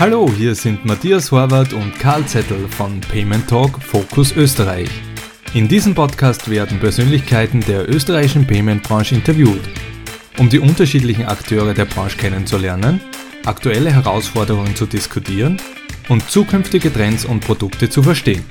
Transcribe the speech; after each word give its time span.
Hallo, 0.00 0.30
hier 0.34 0.54
sind 0.54 0.86
Matthias 0.86 1.30
Horvath 1.30 1.74
und 1.74 1.98
Karl 1.98 2.24
Zettel 2.24 2.66
von 2.68 3.02
Payment 3.02 3.46
Talk 3.46 3.82
Focus 3.82 4.34
Österreich. 4.34 4.88
In 5.52 5.68
diesem 5.68 5.94
Podcast 5.94 6.48
werden 6.50 6.80
Persönlichkeiten 6.80 7.60
der 7.60 7.86
österreichischen 7.86 8.46
Payment-Branche 8.46 9.14
interviewt, 9.14 9.60
um 10.38 10.48
die 10.48 10.58
unterschiedlichen 10.58 11.26
Akteure 11.26 11.74
der 11.74 11.84
Branche 11.84 12.16
kennenzulernen, 12.16 13.02
aktuelle 13.44 13.92
Herausforderungen 13.92 14.74
zu 14.74 14.86
diskutieren 14.86 15.58
und 16.08 16.30
zukünftige 16.30 16.90
Trends 16.90 17.26
und 17.26 17.40
Produkte 17.40 17.90
zu 17.90 18.02
verstehen. 18.02 18.46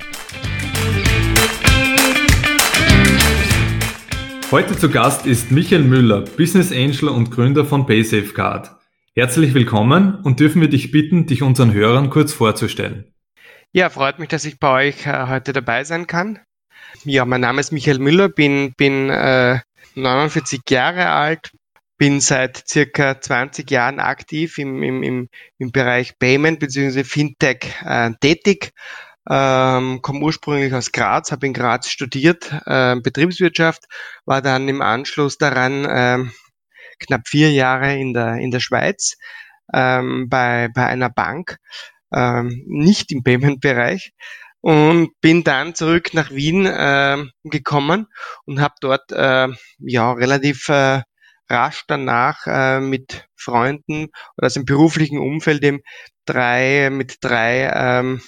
Heute 4.51 4.77
zu 4.77 4.87
Gast 4.87 5.25
ist 5.25 5.49
Michael 5.49 5.81
Müller, 5.81 6.25
Business 6.37 6.71
Angel 6.71 7.09
und 7.09 7.31
Gründer 7.31 7.65
von 7.65 7.87
PaySafeCard. 7.87 8.78
Herzlich 9.15 9.53
willkommen 9.53 10.15
und 10.23 10.39
dürfen 10.39 10.61
wir 10.61 10.69
dich 10.69 10.91
bitten, 10.91 11.25
dich 11.25 11.41
unseren 11.41 11.73
Hörern 11.73 12.09
kurz 12.09 12.31
vorzustellen. 12.31 13.11
Ja, 13.71 13.89
freut 13.89 14.19
mich, 14.19 14.29
dass 14.29 14.45
ich 14.45 14.59
bei 14.59 14.87
euch 14.87 15.07
äh, 15.07 15.27
heute 15.27 15.51
dabei 15.51 15.83
sein 15.83 16.07
kann. 16.07 16.39
Ja, 17.03 17.25
mein 17.25 17.41
Name 17.41 17.59
ist 17.59 17.71
Michael 17.71 17.99
Müller, 17.99 18.29
bin, 18.29 18.73
bin 18.77 19.09
äh, 19.09 19.59
49 19.95 20.61
Jahre 20.69 21.09
alt, 21.09 21.51
bin 21.97 22.21
seit 22.21 22.67
circa 22.67 23.19
20 23.19 23.69
Jahren 23.69 23.99
aktiv 23.99 24.57
im, 24.57 24.83
im, 24.83 25.03
im, 25.03 25.29
im 25.57 25.71
Bereich 25.71 26.17
Payment 26.19 26.59
bzw. 26.59 27.03
Fintech 27.03 27.75
äh, 27.83 28.11
tätig 28.21 28.73
ähm, 29.29 30.01
komme 30.01 30.21
ursprünglich 30.21 30.73
aus 30.73 30.91
Graz, 30.91 31.31
habe 31.31 31.45
in 31.45 31.53
Graz 31.53 31.89
studiert, 31.89 32.51
äh, 32.65 32.95
Betriebswirtschaft, 32.99 33.85
war 34.25 34.41
dann 34.41 34.67
im 34.67 34.81
Anschluss 34.81 35.37
daran 35.37 35.85
äh, 35.85 36.17
knapp 36.99 37.27
vier 37.27 37.51
Jahre 37.51 37.97
in 37.97 38.13
der, 38.13 38.35
in 38.35 38.51
der 38.51 38.59
Schweiz 38.59 39.17
ähm, 39.73 40.27
bei, 40.29 40.69
bei 40.73 40.85
einer 40.85 41.09
Bank, 41.09 41.57
ähm, 42.13 42.63
nicht 42.67 43.11
im 43.11 43.23
Payment-Bereich 43.23 44.11
und 44.61 45.11
bin 45.21 45.43
dann 45.43 45.75
zurück 45.75 46.13
nach 46.13 46.31
Wien 46.31 46.65
äh, 46.65 47.17
gekommen 47.43 48.07
und 48.45 48.59
habe 48.59 48.75
dort 48.81 49.11
äh, 49.11 49.47
ja 49.79 50.11
relativ 50.11 50.67
äh, 50.69 51.01
rasch 51.49 51.83
danach 51.87 52.45
äh, 52.45 52.79
mit 52.79 53.25
Freunden 53.35 54.07
oder 54.37 54.47
aus 54.47 54.53
dem 54.53 54.65
beruflichen 54.65 55.17
Umfeld 55.17 55.63
eben 55.63 55.79
drei 56.25 56.89
mit 56.91 57.17
drei 57.21 57.71
ähm, 57.73 58.21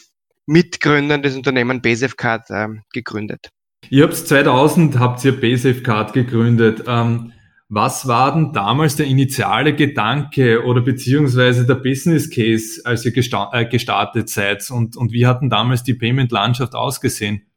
Mitgründern 0.48 1.22
des 1.22 1.36
Unternehmens 1.36 1.82
BaseFcard 1.82 2.50
äh, 2.50 2.68
gegründet. 2.94 3.50
Ihr 3.90 4.04
habt 4.04 4.16
2000 4.16 5.00
habt 5.00 5.24
ihr 5.26 5.40
BaseFcard 5.40 6.14
gegründet. 6.14 6.84
Ähm, 6.88 7.34
was 7.74 8.06
war 8.08 8.34
denn 8.34 8.52
damals 8.52 8.98
der 8.98 9.06
initiale 9.06 9.74
Gedanke 9.74 10.64
oder 10.66 10.82
beziehungsweise 10.82 11.66
der 11.66 11.76
Business 11.76 12.30
Case, 12.30 12.82
als 12.84 13.06
ihr 13.06 13.14
äh, 13.16 13.66
gestartet 13.66 14.30
seid 14.30 14.70
und, 14.70 14.98
und 14.98 15.14
wie 15.14 15.26
hat 15.26 15.42
denn 15.42 15.50
damals 15.50 15.82
die 15.84 15.94
Payment-Landschaft 15.94 16.76
ausgesehen? 16.76 17.48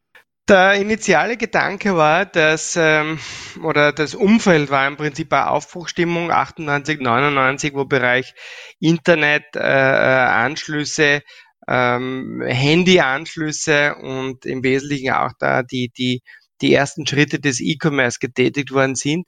Der 0.48 0.74
initiale 0.74 1.36
Gedanke 1.36 1.96
war, 1.96 2.26
dass, 2.26 2.76
ähm, 2.78 3.18
oder 3.62 3.92
das 3.92 4.14
Umfeld 4.14 4.70
war 4.70 4.86
im 4.86 4.96
Prinzip 4.96 5.32
eine 5.32 5.48
Aufbruchstimmung 5.50 6.30
98, 6.30 7.00
99, 7.00 7.74
wo 7.74 7.84
Bereich 7.84 8.34
Internet, 8.78 9.56
äh, 9.56 9.60
äh 9.60 9.62
Anschlüsse 9.62 11.22
ähm, 11.68 12.42
Handyanschlüsse 12.46 13.94
und 13.96 14.44
im 14.44 14.62
Wesentlichen 14.62 15.12
auch 15.12 15.32
da 15.38 15.62
die, 15.62 15.90
die, 15.96 16.22
die 16.60 16.72
ersten 16.72 17.06
Schritte 17.06 17.40
des 17.40 17.60
E-Commerce 17.60 18.18
getätigt 18.20 18.70
worden 18.72 18.94
sind. 18.94 19.26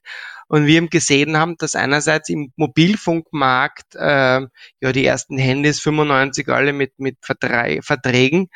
Und 0.49 0.67
wir 0.67 0.77
eben 0.77 0.91
gesehen 0.91 1.37
haben, 1.37 1.57
dass 1.59 1.75
einerseits 1.75 2.29
im 2.29 2.53
Mobilfunkmarkt 2.57 3.97
äh, 3.97 4.43
ja 4.81 4.93
die 4.93 5.05
ersten 5.05 5.39
Handys 5.39 5.81
95 5.81 6.49
alle 6.49 6.73
mit, 6.73 6.93
mit 6.99 7.19
Verträgen 7.23 8.49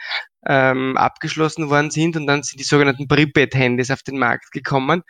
ähm, 0.46 0.96
abgeschlossen 0.96 1.68
worden 1.68 1.90
sind 1.90 2.16
und 2.16 2.26
dann 2.26 2.42
sind 2.42 2.60
die 2.60 2.64
sogenannten 2.64 3.08
Prepaid-Handys 3.08 3.90
auf 3.90 4.02
den 4.02 4.18
Markt 4.18 4.52
gekommen, 4.52 5.02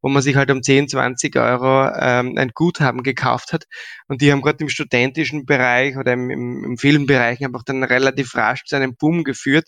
wo 0.00 0.08
man 0.08 0.22
sich 0.22 0.36
halt 0.36 0.50
um 0.50 0.62
10, 0.62 0.88
20 0.88 1.36
Euro 1.36 1.90
ähm, 1.94 2.34
ein 2.38 2.50
Guthaben 2.54 3.02
gekauft 3.02 3.52
hat. 3.52 3.64
Und 4.06 4.22
die 4.22 4.32
haben 4.32 4.40
gerade 4.40 4.62
im 4.62 4.70
studentischen 4.70 5.44
Bereich 5.44 5.96
oder 5.96 6.14
im, 6.14 6.30
im, 6.30 6.64
im 6.64 6.78
vielen 6.78 7.06
Bereichen 7.06 7.44
einfach 7.44 7.64
dann 7.64 7.84
relativ 7.84 8.34
rasch 8.34 8.64
zu 8.64 8.76
einem 8.76 8.96
Boom 8.96 9.24
geführt 9.24 9.66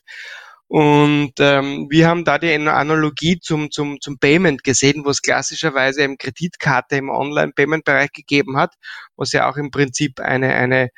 und 0.71 1.33
ähm, 1.41 1.89
wir 1.91 2.07
haben 2.07 2.25
da 2.25 2.39
die 2.39 2.55
Analogie 2.55 3.41
zum, 3.41 3.73
zum, 3.73 4.01
zum 4.01 4.21
Payment 4.21 4.63
gesehen, 4.63 5.05
wo 5.05 5.11
es 5.11 5.21
klassischerweise 5.21 6.05
eben 6.05 6.17
Kreditkarte 6.17 6.95
im 6.95 7.09
Online-Payment-Bereich 7.11 8.13
gegeben 8.13 8.57
hat, 8.57 8.75
was 9.17 9.33
ja 9.33 9.51
auch 9.51 9.57
im 9.57 9.73
Prinzip 9.73 10.21
eine, 10.21 10.55
eine 10.55 10.91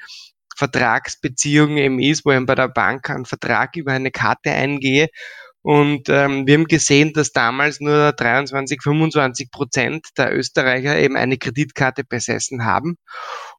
Vertragsbeziehung 0.58 1.78
eben 1.78 2.00
ist, 2.00 2.26
wo 2.26 2.32
ich 2.32 2.44
bei 2.44 2.54
der 2.54 2.68
Bank 2.68 3.08
einen 3.08 3.24
Vertrag 3.24 3.74
über 3.76 3.92
eine 3.92 4.10
Karte 4.10 4.50
eingehe. 4.50 5.08
Und 5.62 6.10
ähm, 6.10 6.46
wir 6.46 6.54
haben 6.54 6.66
gesehen, 6.66 7.14
dass 7.14 7.32
damals 7.32 7.80
nur 7.80 8.12
23, 8.12 8.82
25 8.82 9.50
Prozent 9.50 10.06
der 10.18 10.36
Österreicher 10.36 10.98
eben 10.98 11.16
eine 11.16 11.38
Kreditkarte 11.38 12.04
besessen 12.04 12.66
haben. 12.66 12.98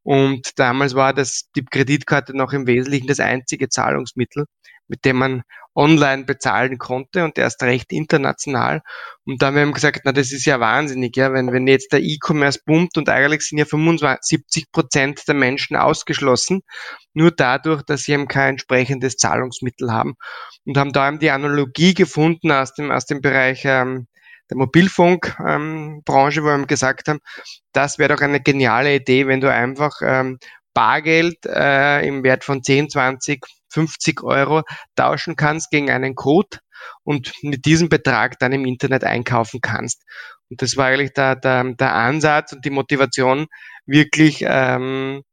Und 0.03 0.59
damals 0.59 0.93
war 0.93 1.13
das 1.13 1.49
die 1.55 1.65
Kreditkarte 1.65 2.37
noch 2.37 2.53
im 2.53 2.67
Wesentlichen 2.67 3.07
das 3.07 3.19
einzige 3.19 3.69
Zahlungsmittel, 3.69 4.45
mit 4.87 5.05
dem 5.05 5.17
man 5.17 5.43
online 5.75 6.23
bezahlen 6.25 6.77
konnte 6.77 7.23
und 7.23 7.37
erst 7.37 7.63
recht 7.63 7.91
international. 7.91 8.81
Und 9.25 9.41
da 9.41 9.47
haben 9.47 9.55
wir 9.55 9.71
gesagt, 9.71 10.01
na, 10.03 10.11
das 10.11 10.31
ist 10.31 10.45
ja 10.45 10.59
wahnsinnig, 10.59 11.15
ja, 11.15 11.33
wenn, 11.33 11.51
wenn 11.51 11.67
jetzt 11.67 11.91
der 11.91 12.01
E-Commerce 12.01 12.59
boomt 12.65 12.97
und 12.97 13.09
eigentlich 13.09 13.41
sind 13.41 13.57
ja 13.57 13.65
75, 13.65 14.39
70 14.47 14.71
Prozent 14.71 15.27
der 15.27 15.35
Menschen 15.35 15.75
ausgeschlossen, 15.75 16.61
nur 17.13 17.31
dadurch, 17.31 17.81
dass 17.83 18.03
sie 18.03 18.13
eben 18.13 18.27
kein 18.27 18.51
entsprechendes 18.51 19.17
Zahlungsmittel 19.17 19.91
haben. 19.91 20.15
Und 20.65 20.77
haben 20.77 20.93
da 20.93 21.07
eben 21.07 21.19
die 21.19 21.31
Analogie 21.31 21.93
gefunden 21.93 22.51
aus 22.51 22.73
dem, 22.73 22.91
aus 22.91 23.05
dem 23.05 23.21
Bereich, 23.21 23.63
ähm, 23.65 24.07
der 24.49 24.57
Mobilfunkbranche, 24.57 26.39
ähm, 26.39 26.45
wo 26.45 26.57
wir 26.57 26.65
gesagt 26.67 27.07
haben, 27.07 27.19
das 27.71 27.97
wäre 27.97 28.15
doch 28.15 28.21
eine 28.21 28.41
geniale 28.41 28.95
Idee, 28.95 29.27
wenn 29.27 29.41
du 29.41 29.51
einfach 29.51 29.93
ähm, 30.03 30.37
Bargeld 30.73 31.45
äh, 31.45 32.05
im 32.05 32.23
Wert 32.23 32.43
von 32.43 32.63
10, 32.63 32.89
20, 32.89 33.45
50 33.73 34.23
Euro 34.23 34.63
tauschen 34.95 35.35
kannst 35.35 35.71
gegen 35.71 35.89
einen 35.89 36.15
Code 36.15 36.59
und 37.03 37.31
mit 37.41 37.65
diesem 37.65 37.89
Betrag 37.89 38.39
dann 38.39 38.53
im 38.53 38.65
Internet 38.65 39.03
einkaufen 39.03 39.61
kannst. 39.61 40.03
Und 40.49 40.61
das 40.61 40.77
war 40.77 40.87
eigentlich 40.87 41.13
der, 41.13 41.35
der, 41.35 41.63
der 41.73 41.95
Ansatz 41.95 42.53
und 42.53 42.63
die 42.65 42.69
Motivation, 42.69 43.47
wirklich 43.85 44.43
ähm, 44.47 45.23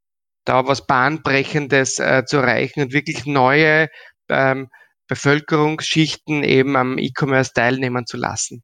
da 0.45 0.67
was 0.67 0.87
Bahnbrechendes 0.87 1.99
äh, 1.99 2.25
zu 2.27 2.39
erreichen 2.39 2.83
und 2.83 2.93
wirklich 2.93 3.27
neue 3.27 3.89
ähm, 4.29 4.69
Bevölkerungsschichten 5.09 6.43
eben 6.43 6.77
am 6.77 6.99
E-Commerce 6.99 7.53
teilnehmen 7.53 8.07
zu 8.07 8.17
lassen. 8.17 8.63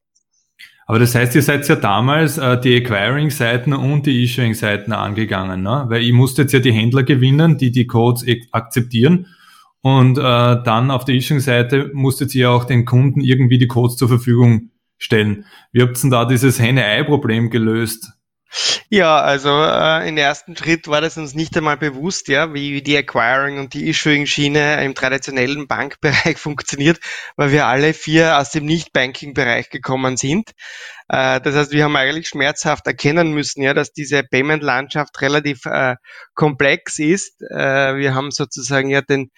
Aber 0.89 1.01
das 1.01 1.17
heißt, 1.17 1.35
ihr 1.35 1.43
seid 1.43 1.67
ja 1.69 1.75
damals 1.75 2.39
äh, 2.39 2.61
die 2.61 2.77
Acquiring-Seiten 2.77 3.73
und 3.73 4.07
die 4.07 4.23
Issuing-Seiten 4.23 4.93
angegangen, 4.93 5.63
ne? 5.63 5.87
weil 5.89 6.03
ihr 6.03 6.15
musstet 6.15 6.53
ja 6.53 6.61
die 6.61 6.73
Händler 6.73 7.03
gewinnen, 7.03 7.59
die 7.59 7.73
die 7.73 7.89
Codes 7.89 8.25
akzeptieren 8.53 9.27
und 9.87 10.19
äh, 10.19 10.21
dann 10.65 10.91
auf 10.91 11.05
der 11.05 11.15
Issuing-Seite 11.15 11.93
musstet 11.95 12.35
ihr 12.35 12.51
auch 12.51 12.65
den 12.65 12.85
Kunden 12.85 13.21
irgendwie 13.21 13.57
die 13.57 13.69
Codes 13.69 13.95
zur 13.95 14.09
Verfügung 14.09 14.73
stellen. 14.99 15.45
Wie 15.71 15.81
habt 15.81 15.97
ihr 15.97 16.01
denn 16.01 16.11
da 16.11 16.25
dieses 16.25 16.59
Henne-Ei-Problem 16.59 17.51
gelöst? 17.51 18.11
Ja, 18.89 19.21
also 19.21 19.51
äh, 19.51 20.09
im 20.09 20.17
ersten 20.17 20.57
Schritt 20.57 20.89
war 20.89 21.01
das 21.01 21.17
uns 21.19 21.35
nicht 21.35 21.57
einmal 21.57 21.77
bewusst, 21.77 22.27
ja, 22.27 22.53
wie, 22.53 22.83
die 22.83 22.97
Acquiring 22.97 23.61
und 23.61 23.75
die 23.75 23.89
Issuing-Schiene 23.89 24.83
im 24.85 24.97
traditionellen 24.97 25.69
Bankbereich 25.69 26.37
funktioniert, 26.37 26.99
weil 27.37 27.53
wir 27.53 27.67
alle 27.67 27.95
vier 27.95 28.39
aus 28.39 28.51
dem 28.51 28.65
Nicht-Banking-Bereich 28.65 29.71
gekommen 29.71 30.17
sind. 30.17 30.51
Äh, 31.09 31.41
das 31.41 31.55
heißt, 31.55 31.73
wir 31.73 31.85
haben 31.85 31.95
eigentlich 31.95 32.29
schmerzhaft 32.29 32.87
erkennen 32.89 33.33
müssen, 33.33 33.63
ja, 33.63 33.73
dass 33.73 33.93
diese 33.93 34.25
Payment-Landschaft 34.25 35.21
relativ 35.21 35.67
äh, 35.67 35.95
komplex 36.35 36.99
ist. 36.99 37.41
Äh, 37.43 37.97
wir 37.97 38.15
haben 38.15 38.33
sozusagen 38.33 38.91
ja 38.91 39.01
den 39.01 39.31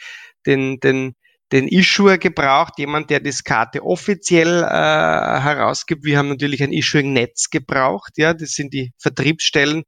den, 0.47 0.81
den, 0.81 1.15
den 1.53 1.67
Issuer 1.67 2.19
gebraucht, 2.19 2.75
jemand, 2.79 3.11
der 3.11 3.21
das 3.21 3.43
Karte 3.43 3.83
offiziell 3.83 4.63
äh, 4.63 4.67
herausgibt. 4.67 6.05
Wir 6.05 6.19
haben 6.19 6.29
natürlich 6.29 6.63
ein 6.63 6.73
Issuing-Netz 6.73 7.51
gebraucht, 7.51 8.13
ja, 8.17 8.35
das 8.35 8.51
sind 8.51 8.75
die 8.75 8.93
Vertriebsstellen, 8.99 9.85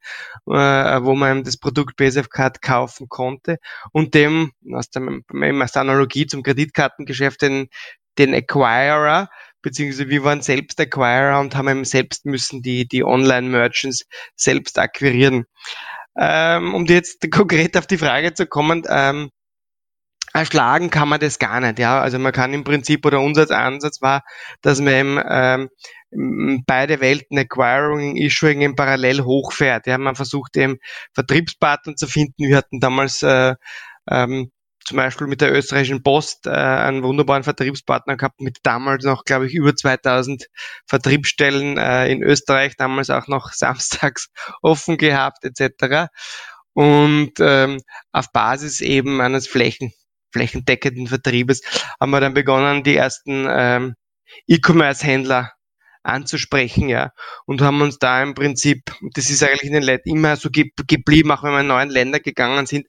äh, 0.46 0.52
wo 0.52 1.14
man 1.14 1.44
das 1.44 1.58
Produkt 1.58 1.96
BSF 1.96 2.30
Card 2.30 2.62
kaufen 2.62 3.08
konnte 3.08 3.58
und 3.92 4.14
dem, 4.14 4.52
aus, 4.72 4.88
dem, 4.90 5.22
aus 5.30 5.72
der 5.72 5.82
Analogie 5.82 6.26
zum 6.26 6.42
Kreditkartengeschäft, 6.42 7.42
den, 7.42 7.68
den 8.18 8.34
Acquirer, 8.34 9.28
beziehungsweise 9.62 10.08
wir 10.08 10.24
waren 10.24 10.40
selbst 10.40 10.80
Acquirer 10.80 11.40
und 11.40 11.54
haben 11.54 11.68
eben 11.68 11.84
selbst 11.84 12.24
müssen 12.24 12.62
die, 12.62 12.88
die 12.88 13.04
Online-Merchants 13.04 14.06
selbst 14.34 14.78
akquirieren. 14.78 15.44
Ähm, 16.18 16.74
um 16.74 16.86
jetzt 16.86 17.20
konkret 17.30 17.76
auf 17.76 17.86
die 17.86 17.98
Frage 17.98 18.34
zu 18.34 18.46
kommen, 18.46 18.82
ähm, 18.88 19.30
erschlagen 20.32 20.90
kann 20.90 21.08
man 21.08 21.20
das 21.20 21.38
gar 21.38 21.60
nicht. 21.60 21.78
Ja, 21.78 22.00
also 22.00 22.18
man 22.18 22.32
kann 22.32 22.54
im 22.54 22.64
Prinzip 22.64 23.04
oder 23.06 23.20
unser 23.20 23.50
Ansatz 23.50 24.00
war, 24.00 24.22
dass 24.62 24.80
man 24.80 24.92
eben, 24.94 25.20
ähm, 25.28 26.62
beide 26.66 27.00
Welten 27.00 27.38
Acquiring, 27.38 28.16
Issuing 28.16 28.62
im 28.62 28.74
parallel 28.74 29.22
hochfährt. 29.22 29.86
Ja, 29.86 29.98
man 29.98 30.16
versucht 30.16 30.56
eben 30.56 30.78
Vertriebspartner 31.14 31.94
zu 31.94 32.06
finden. 32.06 32.48
Wir 32.48 32.56
hatten 32.56 32.80
damals 32.80 33.22
äh, 33.22 33.54
ähm, 34.10 34.50
zum 34.84 34.96
Beispiel 34.96 35.26
mit 35.28 35.40
der 35.40 35.52
österreichischen 35.54 36.02
Post 36.02 36.46
äh, 36.46 36.50
einen 36.50 37.02
wunderbaren 37.02 37.44
Vertriebspartner 37.44 38.16
gehabt, 38.16 38.40
mit 38.40 38.58
damals 38.64 39.04
noch, 39.04 39.24
glaube 39.24 39.46
ich, 39.46 39.54
über 39.54 39.76
2000 39.76 40.46
Vertriebsstellen 40.86 41.76
äh, 41.78 42.10
in 42.10 42.22
Österreich, 42.22 42.76
damals 42.76 43.10
auch 43.10 43.28
noch 43.28 43.52
samstags 43.52 44.30
offen 44.62 44.96
gehabt 44.96 45.44
etc. 45.44 46.08
Und 46.72 47.32
ähm, 47.40 47.80
auf 48.12 48.32
Basis 48.32 48.80
eben 48.80 49.20
eines 49.20 49.46
Flächen, 49.46 49.92
flächendeckenden 50.32 51.06
Vertriebes 51.06 51.62
haben 52.00 52.10
wir 52.10 52.20
dann 52.20 52.34
begonnen, 52.34 52.82
die 52.82 52.96
ersten 52.96 53.46
ähm, 53.48 53.94
E-Commerce-Händler 54.46 55.52
anzusprechen, 56.02 56.88
ja, 56.88 57.10
und 57.46 57.60
haben 57.60 57.82
uns 57.82 57.98
da 57.98 58.22
im 58.22 58.34
Prinzip, 58.34 58.90
das 59.14 59.28
ist 59.28 59.42
eigentlich 59.42 59.64
in 59.64 59.74
den 59.74 59.82
Leuten 59.82 60.08
immer 60.08 60.36
so 60.36 60.48
geblieben, 60.50 61.30
auch 61.30 61.42
wenn 61.42 61.52
wir 61.52 61.60
in 61.60 61.66
neuen 61.66 61.90
Länder 61.90 62.20
gegangen 62.20 62.66
sind, 62.66 62.86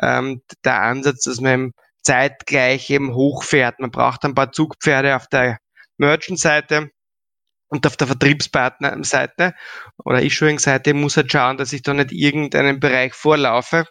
ähm, 0.00 0.42
der 0.64 0.80
Ansatz, 0.80 1.24
dass 1.24 1.40
man 1.40 1.72
zeitgleich 2.02 2.90
eben 2.90 3.14
hochfährt. 3.14 3.80
Man 3.80 3.90
braucht 3.90 4.24
ein 4.24 4.34
paar 4.34 4.52
Zugpferde 4.52 5.16
auf 5.16 5.26
der 5.28 5.58
Merchant-Seite 5.98 6.90
und 7.68 7.86
auf 7.86 7.96
der 7.96 8.06
Vertriebspartner-Seite 8.06 9.54
oder 10.04 10.22
Issuing-Seite 10.22 10.94
muss 10.94 11.16
halt 11.16 11.32
schauen, 11.32 11.56
dass 11.56 11.72
ich 11.72 11.82
da 11.82 11.94
nicht 11.94 12.12
irgendeinen 12.12 12.80
Bereich 12.80 13.14
vorlaufe, 13.14 13.86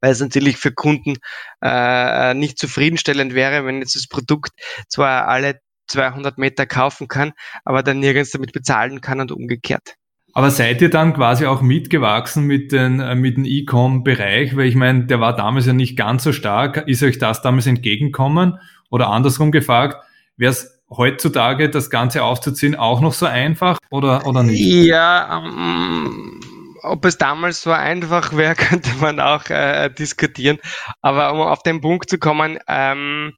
weil 0.00 0.12
es 0.12 0.20
natürlich 0.20 0.56
für 0.56 0.72
Kunden 0.72 1.16
äh, 1.62 2.34
nicht 2.34 2.58
zufriedenstellend 2.58 3.34
wäre, 3.34 3.64
wenn 3.64 3.80
jetzt 3.80 3.96
das 3.96 4.08
Produkt 4.08 4.52
zwar 4.88 5.28
alle 5.28 5.60
200 5.88 6.38
Meter 6.38 6.66
kaufen 6.66 7.08
kann, 7.08 7.32
aber 7.64 7.82
dann 7.82 8.00
nirgends 8.00 8.30
damit 8.30 8.52
bezahlen 8.52 9.00
kann 9.00 9.20
und 9.20 9.32
umgekehrt. 9.32 9.94
Aber 10.36 10.50
seid 10.50 10.82
ihr 10.82 10.90
dann 10.90 11.14
quasi 11.14 11.46
auch 11.46 11.62
mitgewachsen 11.62 12.44
mit, 12.44 12.70
den, 12.70 13.00
äh, 13.00 13.14
mit 13.14 13.38
dem 13.38 13.46
E-Com-Bereich? 13.46 14.54
Weil 14.54 14.66
ich 14.66 14.74
meine, 14.74 15.06
der 15.06 15.18
war 15.18 15.34
damals 15.34 15.64
ja 15.64 15.72
nicht 15.72 15.96
ganz 15.96 16.24
so 16.24 16.32
stark. 16.32 16.86
Ist 16.86 17.02
euch 17.02 17.18
das 17.18 17.40
damals 17.40 17.66
entgegenkommen? 17.66 18.58
Oder 18.90 19.08
andersrum 19.08 19.50
gefragt, 19.50 20.04
wäre 20.36 20.52
es 20.52 20.82
heutzutage, 20.90 21.70
das 21.70 21.88
Ganze 21.88 22.22
aufzuziehen, 22.22 22.74
auch 22.74 23.00
noch 23.00 23.14
so 23.14 23.24
einfach 23.24 23.78
oder, 23.90 24.26
oder 24.26 24.42
nicht? 24.42 24.60
Ja, 24.60 25.42
ähm, 25.42 26.40
ob 26.86 27.04
es 27.04 27.18
damals 27.18 27.62
so 27.62 27.72
einfach 27.72 28.36
wäre, 28.36 28.54
könnte 28.56 28.90
man 29.00 29.20
auch 29.20 29.48
äh, 29.50 29.90
diskutieren. 29.90 30.58
Aber 31.02 31.32
um 31.32 31.40
auf 31.40 31.62
den 31.62 31.80
Punkt 31.80 32.08
zu 32.10 32.18
kommen, 32.18 32.58
ähm, 32.68 33.32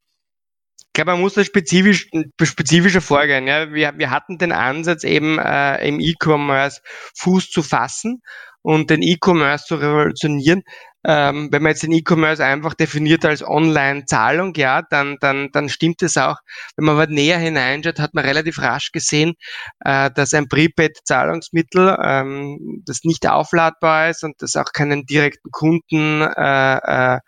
glaube, 1.05 1.13
man 1.13 1.21
muss 1.21 1.35
da 1.35 1.45
spezifisch, 1.45 2.09
spezifischer 2.43 3.01
vorgehen. 3.01 3.47
Ja. 3.47 3.73
Wir, 3.73 3.93
wir 3.97 4.11
hatten 4.11 4.39
den 4.39 4.53
Ansatz 4.53 5.05
eben 5.05 5.39
äh, 5.39 5.87
im 5.87 6.01
E-Commerce 6.01 6.81
Fuß 7.17 7.51
zu 7.51 7.63
fassen 7.63 8.21
und 8.63 8.91
den 8.91 9.03
E-Commerce 9.03 9.67
zu 9.67 9.77
revolutionieren. 9.77 10.63
Ähm, 11.11 11.49
wenn 11.51 11.63
man 11.63 11.71
jetzt 11.71 11.83
den 11.83 11.93
E-Commerce 11.93 12.45
einfach 12.45 12.75
definiert 12.75 13.25
als 13.25 13.43
Online-Zahlung, 13.43 14.53
ja, 14.57 14.83
dann, 14.83 15.17
dann, 15.21 15.51
dann 15.53 15.71
stimmt 15.71 16.03
es 16.03 16.19
auch. 16.19 16.37
Wenn 16.77 16.85
man 16.85 16.97
aber 16.97 17.07
näher 17.07 17.39
hineinschaut, 17.39 17.99
hat 17.99 18.13
man 18.13 18.27
relativ 18.27 18.59
rasch 18.59 18.93
gesehen, 18.93 19.33
äh, 19.81 20.11
dass 20.11 20.35
ein 20.35 20.49
Prepaid-Zahlungsmittel, 20.49 21.97
ähm, 22.05 22.83
das 22.85 23.05
nicht 23.05 23.27
aufladbar 23.27 24.11
ist 24.11 24.23
und 24.23 24.35
das 24.43 24.55
auch 24.57 24.71
keinen 24.75 25.07
direkten 25.07 25.51
Kunden 25.51 26.21
äh, 26.21 27.15
äh, 27.15 27.21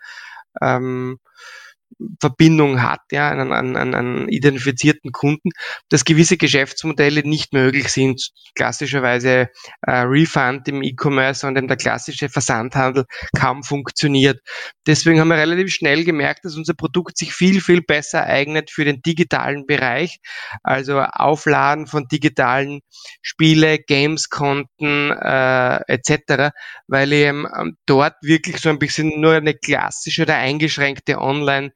ähm, 0.61 1.17
Verbindung 2.19 2.81
hat, 2.81 3.01
ja, 3.11 3.29
an, 3.29 3.51
an, 3.51 3.93
an 3.93 4.29
identifizierten 4.29 5.11
Kunden, 5.11 5.49
dass 5.89 6.05
gewisse 6.05 6.37
Geschäftsmodelle 6.37 7.21
nicht 7.27 7.53
möglich 7.53 7.89
sind. 7.89 8.29
Klassischerweise 8.55 9.49
äh, 9.81 9.91
Refund 9.91 10.67
im 10.67 10.83
E-Commerce 10.83 11.45
und 11.47 11.55
der 11.55 11.77
klassische 11.77 12.29
Versandhandel 12.29 13.05
kaum 13.37 13.63
funktioniert. 13.63 14.39
Deswegen 14.87 15.19
haben 15.19 15.29
wir 15.29 15.37
relativ 15.37 15.73
schnell 15.73 16.03
gemerkt, 16.03 16.45
dass 16.45 16.55
unser 16.55 16.73
Produkt 16.73 17.17
sich 17.17 17.33
viel, 17.33 17.61
viel 17.61 17.81
besser 17.81 18.23
eignet 18.23 18.71
für 18.71 18.85
den 18.85 19.01
digitalen 19.01 19.65
Bereich, 19.65 20.19
also 20.63 21.01
Aufladen 21.01 21.87
von 21.87 22.07
digitalen 22.07 22.81
Spiele, 23.21 23.79
Games-Konten 23.79 25.11
äh, 25.11 25.79
etc., 25.87 26.51
weil 26.87 27.13
eben 27.13 27.45
ähm, 27.59 27.77
dort 27.85 28.15
wirklich 28.21 28.57
so 28.57 28.69
ein 28.69 28.79
bisschen 28.79 29.19
nur 29.19 29.33
eine 29.33 29.53
klassische 29.53 30.23
oder 30.23 30.37
eingeschränkte 30.37 31.19
Online- 31.19 31.71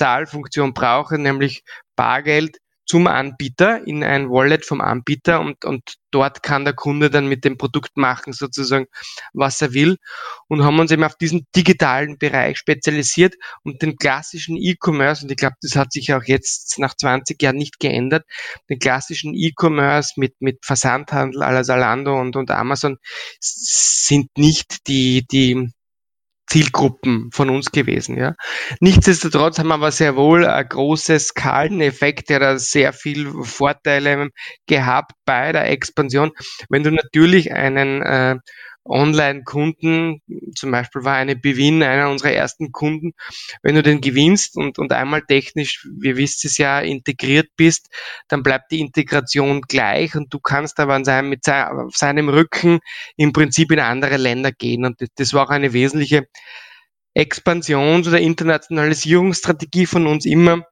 Zahlfunktion 0.00 0.72
brauche, 0.72 1.18
nämlich 1.18 1.62
Bargeld 1.94 2.56
zum 2.86 3.06
Anbieter 3.06 3.86
in 3.86 4.02
ein 4.02 4.30
Wallet 4.30 4.64
vom 4.64 4.80
Anbieter 4.80 5.40
und, 5.40 5.64
und 5.64 5.94
dort 6.10 6.42
kann 6.42 6.64
der 6.64 6.74
Kunde 6.74 7.08
dann 7.08 7.28
mit 7.28 7.44
dem 7.44 7.56
Produkt 7.56 7.96
machen, 7.96 8.32
sozusagen, 8.32 8.86
was 9.32 9.62
er 9.62 9.74
will. 9.74 9.96
Und 10.48 10.64
haben 10.64 10.80
uns 10.80 10.90
eben 10.90 11.04
auf 11.04 11.16
diesen 11.16 11.46
digitalen 11.54 12.18
Bereich 12.18 12.58
spezialisiert 12.58 13.36
und 13.62 13.82
den 13.82 13.96
klassischen 13.96 14.56
E-Commerce, 14.56 15.22
und 15.22 15.30
ich 15.30 15.36
glaube, 15.36 15.54
das 15.62 15.76
hat 15.76 15.92
sich 15.92 16.12
auch 16.12 16.24
jetzt 16.24 16.80
nach 16.80 16.96
20 16.96 17.40
Jahren 17.40 17.58
nicht 17.58 17.78
geändert, 17.78 18.24
den 18.68 18.80
klassischen 18.80 19.34
E-Commerce 19.34 20.14
mit, 20.16 20.34
mit 20.40 20.64
Versandhandel 20.64 21.44
à 21.44 21.52
la 21.52 21.62
Zalando 21.62 22.18
und, 22.18 22.34
und 22.34 22.50
Amazon 22.50 22.96
sind 23.38 24.30
nicht 24.36 24.88
die, 24.88 25.24
die, 25.30 25.70
Zielgruppen 26.50 27.30
von 27.32 27.48
uns 27.48 27.70
gewesen. 27.70 28.18
Ja. 28.18 28.34
Nichtsdestotrotz 28.80 29.58
haben 29.58 29.68
wir 29.68 29.74
aber 29.74 29.92
sehr 29.92 30.16
wohl 30.16 30.44
ein 30.44 30.68
großes 30.68 31.28
Skaleneffekt, 31.28 32.28
der 32.28 32.40
da 32.40 32.58
sehr 32.58 32.92
viel 32.92 33.30
Vorteile 33.44 34.30
gehabt 34.66 35.12
bei 35.24 35.52
der 35.52 35.70
Expansion. 35.70 36.32
Wenn 36.68 36.82
du 36.82 36.90
natürlich 36.90 37.52
einen 37.52 38.02
äh, 38.02 38.36
Online-Kunden, 38.84 40.22
zum 40.54 40.70
Beispiel 40.70 41.04
war 41.04 41.16
eine 41.16 41.36
Bewin 41.36 41.82
einer 41.82 42.10
unserer 42.10 42.32
ersten 42.32 42.72
Kunden, 42.72 43.12
wenn 43.62 43.74
du 43.74 43.82
den 43.82 44.00
gewinnst 44.00 44.56
und, 44.56 44.78
und 44.78 44.92
einmal 44.92 45.22
technisch, 45.22 45.86
wie 45.98 46.16
wisst 46.16 46.44
es 46.44 46.58
ja, 46.58 46.80
integriert 46.80 47.48
bist, 47.56 47.88
dann 48.28 48.42
bleibt 48.42 48.72
die 48.72 48.80
Integration 48.80 49.60
gleich 49.62 50.14
und 50.16 50.32
du 50.32 50.40
kannst 50.40 50.80
aber 50.80 50.94
an 50.94 51.04
seinem, 51.04 51.28
mit 51.28 51.44
seinem, 51.44 51.86
auf 51.86 51.96
seinem 51.96 52.28
Rücken 52.28 52.80
im 53.16 53.32
Prinzip 53.32 53.70
in 53.72 53.80
andere 53.80 54.16
Länder 54.16 54.52
gehen. 54.52 54.84
Und 54.84 55.00
das 55.16 55.34
war 55.34 55.46
auch 55.46 55.50
eine 55.50 55.72
wesentliche 55.72 56.26
Expansions- 57.14 58.08
oder 58.08 58.20
Internationalisierungsstrategie 58.20 59.86
von 59.86 60.06
uns 60.06 60.24
immer, 60.24 60.64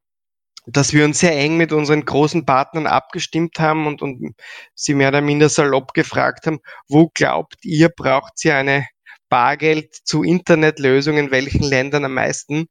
dass 0.70 0.92
wir 0.92 1.04
uns 1.04 1.18
sehr 1.18 1.36
eng 1.36 1.56
mit 1.56 1.72
unseren 1.72 2.04
großen 2.04 2.44
Partnern 2.44 2.86
abgestimmt 2.86 3.58
haben 3.58 3.86
und, 3.86 4.02
und 4.02 4.34
sie 4.74 4.94
mehr 4.94 5.08
oder 5.08 5.20
minder 5.20 5.48
salopp 5.48 5.94
gefragt 5.94 6.46
haben, 6.46 6.58
wo 6.88 7.10
glaubt 7.14 7.56
ihr, 7.62 7.88
braucht 7.88 8.44
ihr 8.44 8.56
eine 8.56 8.86
Bargeld 9.28 9.94
zu 10.04 10.22
Internetlösung 10.22 11.16
in 11.16 11.30
welchen 11.30 11.62
Ländern 11.62 12.04
am 12.04 12.14
meisten? 12.14 12.66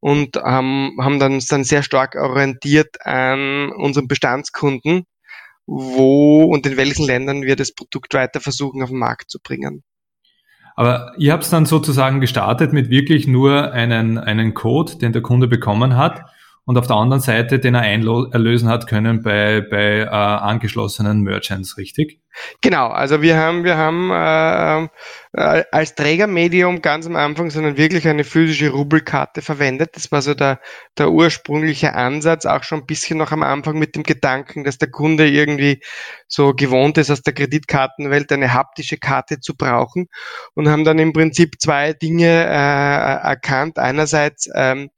Und 0.00 0.36
ähm, 0.36 0.96
haben 1.00 1.18
dann, 1.18 1.34
uns 1.34 1.46
dann 1.46 1.64
sehr 1.64 1.82
stark 1.82 2.14
orientiert 2.14 3.04
an 3.04 3.72
unseren 3.72 4.06
Bestandskunden, 4.06 5.04
wo 5.66 6.44
und 6.44 6.66
in 6.66 6.76
welchen 6.76 7.04
Ländern 7.04 7.42
wir 7.42 7.56
das 7.56 7.74
Produkt 7.74 8.14
weiter 8.14 8.40
versuchen 8.40 8.82
auf 8.82 8.90
den 8.90 8.98
Markt 8.98 9.30
zu 9.30 9.38
bringen. 9.42 9.82
Aber 10.76 11.12
ihr 11.18 11.32
habt 11.32 11.42
es 11.42 11.50
dann 11.50 11.66
sozusagen 11.66 12.20
gestartet 12.20 12.72
mit 12.72 12.90
wirklich 12.90 13.26
nur 13.26 13.72
einen, 13.72 14.18
einen 14.18 14.54
Code, 14.54 14.98
den 14.98 15.12
der 15.12 15.22
Kunde 15.22 15.48
bekommen 15.48 15.96
hat 15.96 16.24
und 16.68 16.76
auf 16.76 16.86
der 16.86 16.96
anderen 16.96 17.22
Seite 17.22 17.58
den 17.58 17.74
er 17.74 17.80
einlösen 17.80 18.68
hat 18.68 18.86
können 18.86 19.22
bei, 19.22 19.62
bei 19.62 20.00
äh, 20.00 20.06
angeschlossenen 20.06 21.22
Merchants, 21.22 21.78
richtig? 21.78 22.20
Genau, 22.60 22.88
also 22.88 23.22
wir 23.22 23.38
haben, 23.38 23.64
wir 23.64 23.78
haben 23.78 24.10
äh, 24.10 24.88
äh, 25.32 25.64
als 25.72 25.94
Trägermedium 25.94 26.82
ganz 26.82 27.06
am 27.06 27.16
Anfang 27.16 27.50
sondern 27.50 27.78
wirklich 27.78 28.06
eine 28.06 28.22
physische 28.22 28.68
Rubelkarte 28.68 29.40
verwendet. 29.40 29.96
Das 29.96 30.12
war 30.12 30.20
so 30.20 30.34
der, 30.34 30.60
der 30.98 31.10
ursprüngliche 31.10 31.94
Ansatz, 31.94 32.44
auch 32.44 32.62
schon 32.64 32.80
ein 32.80 32.86
bisschen 32.86 33.16
noch 33.16 33.32
am 33.32 33.42
Anfang 33.42 33.78
mit 33.78 33.96
dem 33.96 34.02
Gedanken, 34.02 34.62
dass 34.62 34.76
der 34.76 34.90
Kunde 34.90 35.26
irgendwie 35.26 35.80
so 36.28 36.52
gewohnt 36.52 36.98
ist, 36.98 37.10
aus 37.10 37.22
der 37.22 37.32
Kreditkartenwelt 37.32 38.30
eine 38.30 38.52
haptische 38.52 38.98
Karte 38.98 39.40
zu 39.40 39.56
brauchen 39.56 40.08
und 40.54 40.68
haben 40.68 40.84
dann 40.84 40.98
im 40.98 41.14
Prinzip 41.14 41.60
zwei 41.60 41.94
Dinge 41.94 42.26
äh, 42.26 43.26
erkannt. 43.26 43.78
Einerseits 43.78 44.50
ähm, 44.54 44.90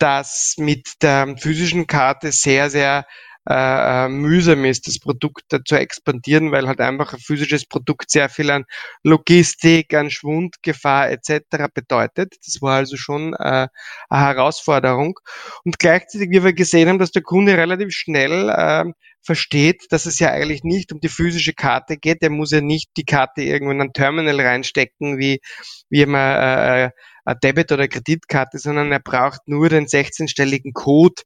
das 0.00 0.54
mit 0.58 0.88
der 1.02 1.36
physischen 1.38 1.86
Karte 1.86 2.32
sehr, 2.32 2.70
sehr 2.70 3.06
äh, 3.48 4.04
äh, 4.04 4.08
mühsam 4.08 4.64
ist, 4.66 4.86
das 4.86 4.98
Produkt 4.98 5.44
zu 5.64 5.74
expandieren, 5.74 6.52
weil 6.52 6.68
halt 6.68 6.80
einfach 6.80 7.14
ein 7.14 7.20
physisches 7.20 7.66
Produkt 7.66 8.10
sehr 8.10 8.28
viel 8.28 8.50
an 8.50 8.64
Logistik, 9.02 9.94
an 9.94 10.10
Schwundgefahr 10.10 11.10
etc. 11.10 11.66
bedeutet. 11.72 12.34
Das 12.44 12.60
war 12.60 12.76
also 12.76 12.96
schon 12.96 13.32
äh, 13.34 13.68
eine 14.08 14.26
Herausforderung. 14.26 15.18
Und 15.64 15.78
gleichzeitig, 15.78 16.28
wie 16.30 16.44
wir 16.44 16.52
gesehen 16.52 16.88
haben, 16.88 16.98
dass 16.98 17.12
der 17.12 17.22
Kunde 17.22 17.56
relativ 17.56 17.92
schnell 17.92 18.50
äh, 18.50 18.84
versteht, 19.22 19.86
dass 19.90 20.06
es 20.06 20.18
ja 20.18 20.30
eigentlich 20.30 20.64
nicht 20.64 20.92
um 20.92 21.00
die 21.00 21.08
physische 21.08 21.52
Karte 21.52 21.96
geht. 21.96 22.22
Er 22.22 22.30
muss 22.30 22.50
ja 22.50 22.60
nicht 22.60 22.90
die 22.96 23.04
Karte 23.04 23.42
irgendwo 23.42 23.72
in 23.72 23.80
ein 23.80 23.92
Terminal 23.92 24.40
reinstecken, 24.40 25.18
wie, 25.18 25.40
wie 25.88 26.06
man 26.06 26.36
äh, 26.36 26.90
eine 27.24 27.38
Debit- 27.42 27.72
oder 27.72 27.88
Kreditkarte, 27.88 28.58
sondern 28.58 28.92
er 28.92 29.00
braucht 29.00 29.40
nur 29.46 29.68
den 29.68 29.86
16-stelligen 29.86 30.72
Code 30.72 31.22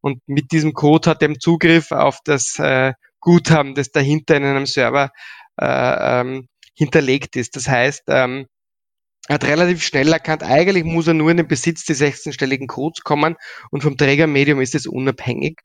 und 0.00 0.20
mit 0.26 0.52
diesem 0.52 0.72
Code 0.72 1.10
hat 1.10 1.22
er 1.22 1.34
Zugriff 1.38 1.92
auf 1.92 2.18
das 2.24 2.58
äh, 2.58 2.92
Guthaben, 3.20 3.74
das 3.74 3.90
dahinter 3.90 4.36
in 4.36 4.44
einem 4.44 4.66
Server 4.66 5.10
äh, 5.60 6.20
ähm, 6.20 6.48
hinterlegt 6.74 7.36
ist. 7.36 7.56
Das 7.56 7.68
heißt, 7.68 8.04
ähm, 8.08 8.46
hat 9.28 9.44
relativ 9.44 9.82
schnell 9.82 10.12
erkannt, 10.12 10.42
eigentlich 10.42 10.84
muss 10.84 11.06
er 11.06 11.14
nur 11.14 11.30
in 11.30 11.38
den 11.38 11.48
Besitz 11.48 11.84
des 11.84 12.00
16-stelligen 12.00 12.66
Codes 12.66 13.02
kommen 13.02 13.36
und 13.70 13.82
vom 13.82 13.96
Trägermedium 13.96 14.60
ist 14.60 14.74
es 14.74 14.86
unabhängig. 14.86 15.60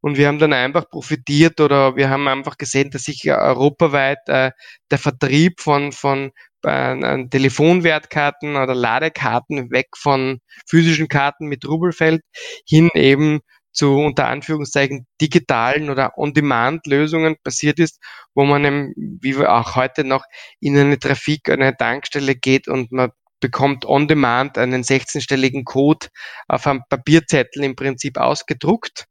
Und 0.00 0.16
wir 0.16 0.28
haben 0.28 0.38
dann 0.38 0.52
einfach 0.52 0.88
profitiert 0.88 1.60
oder 1.60 1.96
wir 1.96 2.08
haben 2.08 2.26
einfach 2.26 2.56
gesehen, 2.56 2.90
dass 2.90 3.02
sich 3.02 3.30
europaweit 3.30 4.28
äh, 4.28 4.50
der 4.90 4.98
Vertrieb 4.98 5.60
von, 5.60 5.92
von 5.92 6.30
äh, 6.62 7.26
Telefonwertkarten 7.28 8.56
oder 8.56 8.74
Ladekarten 8.74 9.70
weg 9.70 9.88
von 9.96 10.40
physischen 10.66 11.08
Karten 11.08 11.46
mit 11.46 11.68
Rubelfeld 11.68 12.22
hin 12.66 12.88
eben 12.94 13.40
zu 13.72 13.96
unter 13.96 14.28
Anführungszeichen 14.28 15.06
digitalen 15.20 15.90
oder 15.90 16.18
On-Demand-Lösungen 16.18 17.36
passiert 17.42 17.78
ist, 17.78 18.00
wo 18.34 18.44
man 18.44 18.64
eben, 18.64 18.94
wie 18.96 19.36
auch 19.46 19.76
heute 19.76 20.04
noch 20.04 20.24
in 20.60 20.76
eine 20.76 20.98
Trafik, 20.98 21.48
eine 21.48 21.76
Tankstelle 21.76 22.34
geht 22.34 22.68
und 22.68 22.92
man 22.92 23.10
bekommt 23.40 23.86
on 23.86 24.06
demand 24.06 24.58
einen 24.58 24.82
16-stelligen 24.82 25.64
Code 25.64 26.08
auf 26.46 26.66
einem 26.66 26.82
Papierzettel 26.88 27.64
im 27.64 27.74
Prinzip 27.74 28.18
ausgedruckt. 28.18 29.06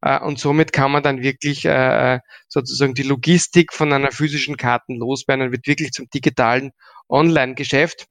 Äh, 0.00 0.20
und 0.20 0.38
somit 0.38 0.72
kann 0.72 0.92
man 0.92 1.02
dann 1.02 1.22
wirklich 1.22 1.64
äh, 1.64 2.20
sozusagen 2.48 2.94
die 2.94 3.02
Logistik 3.02 3.72
von 3.72 3.92
einer 3.92 4.12
physischen 4.12 4.56
Karten 4.56 4.96
loswerden 4.96 5.46
und 5.46 5.52
wird 5.52 5.66
wirklich 5.66 5.90
zum 5.90 6.08
digitalen 6.10 6.70
Online-Geschäft. 7.08 8.06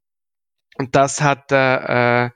Und 0.77 0.96
das 0.96 1.22
hat 1.22 1.51
äh, 1.51 2.29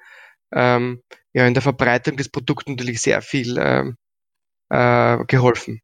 ähm, 0.53 1.01
ja 1.35 1.45
in 1.45 1.53
der 1.53 1.61
Verbreitung 1.61 2.15
des 2.15 2.29
Produkts 2.29 2.65
natürlich 2.65 3.01
sehr 3.01 3.21
viel 3.21 3.57
äh, 3.57 3.83
äh, 4.69 5.25
geholfen. 5.25 5.81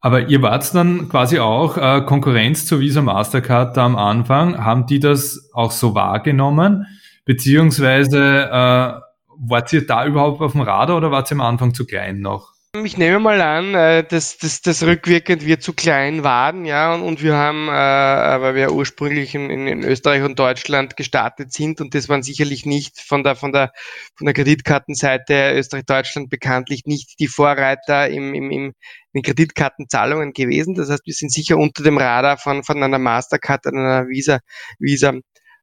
Aber 0.00 0.28
ihr 0.28 0.42
wart 0.42 0.74
dann 0.74 1.08
quasi 1.08 1.38
auch 1.38 1.76
äh, 1.78 2.02
Konkurrenz 2.04 2.66
zur 2.66 2.80
Visa 2.80 3.00
Mastercard 3.02 3.78
am 3.78 3.94
Anfang. 3.94 4.58
Haben 4.58 4.86
die 4.86 4.98
das 4.98 5.48
auch 5.52 5.70
so 5.70 5.94
wahrgenommen? 5.94 6.86
Beziehungsweise 7.24 8.18
äh, 8.18 9.00
wart 9.38 9.72
ihr 9.72 9.86
da 9.86 10.04
überhaupt 10.04 10.40
auf 10.40 10.52
dem 10.52 10.62
Radar 10.62 10.96
oder 10.96 11.12
wart 11.12 11.30
ihr 11.30 11.36
am 11.36 11.40
Anfang 11.40 11.72
zu 11.72 11.86
klein 11.86 12.18
noch? 12.18 12.52
Ich 12.74 12.96
nehme 12.96 13.18
mal 13.18 13.38
an, 13.42 13.74
äh, 13.74 14.02
dass, 14.02 14.38
dass 14.38 14.82
rückwirkend 14.82 15.44
wir 15.44 15.60
zu 15.60 15.74
klein 15.74 16.24
waren, 16.24 16.64
ja, 16.64 16.94
und, 16.94 17.02
und 17.02 17.22
wir 17.22 17.34
haben, 17.34 17.68
äh, 17.68 18.40
weil 18.40 18.54
wir 18.54 18.72
ursprünglich 18.72 19.34
in, 19.34 19.50
in 19.50 19.84
Österreich 19.84 20.22
und 20.22 20.38
Deutschland 20.38 20.96
gestartet 20.96 21.52
sind, 21.52 21.82
und 21.82 21.94
das 21.94 22.08
waren 22.08 22.22
sicherlich 22.22 22.64
nicht 22.64 22.98
von 22.98 23.24
der 23.24 23.36
von 23.36 23.52
der 23.52 23.72
von 24.14 24.24
der 24.24 24.32
Kreditkartenseite 24.32 25.52
Österreich-Deutschland 25.54 26.30
bekanntlich 26.30 26.86
nicht 26.86 27.20
die 27.20 27.28
Vorreiter 27.28 28.08
im, 28.08 28.32
im, 28.32 28.50
im 28.50 28.72
in 29.12 29.22
Kreditkartenzahlungen 29.22 30.32
gewesen. 30.32 30.74
Das 30.74 30.88
heißt, 30.88 31.04
wir 31.04 31.12
sind 31.12 31.30
sicher 31.30 31.58
unter 31.58 31.82
dem 31.82 31.98
Radar 31.98 32.38
von, 32.38 32.64
von 32.64 32.82
einer 32.82 32.98
Mastercard, 32.98 33.66
einer 33.66 34.08
Visa, 34.08 34.38
Visa 34.78 35.12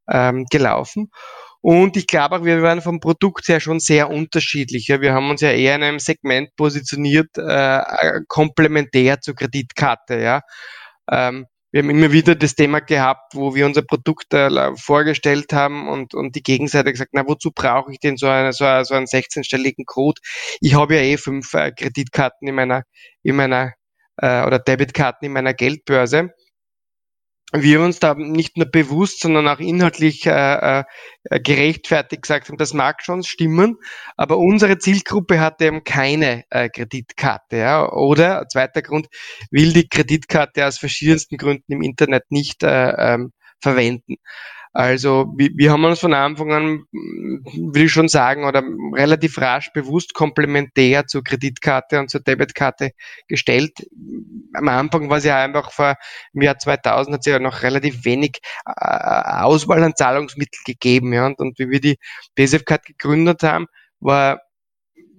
ähm, 0.07 0.45
gelaufen. 0.51 1.09
Und 1.61 1.97
ich 1.97 2.07
glaube 2.07 2.37
auch, 2.37 2.45
wir 2.45 2.61
waren 2.61 2.81
vom 2.81 2.99
Produkt 2.99 3.47
her 3.49 3.59
schon 3.59 3.79
sehr 3.79 4.09
unterschiedlich. 4.09 4.87
Ja. 4.87 5.01
Wir 5.01 5.13
haben 5.13 5.29
uns 5.29 5.41
ja 5.41 5.51
eher 5.51 5.75
in 5.75 5.83
einem 5.83 5.99
Segment 5.99 6.55
positioniert, 6.55 7.37
äh, 7.37 8.21
komplementär 8.27 9.19
zur 9.19 9.35
Kreditkarte. 9.35 10.19
Ja. 10.19 10.41
Ähm, 11.11 11.47
wir 11.71 11.83
haben 11.83 11.89
immer 11.89 12.11
wieder 12.11 12.33
das 12.33 12.55
Thema 12.55 12.79
gehabt, 12.79 13.35
wo 13.35 13.53
wir 13.53 13.65
unser 13.65 13.83
Produkt 13.83 14.33
äh, 14.33 14.75
vorgestellt 14.75 15.53
haben 15.53 15.87
und, 15.87 16.15
und 16.15 16.35
die 16.35 16.41
Gegenseite 16.41 16.91
gesagt, 16.91 17.11
na, 17.13 17.27
wozu 17.27 17.51
brauche 17.53 17.91
ich 17.91 17.99
denn 17.99 18.17
so, 18.17 18.27
eine, 18.27 18.53
so, 18.53 18.65
so 18.83 18.95
einen 18.95 19.05
16-stelligen 19.05 19.85
Code? 19.85 20.19
Ich 20.61 20.73
habe 20.73 20.95
ja 20.95 21.01
eh 21.01 21.17
fünf 21.17 21.53
äh, 21.53 21.71
Kreditkarten 21.71 22.47
in 22.47 22.55
meiner, 22.55 22.83
in 23.21 23.35
meiner 23.35 23.73
äh, 24.17 24.45
oder 24.45 24.59
Debitkarten 24.59 25.27
in 25.27 25.33
meiner 25.33 25.53
Geldbörse 25.53 26.31
wir 27.51 27.81
uns 27.81 27.99
da 27.99 28.13
nicht 28.13 28.57
nur 28.57 28.67
bewusst, 28.67 29.21
sondern 29.21 29.47
auch 29.47 29.59
inhaltlich 29.59 30.25
äh, 30.25 30.79
äh, 30.79 30.83
gerechtfertigt 31.41 32.21
gesagt 32.21 32.49
haben, 32.49 32.57
das 32.57 32.73
mag 32.73 33.03
schon 33.03 33.23
stimmen, 33.23 33.77
aber 34.17 34.37
unsere 34.37 34.77
Zielgruppe 34.77 35.39
hat 35.39 35.61
eben 35.61 35.83
keine 35.83 36.43
äh, 36.51 36.69
Kreditkarte. 36.69 37.57
Ja? 37.57 37.91
Oder 37.91 38.47
zweiter 38.49 38.81
Grund, 38.81 39.07
will 39.49 39.73
die 39.73 39.87
Kreditkarte 39.87 40.65
aus 40.67 40.77
verschiedensten 40.77 41.37
Gründen 41.37 41.71
im 41.71 41.81
Internet 41.81 42.29
nicht 42.29 42.63
äh, 42.63 43.13
ähm, 43.13 43.31
verwenden. 43.61 44.15
Also 44.71 45.33
wir, 45.35 45.49
wir 45.55 45.71
haben 45.71 45.83
uns 45.83 45.99
von 45.99 46.13
Anfang 46.13 46.53
an, 46.53 46.83
will 46.91 47.85
ich 47.85 47.91
schon 47.91 48.07
sagen, 48.07 48.45
oder 48.45 48.63
relativ 48.93 49.39
rasch 49.39 49.71
bewusst 49.73 50.13
komplementär 50.13 51.07
zur 51.07 51.23
Kreditkarte 51.23 51.99
und 51.99 52.11
zur 52.11 52.21
Debitkarte 52.21 52.91
gestellt. 53.27 53.71
Am 54.53 54.67
Anfang 54.67 55.09
war 55.09 55.17
es 55.17 55.23
ja 55.23 55.43
einfach 55.43 55.71
vor 55.71 55.95
im 56.33 56.43
Jahr 56.43 56.59
2000 56.59 57.15
hat 57.15 57.21
es 57.21 57.31
ja 57.31 57.39
noch 57.39 57.63
relativ 57.63 58.05
wenig 58.05 58.39
äh, 58.65 59.41
Auswahl 59.41 59.83
an 59.83 59.95
Zahlungsmitteln 59.95 60.63
gegeben. 60.65 61.13
Ja. 61.13 61.25
Und, 61.25 61.39
und 61.39 61.57
wie 61.57 61.69
wir 61.69 61.81
die 61.81 61.97
BSF-Card 62.35 62.85
gegründet 62.85 63.41
haben, 63.41 63.65
war 63.99 64.39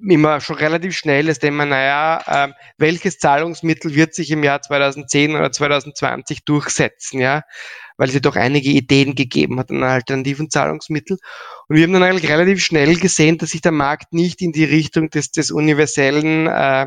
immer 0.09 0.41
schon 0.41 0.57
relativ 0.57 0.97
schnell 0.97 1.27
das 1.27 1.39
Thema, 1.39 1.67
naja, 1.67 2.23
äh, 2.27 2.53
welches 2.79 3.19
Zahlungsmittel 3.19 3.95
wird 3.95 4.15
sich 4.15 4.31
im 4.31 4.43
Jahr 4.43 4.63
2010 4.63 5.35
oder 5.35 5.53
2020 5.53 6.45
durchsetzen, 6.45 7.21
ja, 7.21 7.43
weil 7.97 8.11
ja 8.11 8.21
doch 8.21 8.37
einige 8.37 8.71
Ideen 8.71 9.15
gegeben 9.15 9.59
hat 9.59 9.71
an 9.71 9.83
alternativen 9.83 10.51
Zahlungsmitteln. 10.51 11.19
Und 11.69 11.77
wir 11.77 11.85
haben 11.85 11.93
dann 11.93 12.03
eigentlich 12.03 12.31
relativ 12.31 12.65
schnell 12.65 12.97
gesehen, 12.97 13.39
dass 13.39 13.51
sich 13.51 13.61
der 13.61 13.73
Markt 13.73 14.13
nicht 14.13 14.41
in 14.43 14.53
die 14.53 14.65
Richtung 14.65 15.11
des, 15.11 15.31
des 15.31 15.51
universellen, 15.51 16.47
äh, 16.47 16.87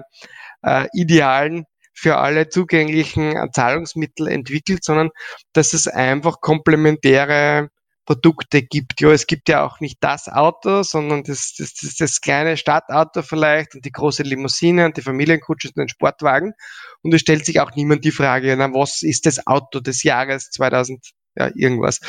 äh, 0.64 0.88
idealen 0.94 1.66
für 1.94 2.18
alle 2.18 2.50
zugänglichen 2.50 3.36
Zahlungsmittel 3.54 4.28
entwickelt, 4.28 4.84
sondern 4.84 5.12
dass 5.54 5.74
es 5.74 5.88
einfach 5.88 6.42
komplementäre 6.42 7.70
Produkte 8.06 8.62
gibt. 8.62 9.00
Ja, 9.02 9.12
es 9.12 9.28
gibt 9.28 9.50
ja 9.50 9.66
auch 9.66 9.80
nicht 9.80 9.98
das 10.02 10.28
Auto, 10.28 10.84
sondern 10.84 11.24
das, 11.24 11.56
das, 11.58 11.74
das, 11.76 11.96
das 11.96 12.22
kleine 12.22 12.58
Stadtauto 12.58 13.22
vielleicht 13.22 13.76
und 13.76 13.86
die 13.86 13.92
große 13.92 14.24
Limousine 14.24 14.86
und 14.86 14.98
die 14.98 15.02
Familienkutsche 15.02 15.70
und 15.70 15.78
den 15.78 15.90
Sportwagen. 15.90 16.54
Und 17.02 17.14
es 17.14 17.22
stellt 17.22 17.46
sich 17.46 17.60
auch 17.60 17.72
niemand 17.76 18.04
die 18.06 18.12
Frage, 18.12 18.56
na, 18.58 18.74
was 18.74 19.02
ist 19.02 19.26
das 19.26 19.48
Auto 19.48 19.80
des 19.80 20.04
Jahres 20.04 20.50
2000? 20.50 21.12
Ja, 21.36 21.50
irgendwas. 21.56 22.00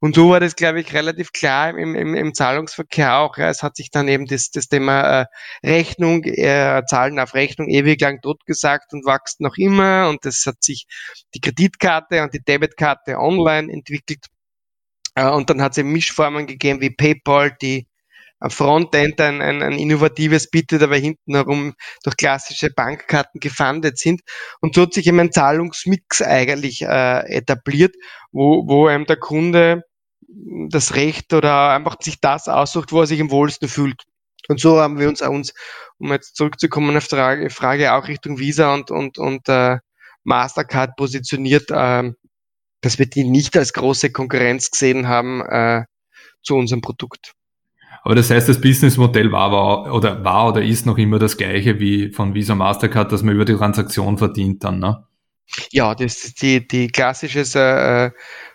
Und 0.00 0.16
so 0.16 0.30
war 0.30 0.40
das, 0.40 0.56
glaube 0.56 0.80
ich, 0.80 0.92
relativ 0.92 1.30
klar 1.30 1.70
im, 1.70 1.94
im, 1.94 2.16
im 2.16 2.34
Zahlungsverkehr 2.34 3.16
auch. 3.18 3.38
Ja. 3.38 3.48
Es 3.48 3.62
hat 3.62 3.76
sich 3.76 3.92
dann 3.92 4.08
eben 4.08 4.26
das, 4.26 4.50
das 4.50 4.66
Thema 4.66 5.20
äh, 5.20 5.26
Rechnung, 5.64 6.24
äh, 6.24 6.82
Zahlen 6.88 7.20
auf 7.20 7.34
Rechnung 7.34 7.68
ewig 7.68 8.00
lang 8.00 8.20
totgesagt 8.22 8.92
und 8.92 9.06
wächst 9.06 9.40
noch 9.40 9.56
immer. 9.56 10.08
Und 10.08 10.24
das 10.24 10.44
hat 10.46 10.64
sich 10.64 10.86
die 11.32 11.40
Kreditkarte 11.40 12.22
und 12.24 12.34
die 12.34 12.42
Debitkarte 12.42 13.18
online 13.18 13.72
entwickelt. 13.72 14.26
Äh, 15.14 15.28
und 15.28 15.50
dann 15.50 15.62
hat 15.62 15.72
es 15.72 15.78
eben 15.78 15.92
Mischformen 15.92 16.46
gegeben 16.46 16.80
wie 16.80 16.90
PayPal, 16.90 17.56
die 17.60 17.86
am 18.42 18.50
Frontend 18.50 19.20
ein, 19.20 19.40
ein, 19.40 19.62
ein 19.62 19.78
innovatives 19.78 20.50
bietet, 20.50 20.82
aber 20.82 20.96
hinten 20.96 21.34
herum 21.34 21.74
durch 22.02 22.16
klassische 22.16 22.70
Bankkarten 22.70 23.38
gefundet 23.38 23.98
sind. 23.98 24.22
Und 24.60 24.74
so 24.74 24.82
hat 24.82 24.94
sich 24.94 25.06
eben 25.06 25.20
ein 25.20 25.30
Zahlungsmix 25.30 26.22
eigentlich 26.22 26.82
äh, 26.82 27.20
etabliert, 27.36 27.94
wo, 28.32 28.66
wo 28.66 28.88
einem 28.88 29.06
der 29.06 29.16
Kunde 29.16 29.84
das 30.70 30.96
Recht 30.96 31.32
oder 31.32 31.70
einfach 31.70 31.96
sich 32.00 32.20
das 32.20 32.48
aussucht, 32.48 32.90
wo 32.90 33.00
er 33.00 33.06
sich 33.06 33.20
am 33.20 33.30
wohlsten 33.30 33.68
fühlt. 33.68 34.02
Und 34.48 34.60
so 34.60 34.80
haben 34.80 34.98
wir 34.98 35.08
uns, 35.08 35.22
uns 35.22 35.54
um 35.98 36.10
jetzt 36.10 36.34
zurückzukommen 36.34 36.96
auf 36.96 37.06
die 37.06 37.14
Frage, 37.14 37.50
Frage 37.50 37.92
auch 37.92 38.08
Richtung 38.08 38.38
Visa 38.38 38.74
und, 38.74 38.90
und, 38.90 39.18
und 39.18 39.48
äh, 39.48 39.78
Mastercard 40.24 40.96
positioniert, 40.96 41.70
äh, 41.70 42.12
dass 42.82 42.98
wir 42.98 43.06
die 43.06 43.24
nicht 43.24 43.56
als 43.56 43.72
große 43.72 44.12
Konkurrenz 44.12 44.70
gesehen 44.70 45.08
haben 45.08 45.40
äh, 45.40 45.84
zu 46.42 46.56
unserem 46.56 46.82
Produkt. 46.82 47.32
Aber 48.02 48.16
das 48.16 48.30
heißt, 48.30 48.48
das 48.48 48.60
Businessmodell 48.60 49.30
war, 49.30 49.52
war 49.52 49.94
oder 49.94 50.24
war 50.24 50.48
oder 50.48 50.62
ist 50.62 50.86
noch 50.86 50.98
immer 50.98 51.18
das 51.18 51.36
gleiche 51.36 51.78
wie 51.78 52.10
von 52.10 52.34
Visa 52.34 52.54
Mastercard, 52.54 53.12
dass 53.12 53.22
man 53.22 53.34
über 53.34 53.44
die 53.44 53.54
Transaktion 53.54 54.18
verdient 54.18 54.64
dann, 54.64 54.80
ne? 54.80 55.06
Ja, 55.70 55.94
das 55.94 56.24
ist 56.24 56.42
die, 56.42 56.66
die 56.66 56.88
klassisches 56.88 57.54
äh, 57.54 58.10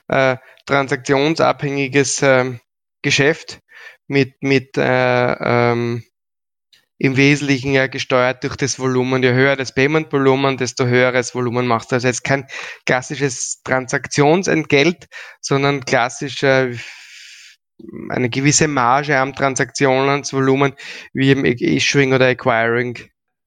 äh, 0.08 0.38
transaktionsabhängiges 0.66 2.22
äh, 2.22 2.60
Geschäft 3.02 3.60
mit, 4.08 4.42
mit 4.42 4.78
äh, 4.78 5.34
ähm, 5.40 6.04
im 7.00 7.16
Wesentlichen 7.16 7.74
ja 7.74 7.88
gesteuert 7.88 8.44
durch 8.44 8.56
das 8.56 8.80
Volumen. 8.80 9.22
Je 9.24 9.34
höher 9.34 9.56
das 9.56 9.74
Payment-Volumen, 9.74 10.58
desto 10.58 10.86
höheres 10.86 11.36
Volumen 11.36 11.68
macht 11.68 11.94
Also 11.94 12.08
jetzt 12.08 12.24
kein 12.24 12.46
klassisches 12.86 13.62
Transaktionsentgelt, 13.64 15.08
sondern 15.42 15.86
klassischer 15.86 16.70
eine 18.10 18.30
gewisse 18.30 18.68
Marge 18.68 19.18
am 19.18 19.34
Transaktionsvolumen, 19.34 20.74
wie 21.14 21.32
im 21.32 21.46
Issuing 21.46 22.14
oder 22.14 22.28
Acquiring. 22.28 22.98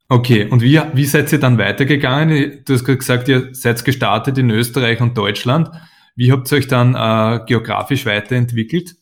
Okay, 0.08 0.44
und 0.44 0.62
wie, 0.62 0.80
wie 0.94 1.04
seid 1.04 1.32
ihr 1.32 1.38
dann 1.38 1.58
weitergegangen? 1.58 2.62
Du 2.64 2.74
hast 2.74 2.84
gesagt, 2.84 3.28
ihr 3.28 3.48
seid 3.52 3.84
gestartet 3.84 4.38
in 4.38 4.50
Österreich 4.50 5.00
und 5.00 5.16
Deutschland. 5.16 5.68
Wie 6.16 6.32
habt 6.32 6.50
ihr 6.52 6.58
euch 6.58 6.66
dann 6.66 6.94
äh, 6.94 7.44
geografisch 7.46 8.06
weiterentwickelt? 8.06 8.96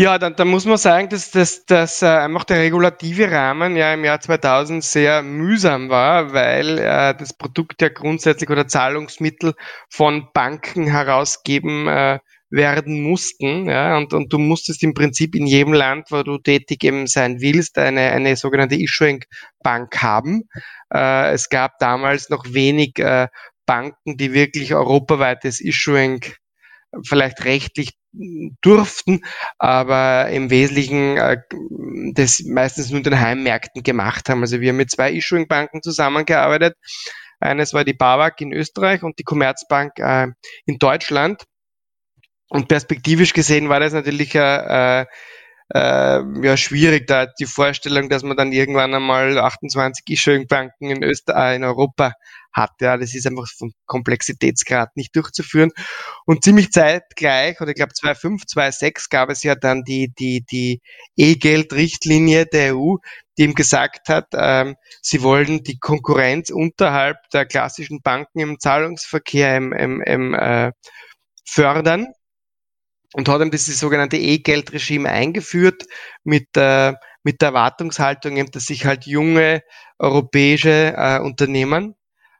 Ja, 0.00 0.16
dann, 0.16 0.36
dann 0.36 0.46
muss 0.46 0.64
man 0.64 0.76
sagen, 0.76 1.08
dass, 1.08 1.32
dass, 1.32 1.64
dass 1.66 2.02
äh, 2.02 2.06
einfach 2.06 2.44
der 2.44 2.60
regulative 2.60 3.32
Rahmen 3.32 3.74
ja 3.74 3.92
im 3.94 4.04
Jahr 4.04 4.20
2000 4.20 4.84
sehr 4.84 5.24
mühsam 5.24 5.88
war, 5.88 6.32
weil 6.32 6.78
äh, 6.78 7.16
das 7.16 7.36
Produkt 7.36 7.82
ja 7.82 7.88
grundsätzlich 7.88 8.48
oder 8.48 8.68
Zahlungsmittel 8.68 9.54
von 9.90 10.28
Banken 10.32 10.86
herausgeben 10.86 11.88
äh, 11.88 12.20
werden 12.48 13.02
mussten. 13.02 13.68
Ja, 13.68 13.96
und, 13.96 14.12
und 14.14 14.32
du 14.32 14.38
musstest 14.38 14.84
im 14.84 14.94
Prinzip 14.94 15.34
in 15.34 15.48
jedem 15.48 15.72
Land, 15.72 16.12
wo 16.12 16.22
du 16.22 16.38
tätig 16.38 16.84
eben 16.84 17.08
sein 17.08 17.40
willst, 17.40 17.76
eine, 17.76 18.12
eine 18.12 18.36
sogenannte 18.36 18.76
Issuing 18.76 19.24
Bank 19.64 20.00
haben. 20.00 20.44
Äh, 20.94 21.32
es 21.32 21.48
gab 21.48 21.76
damals 21.80 22.30
noch 22.30 22.44
wenig 22.46 23.00
äh, 23.00 23.26
Banken, 23.66 24.16
die 24.16 24.32
wirklich 24.32 24.76
europaweites 24.76 25.60
Issuing 25.60 26.20
vielleicht 27.02 27.44
rechtlich 27.44 27.94
durften, 28.12 29.20
aber 29.58 30.28
im 30.30 30.50
Wesentlichen 30.50 31.16
äh, 31.16 31.38
das 32.14 32.42
meistens 32.44 32.90
nur 32.90 33.02
den 33.02 33.20
Heimmärkten 33.20 33.82
gemacht 33.82 34.28
haben. 34.28 34.40
Also 34.40 34.60
wir 34.60 34.70
haben 34.70 34.76
mit 34.76 34.90
zwei 34.90 35.12
Issuing-Banken 35.12 35.82
zusammengearbeitet. 35.82 36.76
Eines 37.40 37.74
war 37.74 37.84
die 37.84 37.94
BAWAG 37.94 38.40
in 38.40 38.52
Österreich 38.52 39.02
und 39.02 39.18
die 39.18 39.24
Commerzbank 39.24 39.98
äh, 39.98 40.28
in 40.66 40.78
Deutschland. 40.78 41.44
Und 42.48 42.68
perspektivisch 42.68 43.34
gesehen 43.34 43.68
war 43.68 43.78
das 43.78 43.92
natürlich 43.92 44.34
äh, 44.34 45.02
äh, 45.02 45.06
ja, 45.74 46.56
schwierig, 46.56 47.06
da 47.06 47.26
die 47.26 47.46
Vorstellung, 47.46 48.08
dass 48.08 48.22
man 48.22 48.36
dann 48.36 48.52
irgendwann 48.52 48.94
einmal 48.94 49.38
28 49.38 50.04
Issuing-Banken 50.08 50.90
in 50.90 51.02
Österreich, 51.02 51.56
in 51.56 51.64
Europa 51.64 52.14
hat. 52.52 52.72
Ja, 52.80 52.96
das 52.96 53.14
ist 53.14 53.26
einfach 53.26 53.46
vom 53.56 53.72
Komplexitätsgrad 53.86 54.96
nicht 54.96 55.14
durchzuführen. 55.14 55.70
Und 56.26 56.44
ziemlich 56.44 56.70
zeitgleich, 56.70 57.60
oder 57.60 57.70
ich 57.70 57.76
glaube 57.76 57.94
2005, 57.94 58.46
2006 58.46 59.08
gab 59.08 59.30
es 59.30 59.42
ja 59.42 59.54
dann 59.54 59.84
die, 59.84 60.12
die, 60.18 60.44
die 60.44 60.80
E-Geld-Richtlinie 61.16 62.46
der 62.46 62.76
EU, 62.76 62.96
die 63.36 63.44
ihm 63.44 63.54
gesagt 63.54 64.08
hat, 64.08 64.28
ähm, 64.34 64.76
sie 65.00 65.22
wollen 65.22 65.62
die 65.62 65.78
Konkurrenz 65.78 66.50
unterhalb 66.50 67.18
der 67.32 67.46
klassischen 67.46 68.00
Banken 68.02 68.40
im 68.40 68.58
Zahlungsverkehr 68.58 69.56
im, 69.56 69.72
im, 69.72 70.02
im, 70.02 70.34
äh, 70.34 70.72
fördern 71.44 72.08
und 73.14 73.28
hat 73.28 73.40
eben 73.40 73.50
dieses 73.50 73.78
sogenannte 73.78 74.16
E-Geld-Regime 74.16 75.08
eingeführt 75.08 75.84
mit, 76.24 76.48
äh, 76.56 76.92
mit 77.22 77.40
der 77.40 77.48
Erwartungshaltung, 77.48 78.36
eben, 78.36 78.50
dass 78.50 78.66
sich 78.66 78.84
halt 78.84 79.06
junge 79.06 79.62
europäische 79.98 80.94
äh, 80.96 81.18
Unternehmen 81.20 81.94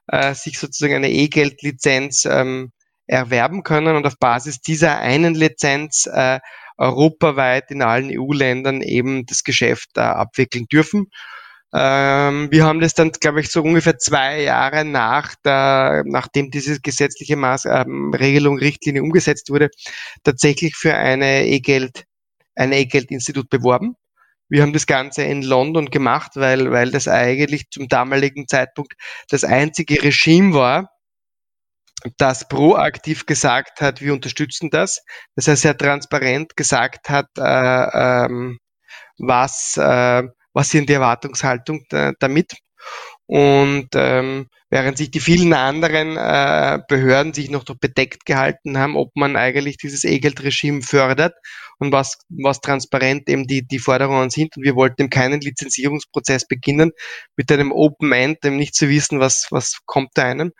äh, 0.08 0.34
sich 0.34 0.58
sozusagen 0.58 0.94
eine 0.94 1.10
E-Geld-Lizenz 1.10 2.24
ähm, 2.24 2.72
erwerben 3.06 3.62
können 3.62 3.96
und 3.96 4.06
auf 4.06 4.18
Basis 4.18 4.60
dieser 4.60 4.98
einen 4.98 5.34
Lizenz 5.34 6.06
äh, 6.06 6.40
europaweit 6.76 7.70
in 7.70 7.82
allen 7.82 8.10
EU-Ländern 8.12 8.82
eben 8.82 9.26
das 9.26 9.42
Geschäft 9.42 9.90
äh, 9.96 10.00
abwickeln 10.00 10.66
dürfen. 10.66 11.06
Ähm, 11.74 12.48
wir 12.50 12.64
haben 12.64 12.80
das 12.80 12.94
dann, 12.94 13.10
glaube 13.10 13.40
ich, 13.40 13.50
so 13.50 13.62
ungefähr 13.62 13.98
zwei 13.98 14.42
Jahre 14.42 14.84
nach 14.84 15.34
der, 15.44 16.02
nachdem 16.06 16.50
diese 16.50 16.80
gesetzliche 16.80 17.36
Maß, 17.36 17.66
ähm, 17.66 18.14
Regelung, 18.14 18.58
Richtlinie 18.58 19.02
umgesetzt 19.02 19.50
wurde, 19.50 19.68
tatsächlich 20.24 20.76
für 20.76 20.94
eine 20.94 21.46
E-Geld, 21.46 22.04
ein 22.54 22.72
E-Geld-Institut 22.72 23.50
beworben. 23.50 23.96
Wir 24.48 24.62
haben 24.62 24.72
das 24.72 24.86
Ganze 24.86 25.22
in 25.22 25.42
London 25.42 25.90
gemacht, 25.90 26.32
weil, 26.34 26.70
weil 26.72 26.90
das 26.90 27.08
eigentlich 27.08 27.70
zum 27.70 27.88
damaligen 27.88 28.48
Zeitpunkt 28.48 28.94
das 29.28 29.44
einzige 29.44 30.02
Regime 30.02 30.54
war, 30.54 30.90
das 32.16 32.48
proaktiv 32.48 33.26
gesagt 33.26 33.80
hat, 33.80 34.00
wir 34.00 34.12
unterstützen 34.12 34.70
das. 34.70 35.02
Das 35.34 35.48
heißt, 35.48 35.62
sehr 35.62 35.76
transparent 35.76 36.56
gesagt 36.56 37.08
hat, 37.10 37.26
äh, 37.36 38.24
ähm, 38.24 38.58
was, 39.18 39.76
äh, 39.76 40.22
was 40.52 40.70
sind 40.70 40.88
die 40.88 40.94
Erwartungshaltung 40.94 41.84
da, 41.90 42.12
damit. 42.20 42.52
Und 43.28 43.88
ähm, 43.94 44.49
während 44.70 44.97
sich 44.97 45.11
die 45.11 45.20
vielen 45.20 45.52
anderen 45.52 46.16
äh, 46.16 46.78
Behörden 46.88 47.35
sich 47.35 47.50
noch 47.50 47.64
bedeckt 47.64 48.25
gehalten 48.25 48.78
haben, 48.78 48.97
ob 48.97 49.14
man 49.14 49.37
eigentlich 49.37 49.76
dieses 49.76 50.04
E-Geld-Regime 50.04 50.80
fördert 50.80 51.35
und 51.79 51.92
was, 51.92 52.16
was 52.31 52.62
transparent 52.62 53.29
eben 53.29 53.46
die, 53.46 53.66
die 53.66 53.79
Forderungen 53.79 54.31
sind. 54.31 54.57
Und 54.57 54.64
wir 54.64 54.76
wollten 54.76 55.02
eben 55.02 55.11
keinen 55.11 55.42
Lizenzierungsprozess 55.42 56.46
beginnen 56.46 56.92
mit 57.37 57.52
einem 57.52 57.70
Open 57.70 58.12
End, 58.12 58.42
dem 58.44 58.57
nicht 58.57 58.74
zu 58.74 58.88
wissen, 58.88 59.20
was, 59.20 59.48
was 59.50 59.81
kommt 59.85 60.12
da 60.14 60.24
einem. 60.24 60.52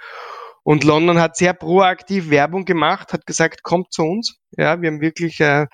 Und 0.63 0.85
London 0.85 1.19
hat 1.19 1.39
sehr 1.39 1.55
proaktiv 1.55 2.29
Werbung 2.29 2.67
gemacht, 2.67 3.15
hat 3.15 3.25
gesagt, 3.25 3.63
kommt 3.63 3.95
zu 3.95 4.03
uns. 4.03 4.37
Ja, 4.59 4.83
wir 4.83 4.91
haben 4.91 5.01
wirklich, 5.01 5.41
äh, 5.41 5.65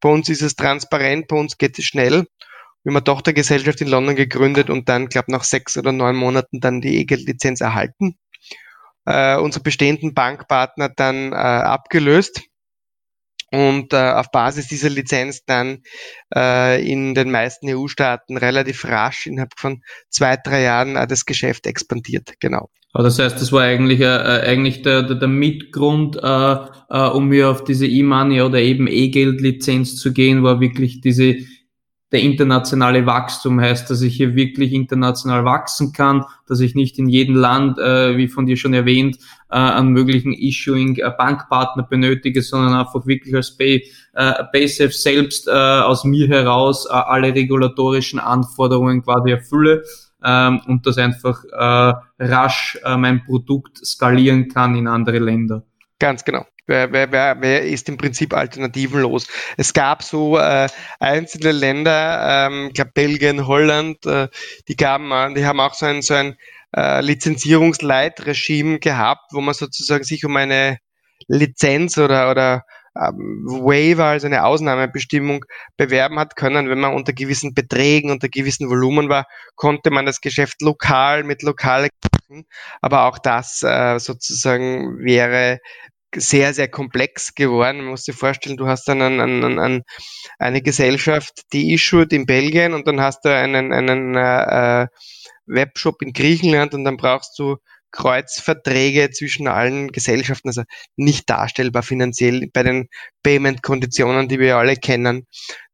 bei 0.00 0.08
uns 0.08 0.28
ist 0.28 0.42
es 0.42 0.54
transparent, 0.54 1.26
bei 1.26 1.34
uns 1.34 1.58
geht 1.58 1.76
es 1.80 1.84
schnell. 1.84 2.26
Wir 2.84 2.90
haben 2.90 2.96
eine 2.98 3.04
Tochtergesellschaft 3.04 3.80
in 3.80 3.88
London 3.88 4.14
gegründet 4.14 4.68
und 4.68 4.90
dann, 4.90 5.08
glaube 5.08 5.32
nach 5.32 5.44
sechs 5.44 5.78
oder 5.78 5.90
neun 5.90 6.16
Monaten 6.16 6.60
dann 6.60 6.82
die 6.82 6.98
E-Geld-Lizenz 6.98 7.62
erhalten. 7.62 8.18
Äh, 9.06 9.38
unsere 9.38 9.62
bestehenden 9.62 10.12
Bankpartner 10.12 10.90
dann 10.90 11.32
äh, 11.32 11.36
abgelöst 11.36 12.42
und 13.50 13.92
äh, 13.92 13.96
auf 13.96 14.30
Basis 14.30 14.68
dieser 14.68 14.90
Lizenz 14.90 15.44
dann 15.46 15.78
äh, 16.34 16.86
in 16.86 17.14
den 17.14 17.30
meisten 17.30 17.68
EU-Staaten 17.68 18.36
relativ 18.36 18.84
rasch 18.84 19.26
innerhalb 19.26 19.52
von 19.56 19.82
zwei, 20.10 20.36
drei 20.36 20.62
Jahren 20.62 20.96
äh, 20.96 21.06
das 21.06 21.24
Geschäft 21.24 21.66
expandiert, 21.66 22.34
genau. 22.38 22.68
Aber 22.92 23.04
das 23.04 23.18
heißt, 23.18 23.40
das 23.40 23.50
war 23.50 23.62
eigentlich, 23.62 24.00
äh, 24.00 24.04
äh 24.04 24.46
eigentlich 24.46 24.82
der, 24.82 25.02
der, 25.02 25.16
der 25.16 25.28
Mitgrund, 25.28 26.16
äh, 26.16 26.56
äh, 26.90 27.08
um 27.08 27.28
mir 27.28 27.48
auf 27.48 27.64
diese 27.64 27.86
E-Money 27.86 28.42
oder 28.42 28.58
eben 28.58 28.88
E-Geld-Lizenz 28.88 29.96
zu 29.96 30.12
gehen, 30.12 30.42
war 30.42 30.60
wirklich 30.60 31.00
diese 31.00 31.36
der 32.14 32.22
internationale 32.22 33.06
Wachstum 33.06 33.60
heißt, 33.60 33.90
dass 33.90 34.00
ich 34.00 34.14
hier 34.14 34.36
wirklich 34.36 34.72
international 34.72 35.44
wachsen 35.44 35.92
kann, 35.92 36.24
dass 36.46 36.60
ich 36.60 36.76
nicht 36.76 36.96
in 36.96 37.08
jedem 37.08 37.34
Land, 37.34 37.76
äh, 37.80 38.16
wie 38.16 38.28
von 38.28 38.46
dir 38.46 38.56
schon 38.56 38.72
erwähnt, 38.72 39.18
äh, 39.50 39.56
einen 39.56 39.88
möglichen 39.88 40.32
Issuing-Bankpartner 40.32 41.82
äh, 41.82 41.86
benötige, 41.90 42.40
sondern 42.40 42.74
einfach 42.74 43.04
wirklich 43.04 43.34
als 43.34 43.56
Pay, 43.56 43.84
äh, 44.12 44.44
PaySafe 44.52 44.92
selbst 44.92 45.48
äh, 45.48 45.50
aus 45.50 46.04
mir 46.04 46.28
heraus 46.28 46.86
äh, 46.86 46.92
alle 46.92 47.34
regulatorischen 47.34 48.20
Anforderungen 48.20 49.02
quasi 49.02 49.32
erfülle 49.32 49.82
ähm, 50.24 50.60
und 50.68 50.86
das 50.86 50.98
einfach 50.98 51.42
äh, 51.50 51.94
rasch 52.24 52.78
äh, 52.84 52.96
mein 52.96 53.24
Produkt 53.24 53.84
skalieren 53.84 54.46
kann 54.46 54.76
in 54.76 54.86
andere 54.86 55.18
Länder. 55.18 55.64
Ganz 55.98 56.24
genau. 56.24 56.46
Wer, 56.66 56.92
wer, 56.92 57.12
wer, 57.12 57.36
wer 57.40 57.62
ist 57.62 57.88
im 57.90 57.98
Prinzip 57.98 58.32
alternativenlos? 58.32 59.26
Es 59.58 59.74
gab 59.74 60.02
so 60.02 60.38
äh, 60.38 60.68
einzelne 60.98 61.52
Länder, 61.52 62.46
ähm, 62.46 62.68
ich 62.68 62.74
glaube 62.74 62.92
Belgien, 62.94 63.46
Holland, 63.46 64.06
äh, 64.06 64.28
die 64.68 64.76
gaben, 64.76 65.34
die 65.34 65.44
haben 65.44 65.60
auch 65.60 65.74
so 65.74 65.84
ein, 65.84 66.00
so 66.00 66.14
ein 66.14 66.36
äh, 66.74 67.02
Lizenzierungsleitregime 67.02 68.78
gehabt, 68.78 69.32
wo 69.32 69.42
man 69.42 69.54
sozusagen 69.54 70.04
sich 70.04 70.24
um 70.24 70.36
eine 70.36 70.78
Lizenz 71.28 71.98
oder, 71.98 72.30
oder 72.30 72.64
ähm, 72.96 73.44
Waiver, 73.46 74.06
also 74.06 74.26
eine 74.26 74.44
Ausnahmebestimmung, 74.44 75.44
bewerben 75.76 76.18
hat 76.18 76.34
können. 76.34 76.70
Wenn 76.70 76.80
man 76.80 76.94
unter 76.94 77.12
gewissen 77.12 77.52
Beträgen, 77.52 78.10
unter 78.10 78.28
gewissen 78.30 78.70
Volumen 78.70 79.10
war, 79.10 79.26
konnte 79.56 79.90
man 79.90 80.06
das 80.06 80.20
Geschäft 80.20 80.62
lokal 80.62 81.24
mit 81.24 81.42
lokale 81.42 81.88
aber 82.80 83.04
auch 83.04 83.18
das 83.18 83.62
äh, 83.62 83.98
sozusagen 83.98 84.98
wäre 85.04 85.60
sehr, 86.16 86.54
sehr 86.54 86.68
komplex 86.68 87.34
geworden. 87.34 87.78
Man 87.78 87.86
muss 87.86 88.04
sich 88.04 88.14
vorstellen, 88.14 88.56
du 88.56 88.66
hast 88.66 88.86
dann 88.86 89.02
an, 89.02 89.20
an, 89.20 89.58
an 89.58 89.82
eine 90.38 90.62
Gesellschaft, 90.62 91.42
die 91.52 91.74
issued 91.74 92.12
in 92.12 92.26
Belgien 92.26 92.74
und 92.74 92.86
dann 92.86 93.00
hast 93.00 93.24
du 93.24 93.34
einen, 93.34 93.72
einen 93.72 94.16
äh, 94.16 94.86
Webshop 95.46 96.02
in 96.02 96.12
Griechenland 96.12 96.74
und 96.74 96.84
dann 96.84 96.96
brauchst 96.96 97.38
du 97.38 97.56
Kreuzverträge 97.94 99.10
zwischen 99.10 99.46
allen 99.46 99.92
Gesellschaften, 99.92 100.48
also 100.48 100.64
nicht 100.96 101.30
darstellbar 101.30 101.84
finanziell 101.84 102.48
bei 102.52 102.64
den 102.64 102.88
Payment-Konditionen, 103.22 104.28
die 104.28 104.40
wir 104.40 104.56
alle 104.56 104.74
kennen. 104.76 105.26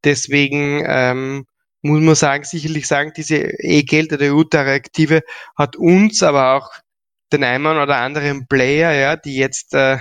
Deswegen 0.04 0.84
ähm, 0.86 1.46
muss 1.82 2.00
man 2.00 2.14
sagen, 2.14 2.44
sicherlich 2.44 2.86
sagen, 2.86 3.12
diese 3.16 3.36
E-Geld 3.36 4.12
oder 4.12 4.34
EU-Direktive 4.34 5.22
hat 5.56 5.76
uns, 5.76 6.22
aber 6.22 6.56
auch 6.56 6.70
den 7.32 7.44
einen 7.44 7.64
oder 7.66 7.96
anderen 7.96 8.46
Player, 8.46 8.92
ja, 8.92 9.16
die 9.16 9.36
jetzt 9.36 9.72
äh, 9.74 9.98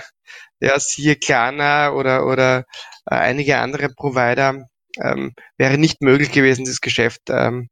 ja, 0.59 0.79
siehe 0.79 1.15
Klarna 1.15 1.93
oder, 1.93 2.25
oder 2.27 2.65
äh, 3.05 3.15
einige 3.15 3.57
andere 3.57 3.89
Provider, 3.89 4.65
ähm, 5.01 5.33
wäre 5.57 5.77
nicht 5.77 6.01
möglich 6.01 6.31
gewesen, 6.31 6.65
das 6.65 6.81
Geschäft 6.81 7.21
ähm, 7.29 7.69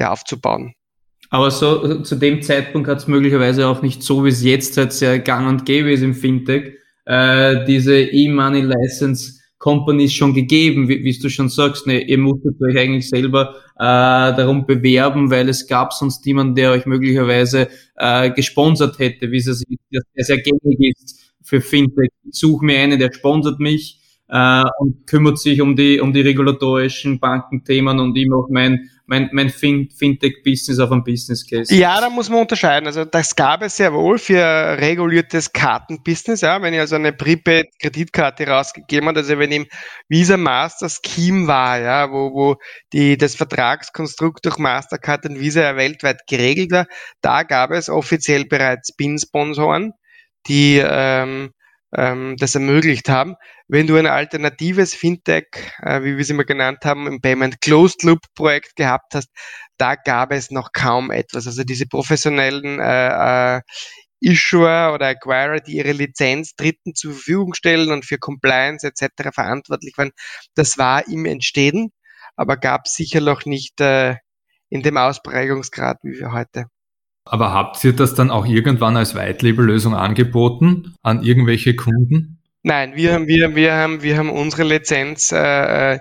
ja, 0.00 0.10
aufzubauen. 0.10 0.74
Aber 1.30 1.50
so 1.50 2.02
zu 2.02 2.16
dem 2.16 2.42
Zeitpunkt 2.42 2.88
hat 2.88 2.98
es 2.98 3.08
möglicherweise 3.08 3.66
auch 3.66 3.82
nicht 3.82 4.02
so, 4.02 4.24
wie 4.24 4.28
es 4.28 4.44
jetzt 4.44 4.76
halt 4.76 4.92
sehr 4.92 5.18
gang 5.18 5.48
und 5.48 5.64
gäbe 5.66 5.90
ist 5.92 6.02
im 6.02 6.14
Fintech, 6.14 6.74
äh, 7.04 7.64
diese 7.64 8.00
E-Money 8.00 8.62
License 8.62 9.40
Companies 9.58 10.12
schon 10.12 10.34
gegeben, 10.34 10.88
wie, 10.88 11.02
wie 11.02 11.18
du 11.18 11.28
schon 11.28 11.48
sagst, 11.48 11.86
ne, 11.86 12.00
ihr 12.00 12.18
musstet 12.18 12.60
euch 12.62 12.78
eigentlich 12.78 13.08
selber 13.08 13.56
äh, 13.74 13.78
darum 14.36 14.66
bewerben, 14.66 15.30
weil 15.30 15.48
es 15.48 15.66
gab 15.66 15.92
sonst 15.92 16.24
niemanden, 16.26 16.54
der 16.54 16.70
euch 16.72 16.86
möglicherweise 16.86 17.68
äh, 17.96 18.30
gesponsert 18.30 18.98
hätte, 18.98 19.30
wie 19.32 19.38
es 19.38 19.44
sehr, 19.44 20.02
sehr 20.14 20.38
gängig 20.38 20.94
ist 21.00 21.25
für 21.46 21.60
Fintech. 21.60 22.10
Ich 22.24 22.38
suche 22.38 22.64
mir 22.64 22.78
einen, 22.80 22.98
der 22.98 23.12
sponsert 23.12 23.60
mich, 23.60 24.00
äh, 24.28 24.64
und 24.78 25.06
kümmert 25.06 25.38
sich 25.38 25.60
um 25.60 25.76
die, 25.76 26.00
um 26.00 26.12
die 26.12 26.20
regulatorischen 26.20 27.20
Bankenthemen 27.20 28.00
und 28.00 28.16
ich 28.16 28.26
mache 28.26 28.46
mein, 28.50 28.90
mein, 29.06 29.30
mein 29.32 29.50
fin 29.50 29.88
Fintech-Business 29.88 30.80
auf 30.80 30.90
einem 30.90 31.04
Business 31.04 31.48
Case. 31.48 31.72
Ja, 31.72 32.00
da 32.00 32.10
muss 32.10 32.28
man 32.28 32.40
unterscheiden. 32.40 32.88
Also 32.88 33.04
das 33.04 33.36
gab 33.36 33.62
es 33.62 33.76
sehr 33.76 33.92
wohl 33.92 34.18
für 34.18 34.42
reguliertes 34.42 35.52
Kartenbusiness. 35.52 36.40
Ja, 36.40 36.60
wenn 36.60 36.74
ich 36.74 36.80
also 36.80 36.96
eine 36.96 37.12
Prepaid-Kreditkarte 37.12 38.48
rausgegeben 38.48 39.08
habe, 39.08 39.20
also 39.20 39.38
wenn 39.38 39.52
im 39.52 39.66
Visa 40.08 40.36
Master 40.36 40.88
Scheme 40.88 41.46
war, 41.46 41.80
ja, 41.80 42.10
wo, 42.10 42.32
wo 42.32 42.56
die, 42.92 43.16
das 43.16 43.36
Vertragskonstrukt 43.36 44.44
durch 44.44 44.58
Mastercard 44.58 45.24
und 45.26 45.38
Visa 45.38 45.62
ja 45.62 45.76
weltweit 45.76 46.26
geregelt 46.28 46.72
war, 46.72 46.86
da 47.20 47.44
gab 47.44 47.70
es 47.70 47.88
offiziell 47.88 48.44
bereits 48.44 48.96
BIN-Sponsoren, 48.96 49.92
die 50.48 50.82
ähm, 50.82 51.50
ähm, 51.94 52.36
das 52.38 52.54
ermöglicht 52.54 53.08
haben. 53.08 53.36
Wenn 53.68 53.86
du 53.86 53.96
ein 53.96 54.06
alternatives 54.06 54.94
Fintech, 54.94 55.46
äh, 55.82 56.02
wie 56.02 56.16
wir 56.16 56.20
es 56.20 56.30
immer 56.30 56.44
genannt 56.44 56.84
haben, 56.84 57.06
im 57.06 57.20
Payment 57.20 57.60
Closed 57.60 58.02
Loop 58.02 58.20
Projekt 58.34 58.76
gehabt 58.76 59.14
hast, 59.14 59.28
da 59.78 59.94
gab 59.94 60.32
es 60.32 60.50
noch 60.50 60.72
kaum 60.72 61.10
etwas. 61.10 61.46
Also 61.46 61.64
diese 61.64 61.86
professionellen 61.86 62.80
äh, 62.80 63.56
äh, 63.56 63.60
Issuer 64.20 64.92
oder 64.94 65.08
Acquirer, 65.08 65.60
die 65.60 65.76
ihre 65.76 65.92
Lizenz 65.92 66.54
Dritten 66.56 66.94
zur 66.94 67.12
Verfügung 67.12 67.54
stellen 67.54 67.92
und 67.92 68.04
für 68.04 68.18
Compliance 68.18 68.86
etc. 68.86 69.30
verantwortlich 69.32 69.94
waren, 69.96 70.12
das 70.54 70.78
war 70.78 71.06
im 71.08 71.26
Entstehen, 71.26 71.92
aber 72.34 72.56
gab 72.56 72.88
sicher 72.88 73.20
noch 73.20 73.44
nicht 73.44 73.80
äh, 73.80 74.16
in 74.70 74.82
dem 74.82 74.96
Ausprägungsgrad 74.96 75.98
wie 76.02 76.18
wir 76.18 76.32
heute. 76.32 76.66
Aber 77.26 77.52
habt 77.52 77.82
ihr 77.82 77.92
das 77.92 78.14
dann 78.14 78.30
auch 78.30 78.46
irgendwann 78.46 78.96
als 78.96 79.16
Whitelabel-Lösung 79.16 79.94
angeboten 79.94 80.94
an 81.02 81.22
irgendwelche 81.24 81.74
Kunden? 81.74 82.38
Nein, 82.62 82.94
wir 82.94 83.12
haben, 83.12 83.26
wir, 83.26 83.54
wir 83.56 83.74
haben, 83.74 84.02
wir 84.02 84.16
haben 84.16 84.30
unsere 84.30 84.62
Lizenz 84.62 85.32
äh, 85.32 85.98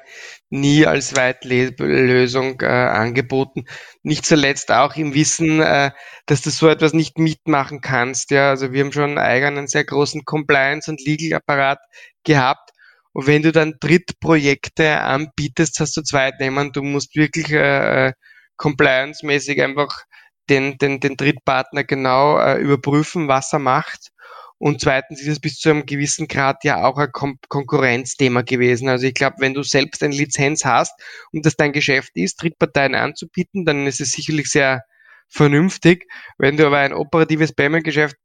nie 0.49 0.85
als 0.85 1.15
Whitelabel-Lösung 1.15 2.61
äh, 2.61 2.65
angeboten. 2.65 3.65
Nicht 4.03 4.25
zuletzt 4.25 4.71
auch 4.71 4.95
im 4.95 5.15
Wissen, 5.15 5.61
äh, 5.61 5.91
dass 6.27 6.43
du 6.43 6.51
so 6.51 6.67
etwas 6.67 6.93
nicht 6.93 7.17
mitmachen 7.17 7.81
kannst. 7.81 8.29
Ja, 8.29 8.51
also 8.51 8.71
wir 8.71 8.83
haben 8.83 8.91
schon 8.91 9.03
einen 9.03 9.17
eigenen 9.17 9.67
sehr 9.67 9.83
großen 9.83 10.25
Compliance- 10.25 10.89
und 10.89 11.03
Legal-Apparat 11.03 11.79
gehabt. 12.23 12.69
Und 13.13 13.25
wenn 13.25 13.41
du 13.41 13.51
dann 13.51 13.75
Drittprojekte 13.79 14.99
anbietest, 14.99 15.79
hast 15.79 15.97
du 15.97 16.03
Zweitnehmer. 16.03 16.69
Du 16.71 16.83
musst 16.83 17.15
wirklich 17.15 17.51
äh, 17.51 18.07
äh 18.07 18.13
compliance-mäßig 18.57 19.61
einfach 19.61 20.05
den, 20.49 20.77
den, 20.77 20.99
den 20.99 21.17
Drittpartner 21.17 21.83
genau 21.83 22.39
äh, 22.39 22.57
überprüfen, 22.59 23.27
was 23.27 23.53
er 23.53 23.59
macht. 23.59 24.11
Und 24.57 24.79
zweitens 24.79 25.21
ist 25.21 25.27
es 25.27 25.39
bis 25.39 25.59
zu 25.59 25.69
einem 25.69 25.85
gewissen 25.85 26.27
Grad 26.27 26.63
ja 26.63 26.83
auch 26.85 26.97
ein 26.97 27.11
Kon 27.11 27.37
Konkurrenzthema 27.49 28.41
gewesen. 28.41 28.87
Also 28.87 29.05
ich 29.05 29.13
glaube, 29.13 29.37
wenn 29.39 29.53
du 29.53 29.63
selbst 29.63 30.01
eine 30.01 30.15
Lizenz 30.15 30.63
hast 30.63 30.93
und 31.31 31.45
das 31.45 31.55
dein 31.55 31.73
Geschäft 31.73 32.11
ist, 32.15 32.41
Drittparteien 32.41 32.95
anzubieten, 32.95 33.65
dann 33.65 33.85
ist 33.85 33.99
es 33.99 34.11
sicherlich 34.11 34.47
sehr 34.47 34.83
vernünftig. 35.27 36.05
Wenn 36.37 36.57
du 36.57 36.65
aber 36.65 36.77
ein 36.79 36.93
operatives 36.93 37.53
Payment-Geschäft 37.53 38.15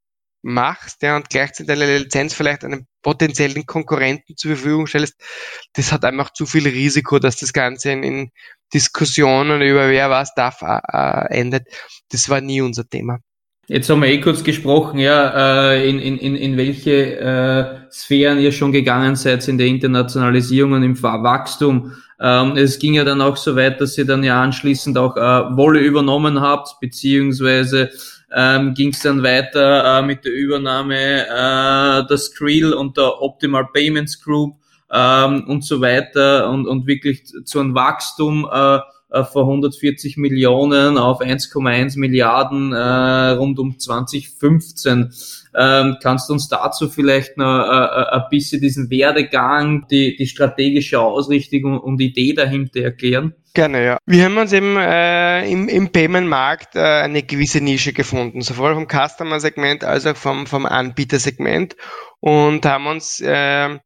machst 0.43 1.03
ja, 1.03 1.17
und 1.17 1.29
gleichzeitig 1.29 1.67
deine 1.67 1.99
Lizenz 1.99 2.33
vielleicht 2.33 2.65
einem 2.65 2.87
potenziellen 3.03 3.67
Konkurrenten 3.67 4.37
zur 4.37 4.57
Verfügung 4.57 4.87
stellst, 4.87 5.15
das 5.75 5.93
hat 5.93 6.05
einfach 6.05 6.33
zu 6.33 6.47
viel 6.47 6.67
Risiko, 6.67 7.19
dass 7.19 7.37
das 7.37 7.53
Ganze 7.53 7.93
in, 7.93 8.03
in 8.03 8.31
Diskussionen 8.73 9.63
über 9.63 9.89
wer 9.89 10.11
was 10.11 10.35
darf 10.35 10.63
äh, 10.63 10.79
äh, 10.93 11.41
endet. 11.41 11.67
Das 12.11 12.29
war 12.29 12.41
nie 12.41 12.61
unser 12.61 12.89
Thema. 12.89 13.19
Jetzt 13.71 13.89
haben 13.89 14.03
wir 14.03 14.09
eh 14.09 14.21
kurz 14.21 14.43
gesprochen, 14.43 14.99
ja, 14.99 15.71
äh, 15.71 15.89
in, 15.89 16.01
in, 16.01 16.35
in 16.35 16.57
welche 16.57 17.21
äh, 17.21 17.93
Sphären 17.93 18.41
ihr 18.41 18.51
schon 18.51 18.73
gegangen 18.73 19.15
seid 19.15 19.47
in 19.47 19.59
der 19.59 19.69
Internationalisierung 19.69 20.73
und 20.73 20.83
im 20.83 21.01
Wachstum. 21.01 21.93
Ähm, 22.21 22.57
es 22.57 22.81
ging 22.81 22.95
ja 22.95 23.05
dann 23.05 23.21
auch 23.21 23.37
so 23.37 23.55
weit, 23.55 23.81
dass 23.81 23.97
ihr 23.97 24.07
dann 24.07 24.25
ja 24.25 24.43
anschließend 24.43 24.99
auch 24.99 25.17
äh, 25.17 25.21
Wolle 25.57 25.79
übernommen 25.79 26.41
habt, 26.41 26.81
beziehungsweise 26.81 27.91
ähm, 28.35 28.75
ging 28.75 28.91
es 28.91 29.01
dann 29.01 29.23
weiter 29.23 30.01
äh, 30.01 30.03
mit 30.03 30.25
der 30.25 30.33
Übernahme 30.33 30.97
äh, 30.97 32.07
der 32.09 32.19
Skrill 32.19 32.73
und 32.73 32.97
der 32.97 33.23
Optimal 33.23 33.69
Payments 33.73 34.21
Group 34.21 34.60
ähm, 34.93 35.45
und 35.47 35.65
so 35.65 35.81
weiter 35.81 36.51
und, 36.51 36.67
und 36.67 36.87
wirklich 36.87 37.25
zu 37.45 37.61
einem 37.61 37.75
Wachstum 37.75 38.49
äh, 38.51 38.79
äh 39.13 39.25
von 39.25 39.43
140 39.43 40.17
Millionen 40.17 40.99
auf 40.99 41.21
1,1 41.21 41.99
Milliarden 41.99 42.73
äh, 42.73 43.31
rund 43.31 43.59
um 43.59 43.79
2015. 43.79 45.13
Ähm, 45.57 45.97
kannst 46.01 46.29
du 46.29 46.35
uns 46.35 46.49
dazu 46.49 46.89
vielleicht 46.89 47.37
noch 47.37 47.65
äh, 47.65 47.73
äh, 47.73 48.11
ein 48.13 48.23
bisschen 48.31 48.61
diesen 48.61 48.89
Werdegang, 48.91 49.87
die, 49.91 50.17
die 50.17 50.27
strategische 50.27 51.01
Ausrichtung 51.01 51.79
und 51.79 51.99
die 51.99 52.07
Idee 52.07 52.35
dahinter 52.35 52.81
erklären? 52.81 53.35
Gerne, 53.53 53.85
ja. 53.85 53.99
Wir 54.07 54.25
haben 54.27 54.39
uns 54.39 54.53
eben 54.53 54.77
äh, 54.77 55.51
im, 55.51 55.69
im 55.69 55.91
Payment-Markt 55.91 56.77
äh, 56.77 57.03
eine 57.03 57.25
gewisse 57.25 57.61
Nische 57.61 57.93
gefunden, 57.93 58.43
sowohl 58.43 58.75
vom 58.75 58.87
Customer-Segment 58.87 59.83
als 59.83 60.07
auch 60.07 60.17
vom, 60.17 60.47
vom 60.47 60.67
Anbieter-Segment 60.67 61.75
und 62.21 62.65
haben 62.65 62.87
uns 62.87 63.21
äh, 63.21 63.79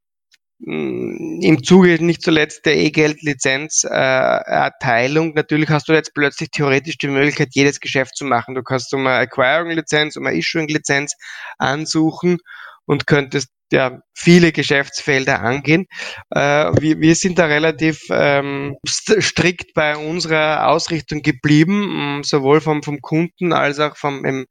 im 0.61 1.65
Zuge 1.65 2.03
nicht 2.03 2.23
zuletzt 2.23 2.65
der 2.65 2.77
E-Geld-Lizenz-Erteilung. 2.77 5.31
Äh, 5.31 5.33
Natürlich 5.35 5.69
hast 5.69 5.89
du 5.89 5.93
jetzt 5.93 6.15
plötzlich 6.15 6.51
theoretisch 6.51 6.97
die 6.99 7.09
Möglichkeit, 7.09 7.49
jedes 7.53 7.81
Geschäft 7.81 8.17
zu 8.17 8.25
machen. 8.25 8.55
Du 8.55 8.63
kannst 8.63 8.95
um 8.95 9.07
eine 9.07 9.17
Acquiring-Lizenz, 9.17 10.17
um 10.17 10.27
eine 10.27 10.39
Issuing-Lizenz 10.39 11.15
ansuchen 11.59 12.39
und 12.87 13.07
könntest 13.07 13.49
ja 13.73 14.01
viele 14.15 14.53
Geschäftsfelder 14.53 15.43
angehen. 15.43 15.87
Äh, 16.31 16.71
wir, 16.81 17.01
wir 17.01 17.15
sind 17.15 17.39
da 17.39 17.47
relativ 17.47 18.03
ähm, 18.11 18.77
strikt 18.87 19.75
bei 19.75 19.97
unserer 19.97 20.69
Ausrichtung 20.69 21.23
geblieben, 21.23 22.23
sowohl 22.23 22.61
vom, 22.61 22.83
vom 22.83 23.01
Kunden 23.01 23.53
als 23.53 23.81
auch 23.81 23.97
vom, 23.97 24.47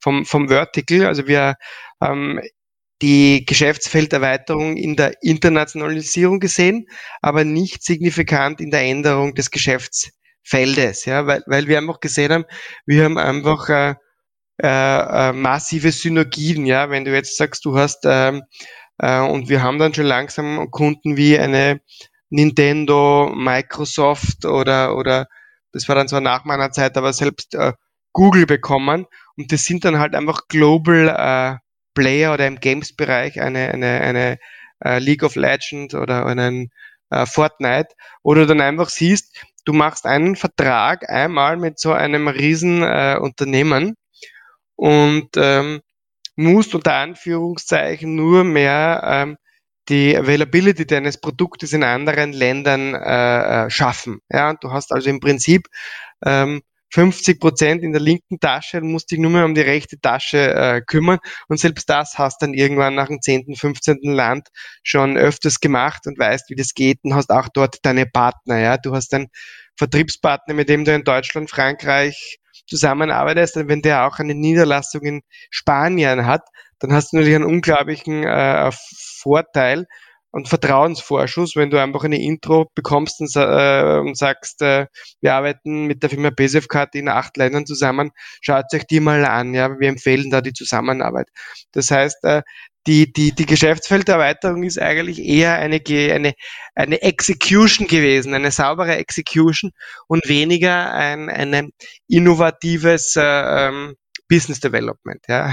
vom, 0.00 0.24
vom 0.24 0.48
Vertical. 0.48 1.06
Also 1.06 1.26
wir 1.26 1.56
ähm, 2.00 2.40
die 3.02 3.44
Geschäftsfelderweiterung 3.44 4.76
in 4.76 4.96
der 4.96 5.22
Internationalisierung 5.22 6.40
gesehen, 6.40 6.86
aber 7.22 7.44
nicht 7.44 7.84
signifikant 7.84 8.60
in 8.60 8.70
der 8.70 8.82
Änderung 8.82 9.34
des 9.34 9.50
Geschäftsfeldes, 9.50 11.04
ja, 11.04 11.26
weil, 11.26 11.42
weil 11.46 11.68
wir 11.68 11.78
einfach 11.78 12.00
gesehen 12.00 12.32
haben, 12.32 12.44
wir 12.86 13.04
haben 13.04 13.18
einfach 13.18 13.68
äh, 13.68 13.94
äh, 14.60 15.28
äh 15.28 15.32
massive 15.32 15.92
Synergien, 15.92 16.66
ja, 16.66 16.90
wenn 16.90 17.04
du 17.04 17.14
jetzt 17.14 17.36
sagst, 17.36 17.64
du 17.64 17.78
hast 17.78 18.00
ähm, 18.04 18.42
äh, 18.98 19.20
und 19.20 19.48
wir 19.48 19.62
haben 19.62 19.78
dann 19.78 19.94
schon 19.94 20.06
langsam 20.06 20.70
Kunden 20.70 21.16
wie 21.16 21.38
eine 21.38 21.80
Nintendo, 22.30 23.32
Microsoft 23.34 24.44
oder 24.44 24.96
oder 24.96 25.28
das 25.72 25.88
war 25.88 25.94
dann 25.94 26.08
zwar 26.08 26.20
nach 26.20 26.44
meiner 26.44 26.72
Zeit, 26.72 26.96
aber 26.96 27.12
selbst 27.12 27.54
äh, 27.54 27.72
Google 28.12 28.46
bekommen. 28.46 29.06
Und 29.36 29.52
das 29.52 29.64
sind 29.64 29.84
dann 29.84 29.98
halt 29.98 30.14
einfach 30.14 30.48
Global 30.48 31.08
äh, 31.08 31.67
Player 31.98 32.32
oder 32.32 32.46
im 32.46 32.60
Games-Bereich 32.60 33.40
eine, 33.40 33.72
eine, 33.72 34.00
eine 34.00 34.38
uh, 34.86 34.98
League 34.98 35.24
of 35.24 35.34
Legends 35.34 35.94
oder 35.94 36.26
einen 36.26 36.70
uh, 37.12 37.26
Fortnite, 37.26 37.88
wo 38.22 38.34
du 38.34 38.46
dann 38.46 38.60
einfach 38.60 38.88
siehst, 38.88 39.44
du 39.64 39.72
machst 39.72 40.06
einen 40.06 40.36
Vertrag 40.36 41.10
einmal 41.10 41.56
mit 41.56 41.80
so 41.80 41.92
einem 41.92 42.28
riesen 42.28 42.82
uh, 42.82 43.18
Unternehmen 43.20 43.96
und 44.76 45.30
ähm, 45.36 45.80
musst 46.36 46.72
unter 46.76 46.94
Anführungszeichen 46.94 48.14
nur 48.14 48.44
mehr 48.44 49.02
ähm, 49.04 49.36
die 49.88 50.16
Availability 50.16 50.86
deines 50.86 51.18
Produktes 51.18 51.72
in 51.72 51.82
anderen 51.82 52.32
Ländern 52.32 52.94
äh, 52.94 53.68
schaffen. 53.70 54.20
Ja, 54.30 54.50
und 54.50 54.62
du 54.62 54.70
hast 54.70 54.92
also 54.92 55.10
im 55.10 55.18
Prinzip 55.18 55.66
ähm, 56.24 56.62
50 56.90 57.40
Prozent 57.40 57.82
in 57.82 57.92
der 57.92 58.00
linken 58.00 58.40
Tasche 58.40 58.78
und 58.78 58.90
musst 58.90 59.10
dich 59.10 59.18
nur 59.18 59.30
mehr 59.30 59.44
um 59.44 59.54
die 59.54 59.60
rechte 59.60 60.00
Tasche 60.00 60.54
äh, 60.54 60.80
kümmern. 60.80 61.18
Und 61.48 61.60
selbst 61.60 61.88
das 61.90 62.18
hast 62.18 62.42
dann 62.42 62.54
irgendwann 62.54 62.94
nach 62.94 63.08
dem 63.08 63.20
10., 63.20 63.54
15. 63.56 63.98
Land 64.02 64.48
schon 64.82 65.16
öfters 65.16 65.60
gemacht 65.60 66.06
und 66.06 66.18
weißt, 66.18 66.50
wie 66.50 66.54
das 66.54 66.74
geht 66.74 66.98
und 67.02 67.14
hast 67.14 67.30
auch 67.30 67.48
dort 67.52 67.76
deine 67.82 68.06
Partner. 68.06 68.58
Ja, 68.58 68.78
Du 68.78 68.94
hast 68.94 69.12
einen 69.14 69.28
Vertriebspartner, 69.76 70.54
mit 70.54 70.68
dem 70.68 70.84
du 70.84 70.94
in 70.94 71.04
Deutschland, 71.04 71.50
Frankreich 71.50 72.38
zusammenarbeitest. 72.66 73.56
Und 73.56 73.68
wenn 73.68 73.82
der 73.82 74.06
auch 74.06 74.18
eine 74.18 74.34
Niederlassung 74.34 75.02
in 75.02 75.22
Spanien 75.50 76.26
hat, 76.26 76.42
dann 76.78 76.92
hast 76.92 77.12
du 77.12 77.16
natürlich 77.16 77.36
einen 77.36 77.44
unglaublichen 77.44 78.24
äh, 78.24 78.70
Vorteil, 78.72 79.86
und 80.30 80.48
Vertrauensvorschuss, 80.48 81.56
wenn 81.56 81.70
du 81.70 81.80
einfach 81.80 82.04
eine 82.04 82.20
Intro 82.20 82.70
bekommst 82.74 83.20
und, 83.20 83.34
äh, 83.34 83.98
und 83.98 84.16
sagst, 84.16 84.62
äh, 84.62 84.86
wir 85.20 85.34
arbeiten 85.34 85.86
mit 85.86 86.02
der 86.02 86.10
Firma 86.10 86.30
BSF-Card 86.30 86.94
in 86.94 87.08
acht 87.08 87.36
Ländern 87.36 87.66
zusammen, 87.66 88.10
schaut 88.40 88.64
euch 88.74 88.86
die 88.86 89.00
mal 89.00 89.24
an, 89.24 89.54
ja, 89.54 89.78
wir 89.78 89.88
empfehlen 89.88 90.30
da 90.30 90.40
die 90.40 90.52
Zusammenarbeit. 90.52 91.28
Das 91.72 91.90
heißt, 91.90 92.24
äh, 92.24 92.42
die, 92.86 93.12
die, 93.12 93.32
die 93.32 93.46
Geschäftsfelderweiterung 93.46 94.62
ist 94.62 94.80
eigentlich 94.80 95.18
eher 95.18 95.56
eine, 95.56 95.80
eine, 95.86 96.32
eine 96.74 97.02
Execution 97.02 97.86
gewesen, 97.86 98.32
eine 98.32 98.50
saubere 98.50 98.96
Execution 98.96 99.72
und 100.06 100.26
weniger 100.28 100.92
ein, 100.94 101.28
ein 101.28 101.70
innovatives 102.08 103.14
äh, 103.16 103.22
ähm, 103.68 103.94
Business 104.28 104.60
Development. 104.60 105.20
Ja. 105.28 105.52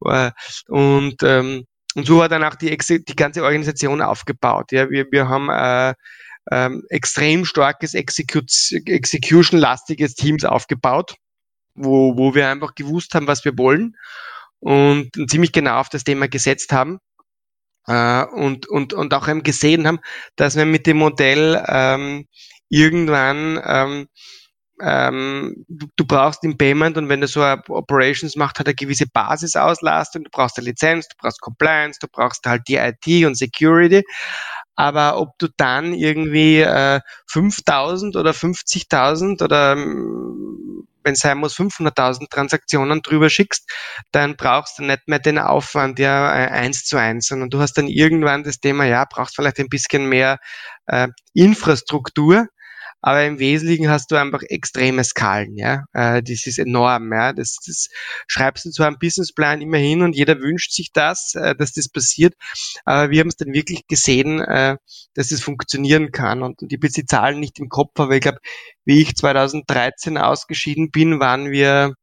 und 0.68 1.22
ähm, 1.22 1.64
und 1.98 2.06
so 2.06 2.18
war 2.18 2.28
dann 2.28 2.44
auch 2.44 2.54
die, 2.54 2.78
die 2.78 3.16
ganze 3.16 3.42
Organisation 3.42 4.00
aufgebaut. 4.00 4.70
Ja, 4.70 4.88
wir, 4.88 5.10
wir 5.10 5.28
haben 5.28 5.50
äh, 5.50 5.94
ähm, 6.52 6.84
extrem 6.90 7.44
starkes 7.44 7.92
Execution-lastiges 7.92 10.14
Teams 10.14 10.44
aufgebaut, 10.44 11.16
wo, 11.74 12.16
wo 12.16 12.36
wir 12.36 12.50
einfach 12.50 12.76
gewusst 12.76 13.14
haben, 13.14 13.26
was 13.26 13.44
wir 13.44 13.58
wollen 13.58 13.96
und 14.60 15.10
ziemlich 15.28 15.50
genau 15.50 15.80
auf 15.80 15.88
das 15.88 16.04
Thema 16.04 16.28
gesetzt 16.28 16.72
haben. 16.72 17.00
Äh, 17.88 18.26
und, 18.26 18.68
und, 18.68 18.92
und 18.92 19.12
auch 19.12 19.26
eben 19.26 19.42
gesehen 19.42 19.88
haben, 19.88 19.98
dass 20.36 20.54
wir 20.54 20.66
mit 20.66 20.86
dem 20.86 20.98
Modell 20.98 21.60
ähm, 21.66 22.28
irgendwann 22.68 23.60
ähm, 23.64 24.06
ähm, 24.80 25.64
du, 25.68 25.86
du, 25.96 26.06
brauchst 26.06 26.44
im 26.44 26.56
Payment 26.56 26.96
und 26.96 27.08
wenn 27.08 27.20
du 27.20 27.26
so 27.26 27.42
Operations 27.42 28.36
macht, 28.36 28.58
hat 28.58 28.66
eine 28.66 28.74
gewisse 28.74 29.06
Basisauslastung, 29.06 30.24
du 30.24 30.30
brauchst 30.30 30.58
eine 30.58 30.66
Lizenz, 30.66 31.08
du 31.08 31.16
brauchst 31.18 31.40
Compliance, 31.40 31.98
du 32.00 32.06
brauchst 32.10 32.46
halt 32.46 32.62
die 32.68 32.76
IT 32.76 33.26
und 33.26 33.36
Security. 33.36 34.04
Aber 34.76 35.18
ob 35.18 35.36
du 35.38 35.48
dann 35.56 35.92
irgendwie 35.92 36.60
äh, 36.60 37.00
5000 37.26 38.14
oder 38.16 38.30
50.000 38.30 39.42
oder 39.42 39.72
ähm, 39.72 40.86
wenn 41.08 41.14
es 41.14 41.20
sein 41.20 41.38
muss 41.38 41.56
500.000 41.56 42.28
Transaktionen 42.30 43.02
drüber 43.02 43.30
schickst, 43.30 43.68
dann 44.12 44.36
brauchst 44.36 44.78
du 44.78 44.84
nicht 44.84 45.08
mehr 45.08 45.18
den 45.18 45.38
Aufwand 45.38 45.98
ja 45.98 46.32
äh, 46.32 46.48
eins 46.48 46.84
zu 46.84 46.96
eins, 46.98 47.26
sondern 47.26 47.50
du 47.50 47.60
hast 47.60 47.74
dann 47.74 47.88
irgendwann 47.88 48.44
das 48.44 48.60
Thema, 48.60 48.84
ja, 48.84 49.04
brauchst 49.08 49.34
vielleicht 49.34 49.58
ein 49.58 49.68
bisschen 49.68 50.08
mehr 50.08 50.38
äh, 50.86 51.08
Infrastruktur, 51.32 52.46
aber 53.00 53.24
im 53.24 53.38
Wesentlichen 53.38 53.88
hast 53.88 54.10
du 54.10 54.16
einfach 54.16 54.42
extreme 54.42 55.04
Skalen, 55.04 55.56
ja. 55.56 55.84
Äh, 55.92 56.22
das 56.22 56.46
ist 56.46 56.58
enorm, 56.58 57.12
ja. 57.12 57.32
Das, 57.32 57.56
das 57.64 57.88
schreibst 58.26 58.64
du 58.64 58.70
zwar 58.70 58.88
im 58.88 58.98
Businessplan 58.98 59.60
immer 59.60 59.78
hin 59.78 60.02
und 60.02 60.16
jeder 60.16 60.40
wünscht 60.40 60.72
sich 60.72 60.92
das, 60.92 61.34
äh, 61.34 61.54
dass 61.54 61.72
das 61.72 61.88
passiert, 61.88 62.34
aber 62.84 63.10
wir 63.10 63.20
haben 63.20 63.28
es 63.28 63.36
dann 63.36 63.52
wirklich 63.52 63.86
gesehen, 63.86 64.40
äh, 64.40 64.76
dass 65.14 65.30
es 65.30 65.42
funktionieren 65.42 66.12
kann. 66.12 66.42
Und 66.42 66.62
ich 66.62 66.76
habe 66.76 66.88
die 66.88 67.06
Zahlen 67.06 67.40
nicht 67.40 67.58
im 67.58 67.68
Kopf, 67.68 67.98
aber 67.98 68.14
ich 68.14 68.20
glaube, 68.22 68.38
wie 68.84 69.02
ich 69.02 69.14
2013 69.16 70.18
ausgeschieden 70.18 70.90
bin, 70.90 71.20
waren 71.20 71.50
wir 71.50 71.94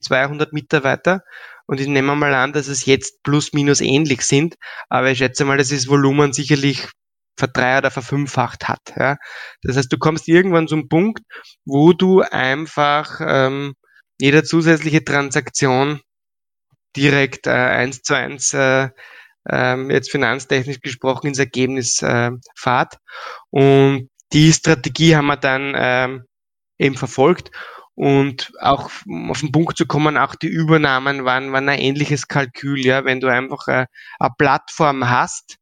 200 0.00 0.52
Mitarbeiter. 0.52 1.22
Und 1.66 1.80
ich 1.80 1.86
nehme 1.86 2.16
mal 2.16 2.34
an, 2.34 2.52
dass 2.52 2.66
es 2.66 2.84
jetzt 2.86 3.22
plus 3.22 3.52
minus 3.52 3.80
ähnlich 3.80 4.22
sind. 4.22 4.56
Aber 4.88 5.10
ich 5.10 5.18
schätze 5.18 5.44
mal, 5.44 5.56
dass 5.56 5.68
das 5.68 5.86
Volumen 5.88 6.32
sicherlich 6.32 6.88
verdreiert 7.40 7.84
oder 7.84 7.90
verfünffacht 7.90 8.68
hat. 8.68 8.94
Ja. 8.96 9.16
Das 9.62 9.76
heißt, 9.76 9.92
du 9.92 9.98
kommst 9.98 10.28
irgendwann 10.28 10.68
zum 10.68 10.88
Punkt, 10.88 11.22
wo 11.64 11.92
du 11.92 12.20
einfach 12.22 13.20
ähm, 13.20 13.74
jede 14.20 14.44
zusätzliche 14.44 15.04
Transaktion 15.04 16.00
direkt 16.96 17.46
äh, 17.46 17.50
eins 17.50 18.02
zu 18.02 18.14
eins 18.14 18.52
äh, 18.52 18.90
ähm, 19.48 19.90
jetzt 19.90 20.10
finanztechnisch 20.10 20.80
gesprochen 20.80 21.28
ins 21.28 21.38
Ergebnis 21.38 22.02
äh, 22.02 22.30
fahrt. 22.56 22.98
Und 23.50 24.10
die 24.32 24.52
Strategie 24.52 25.16
haben 25.16 25.26
wir 25.26 25.36
dann 25.36 25.74
ähm, 25.76 26.24
eben 26.78 26.96
verfolgt. 26.96 27.50
Und 27.94 28.52
auch 28.60 28.90
auf 29.28 29.40
den 29.40 29.52
Punkt 29.52 29.76
zu 29.76 29.86
kommen, 29.86 30.16
auch 30.16 30.34
die 30.34 30.48
Übernahmen 30.48 31.24
waren, 31.24 31.52
waren 31.52 31.68
ein 31.68 31.78
ähnliches 31.78 32.28
Kalkül. 32.28 32.78
Ja, 32.78 33.04
wenn 33.04 33.20
du 33.20 33.28
einfach 33.28 33.68
äh, 33.68 33.86
eine 34.18 34.34
Plattform 34.38 35.08
hast, 35.10 35.56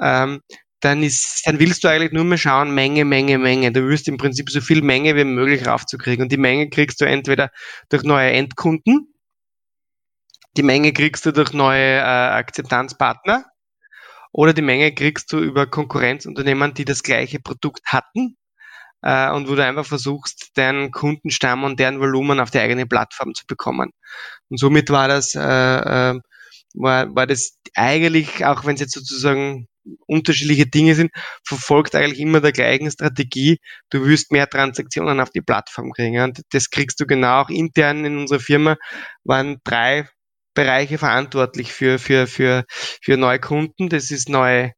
ähm, 0.00 0.40
dann 0.80 1.02
ist, 1.02 1.42
dann 1.46 1.58
willst 1.58 1.84
du 1.84 1.88
eigentlich 1.88 2.12
nur 2.12 2.24
mehr 2.24 2.38
schauen, 2.38 2.74
Menge, 2.74 3.04
Menge, 3.04 3.38
Menge. 3.38 3.72
Du 3.72 3.86
wirst 3.88 4.08
im 4.08 4.16
Prinzip 4.16 4.50
so 4.50 4.60
viel 4.60 4.82
Menge 4.82 5.14
wie 5.16 5.24
möglich 5.24 5.66
raufzukriegen. 5.66 6.22
Und 6.22 6.32
die 6.32 6.38
Menge 6.38 6.70
kriegst 6.70 7.00
du 7.00 7.04
entweder 7.04 7.50
durch 7.90 8.02
neue 8.02 8.30
Endkunden, 8.30 9.14
die 10.56 10.62
Menge 10.62 10.92
kriegst 10.92 11.24
du 11.26 11.32
durch 11.32 11.52
neue 11.52 11.98
äh, 11.98 12.00
Akzeptanzpartner 12.00 13.44
oder 14.32 14.52
die 14.52 14.62
Menge 14.62 14.92
kriegst 14.92 15.32
du 15.32 15.38
über 15.38 15.66
Konkurrenzunternehmen, 15.66 16.74
die 16.74 16.84
das 16.84 17.02
gleiche 17.02 17.40
Produkt 17.40 17.82
hatten 17.86 18.36
äh, 19.02 19.30
und 19.30 19.48
wo 19.48 19.54
du 19.54 19.64
einfach 19.64 19.86
versuchst, 19.86 20.50
deinen 20.56 20.90
Kundenstamm 20.90 21.64
und 21.64 21.78
deren 21.78 22.00
Volumen 22.00 22.40
auf 22.40 22.50
die 22.50 22.58
eigene 22.58 22.86
Plattform 22.86 23.34
zu 23.34 23.46
bekommen. 23.46 23.90
Und 24.48 24.58
somit 24.58 24.90
war 24.90 25.08
das, 25.08 25.34
äh, 25.34 25.40
äh, 25.40 26.20
war, 26.74 27.14
war 27.14 27.26
das 27.26 27.58
eigentlich, 27.74 28.44
auch 28.44 28.64
wenn 28.64 28.74
es 28.74 28.80
jetzt 28.80 28.94
sozusagen 28.94 29.68
unterschiedliche 30.06 30.66
Dinge 30.66 30.94
sind, 30.94 31.10
verfolgt 31.44 31.94
eigentlich 31.94 32.20
immer 32.20 32.40
der 32.40 32.52
gleichen 32.52 32.90
Strategie. 32.90 33.58
Du 33.90 34.06
wirst 34.06 34.32
mehr 34.32 34.48
Transaktionen 34.48 35.20
auf 35.20 35.30
die 35.30 35.40
Plattform 35.40 35.92
kriegen. 35.92 36.20
Und 36.20 36.42
das 36.52 36.70
kriegst 36.70 37.00
du 37.00 37.06
genau 37.06 37.42
auch 37.42 37.50
intern 37.50 38.04
in 38.04 38.18
unserer 38.18 38.40
Firma, 38.40 38.76
waren 39.24 39.58
drei 39.64 40.08
Bereiche 40.54 40.98
verantwortlich 40.98 41.72
für, 41.72 41.98
für, 41.98 42.26
für, 42.26 42.64
für 42.68 43.16
neue 43.16 43.38
Kunden. 43.38 43.88
Das 43.88 44.10
ist 44.10 44.28
neue, 44.28 44.72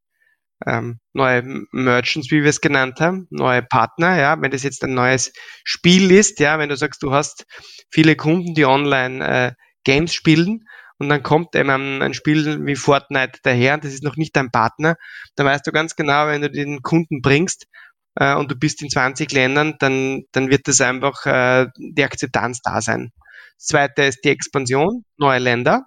ähm, 0.66 1.00
neue 1.12 1.42
Merchants, 1.72 2.30
wie 2.30 2.42
wir 2.42 2.50
es 2.50 2.60
genannt 2.60 3.00
haben, 3.00 3.26
neue 3.30 3.62
Partner, 3.62 4.18
ja, 4.18 4.40
wenn 4.40 4.50
das 4.50 4.62
jetzt 4.62 4.84
ein 4.84 4.94
neues 4.94 5.32
Spiel 5.64 6.10
ist, 6.10 6.40
ja, 6.40 6.58
wenn 6.58 6.68
du 6.68 6.76
sagst, 6.76 7.02
du 7.02 7.12
hast 7.12 7.46
viele 7.90 8.16
Kunden, 8.16 8.54
die 8.54 8.64
online 8.64 9.26
äh, 9.26 9.52
Games 9.84 10.14
spielen, 10.14 10.64
und 11.02 11.08
dann 11.08 11.24
kommt 11.24 11.56
eben 11.56 12.00
ein 12.00 12.14
Spiel 12.14 12.64
wie 12.64 12.76
Fortnite 12.76 13.40
daher 13.42 13.74
und 13.74 13.84
das 13.84 13.92
ist 13.92 14.04
noch 14.04 14.16
nicht 14.16 14.36
dein 14.36 14.52
Partner, 14.52 14.94
dann 15.34 15.46
weißt 15.46 15.66
du 15.66 15.72
ganz 15.72 15.96
genau, 15.96 16.28
wenn 16.28 16.42
du 16.42 16.48
den 16.48 16.80
Kunden 16.80 17.20
bringst 17.22 17.66
äh, 18.14 18.36
und 18.36 18.52
du 18.52 18.54
bist 18.54 18.82
in 18.82 18.88
20 18.88 19.32
Ländern, 19.32 19.74
dann, 19.80 20.22
dann 20.30 20.48
wird 20.48 20.68
das 20.68 20.80
einfach 20.80 21.26
äh, 21.26 21.66
die 21.76 22.04
Akzeptanz 22.04 22.60
da 22.62 22.80
sein. 22.80 23.10
Das 23.58 23.66
zweite 23.66 24.02
ist 24.02 24.20
die 24.24 24.28
Expansion, 24.28 25.04
neue 25.16 25.40
Länder. 25.40 25.86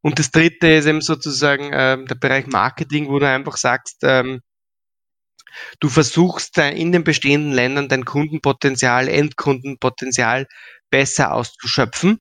Und 0.00 0.18
das 0.18 0.30
dritte 0.30 0.68
ist 0.68 0.86
eben 0.86 1.02
sozusagen 1.02 1.70
äh, 1.70 2.02
der 2.02 2.14
Bereich 2.14 2.46
Marketing, 2.46 3.08
wo 3.10 3.18
du 3.18 3.28
einfach 3.28 3.58
sagst, 3.58 3.98
ähm, 4.02 4.40
du 5.78 5.90
versuchst 5.90 6.56
äh, 6.56 6.70
in 6.70 6.90
den 6.90 7.04
bestehenden 7.04 7.52
Ländern 7.52 7.90
dein 7.90 8.06
Kundenpotenzial, 8.06 9.08
Endkundenpotenzial 9.08 10.46
besser 10.88 11.34
auszuschöpfen. 11.34 12.18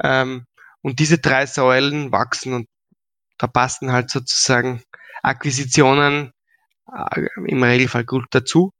Ähm, 0.00 0.46
und 0.82 0.98
diese 0.98 1.18
drei 1.18 1.46
Säulen 1.46 2.12
wachsen 2.12 2.54
und 2.54 2.68
da 3.38 3.46
passen 3.46 3.92
halt 3.92 4.10
sozusagen 4.10 4.82
Akquisitionen 5.22 6.32
äh, 6.92 7.26
im 7.46 7.62
Regelfall 7.62 8.04
gut 8.04 8.26
dazu. 8.30 8.72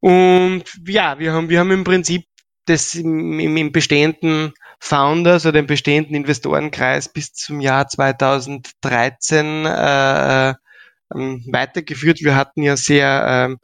Und 0.00 0.64
ja, 0.86 1.18
wir 1.18 1.32
haben, 1.32 1.48
wir 1.48 1.60
haben 1.60 1.70
im 1.70 1.84
Prinzip 1.84 2.24
das 2.66 2.94
im, 2.94 3.38
im, 3.38 3.56
im 3.56 3.72
bestehenden 3.72 4.52
Founders 4.78 5.44
oder 5.46 5.58
im 5.58 5.66
bestehenden 5.66 6.14
Investorenkreis 6.14 7.12
bis 7.12 7.32
zum 7.32 7.60
Jahr 7.60 7.86
2013 7.88 9.66
äh, 9.66 10.54
ähm, 11.14 11.44
weitergeführt. 11.50 12.20
Wir 12.20 12.34
hatten 12.34 12.62
ja 12.62 12.76
sehr 12.76 13.24
ähm, 13.26 13.58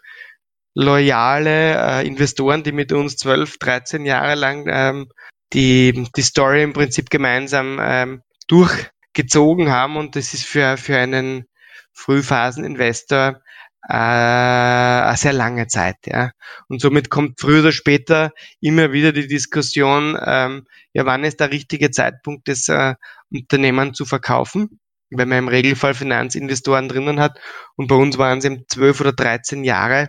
loyale 0.74 2.00
äh, 2.02 2.06
Investoren, 2.06 2.62
die 2.62 2.72
mit 2.72 2.92
uns 2.92 3.16
12, 3.16 3.58
13 3.58 4.04
Jahre 4.04 4.34
lang 4.34 4.66
ähm, 4.68 5.08
die, 5.52 6.08
die 6.16 6.22
Story 6.22 6.62
im 6.62 6.72
Prinzip 6.72 7.10
gemeinsam 7.10 7.78
ähm, 7.80 8.22
durchgezogen 8.48 9.70
haben 9.70 9.96
und 9.96 10.16
das 10.16 10.34
ist 10.34 10.44
für, 10.44 10.76
für 10.76 10.96
einen 10.96 11.46
Frühphaseninvestor 11.92 13.40
äh, 13.88 13.92
eine 13.92 15.16
sehr 15.16 15.32
lange 15.32 15.66
Zeit. 15.68 15.96
Ja. 16.06 16.32
Und 16.68 16.80
somit 16.80 17.08
kommt 17.10 17.40
früher 17.40 17.60
oder 17.60 17.72
später 17.72 18.32
immer 18.60 18.92
wieder 18.92 19.12
die 19.12 19.28
Diskussion, 19.28 20.18
ähm, 20.24 20.66
ja, 20.92 21.06
wann 21.06 21.24
ist 21.24 21.40
der 21.40 21.50
richtige 21.50 21.90
Zeitpunkt, 21.90 22.48
das 22.48 22.68
äh, 22.68 22.94
Unternehmen 23.30 23.94
zu 23.94 24.04
verkaufen, 24.04 24.80
wenn 25.10 25.28
man 25.28 25.38
im 25.38 25.48
Regelfall 25.48 25.94
Finanzinvestoren 25.94 26.88
drinnen 26.88 27.20
hat. 27.20 27.38
Und 27.76 27.86
bei 27.86 27.94
uns 27.94 28.18
waren 28.18 28.38
es 28.38 28.44
eben 28.44 28.64
zwölf 28.68 29.00
oder 29.00 29.12
dreizehn 29.12 29.64
Jahre. 29.64 30.08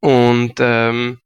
Und 0.00 0.54
ähm, 0.60 1.20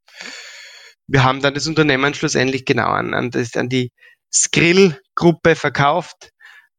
wir 1.07 1.23
haben 1.23 1.41
dann 1.41 1.53
das 1.53 1.67
Unternehmen 1.67 2.13
schlussendlich 2.13 2.65
genau 2.65 2.87
an, 2.87 3.13
an, 3.13 3.31
das, 3.31 3.55
an 3.55 3.69
die 3.69 3.91
Skrill-Gruppe 4.33 5.55
verkauft. 5.55 6.31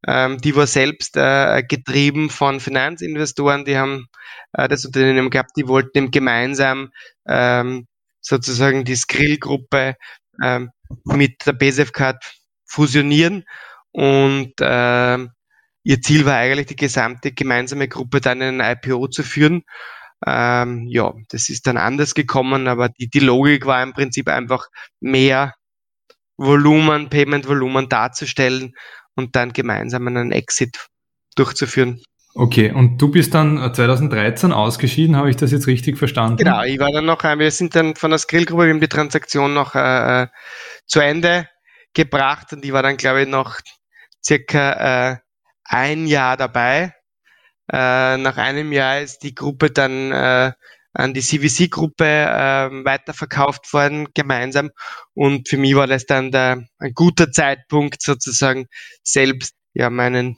Ähm, 0.07 0.39
die 0.39 0.55
war 0.55 0.67
selbst 0.67 1.17
äh, 1.17 1.63
getrieben 1.63 2.29
von 2.29 2.59
Finanzinvestoren, 2.59 3.65
die 3.65 3.77
haben 3.77 4.07
äh, 4.53 4.67
das 4.67 4.85
Unternehmen 4.85 5.29
gehabt, 5.29 5.51
die 5.57 5.67
wollten 5.67 5.97
eben 5.97 6.11
gemeinsam 6.11 6.91
ähm, 7.27 7.87
sozusagen 8.21 8.83
die 8.83 8.95
Skrill-Gruppe 8.95 9.95
ähm, 10.43 10.69
mit 11.05 11.45
der 11.47 11.53
BSF-Card 11.53 12.23
fusionieren 12.65 13.45
und 13.91 14.59
äh, 14.59 15.17
ihr 15.83 16.01
Ziel 16.01 16.25
war 16.25 16.35
eigentlich, 16.35 16.65
die 16.65 16.75
gesamte 16.75 17.31
gemeinsame 17.31 17.87
Gruppe 17.87 18.19
dann 18.19 18.41
in 18.41 18.59
ein 18.59 18.77
IPO 18.77 19.07
zu 19.07 19.23
führen. 19.23 19.63
Ähm, 20.25 20.87
ja, 20.87 21.13
das 21.29 21.49
ist 21.49 21.67
dann 21.67 21.77
anders 21.77 22.13
gekommen, 22.13 22.67
aber 22.67 22.89
die, 22.89 23.09
die 23.09 23.19
Logik 23.19 23.65
war 23.65 23.81
im 23.83 23.93
Prinzip 23.93 24.27
einfach 24.27 24.67
mehr 24.99 25.53
Volumen, 26.37 27.09
Payment-Volumen 27.09 27.89
darzustellen 27.89 28.73
und 29.15 29.35
dann 29.35 29.53
gemeinsam 29.53 30.07
einen 30.07 30.31
Exit 30.31 30.87
durchzuführen. 31.35 32.01
Okay, 32.37 32.71
und 32.71 32.97
du 32.97 33.09
bist 33.09 33.33
dann 33.33 33.73
2013 33.73 34.51
ausgeschieden, 34.51 35.15
habe 35.15 35.29
ich 35.29 35.37
das 35.37 35.51
jetzt 35.51 35.67
richtig 35.67 35.97
verstanden? 35.97 36.35
Genau, 36.35 36.63
ich 36.63 36.79
war 36.79 36.91
dann 36.91 37.05
noch, 37.05 37.23
äh, 37.23 37.39
wir 37.39 37.49
sind 37.49 37.75
dann 37.75 37.95
von 37.95 38.11
der 38.11 38.17
Skrill-Gruppe, 38.17 38.65
wir 38.65 38.73
haben 38.73 38.81
die 38.81 38.89
Transaktion 38.89 39.53
noch 39.53 39.73
äh, 39.73 40.23
äh, 40.23 40.27
zu 40.85 40.99
Ende 40.99 41.47
gebracht 41.93 42.51
und 42.51 42.61
die 42.61 42.73
war 42.73 42.83
dann, 42.83 42.97
glaube 42.97 43.21
ich, 43.21 43.29
noch 43.29 43.55
circa 44.21 45.13
äh, 45.13 45.17
ein 45.63 46.07
Jahr 46.07 46.35
dabei. 46.35 46.94
Äh, 47.71 48.17
nach 48.17 48.37
einem 48.37 48.71
Jahr 48.71 49.01
ist 49.01 49.19
die 49.19 49.35
Gruppe 49.35 49.71
dann 49.71 50.11
äh, 50.11 50.51
an 50.93 51.13
die 51.13 51.21
CVC-Gruppe 51.21 52.05
äh, 52.05 52.85
weiterverkauft 52.85 53.73
worden, 53.73 54.07
gemeinsam. 54.13 54.69
Und 55.13 55.49
für 55.49 55.57
mich 55.57 55.75
war 55.75 55.87
das 55.87 56.05
dann 56.05 56.31
der, 56.31 56.65
ein 56.79 56.93
guter 56.93 57.31
Zeitpunkt, 57.31 58.01
sozusagen 58.01 58.67
selbst 59.03 59.55
ja 59.73 59.89
meinen 59.89 60.37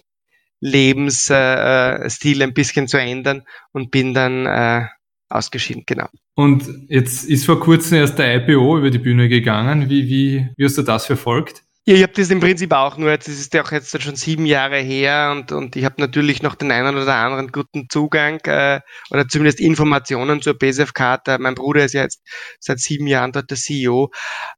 Lebensstil 0.59 2.41
äh, 2.41 2.43
ein 2.43 2.53
bisschen 2.53 2.87
zu 2.87 2.97
ändern 2.97 3.43
und 3.71 3.91
bin 3.91 4.15
dann 4.15 4.47
äh, 4.47 4.87
ausgeschieden, 5.29 5.83
genau. 5.85 6.07
Und 6.33 6.67
jetzt 6.87 7.25
ist 7.25 7.45
vor 7.45 7.59
kurzem 7.59 7.97
erst 7.97 8.17
der 8.17 8.35
IPO 8.35 8.79
über 8.79 8.89
die 8.89 8.97
Bühne 8.97 9.29
gegangen. 9.29 9.89
Wie, 9.89 10.07
wie, 10.07 10.49
wie 10.55 10.65
hast 10.65 10.77
du 10.77 10.81
das 10.81 11.05
verfolgt? 11.05 11.63
Ja, 11.89 11.95
ich 11.95 12.03
habe 12.03 12.11
das 12.11 12.29
im 12.31 12.41
Prinzip 12.41 12.73
auch 12.73 12.97
nur, 12.97 13.11
jetzt 13.11 13.29
ist 13.29 13.53
ja 13.53 13.63
auch 13.63 13.71
jetzt 13.71 14.01
schon 14.01 14.17
sieben 14.17 14.45
Jahre 14.45 14.75
her 14.77 15.31
und, 15.33 15.53
und 15.53 15.77
ich 15.77 15.85
habe 15.85 15.95
natürlich 15.99 16.41
noch 16.41 16.55
den 16.55 16.69
einen 16.69 16.97
oder 16.97 17.15
anderen 17.15 17.49
guten 17.49 17.87
Zugang 17.89 18.41
äh, 18.43 18.81
oder 19.09 19.29
zumindest 19.29 19.61
Informationen 19.61 20.41
zur 20.41 20.55
BSF-Card. 20.55 21.39
Mein 21.39 21.55
Bruder 21.55 21.85
ist 21.85 21.93
ja 21.93 22.01
jetzt 22.01 22.21
seit 22.59 22.79
sieben 22.81 23.07
Jahren 23.07 23.31
dort 23.31 23.49
der 23.51 23.57
CEO. 23.57 24.11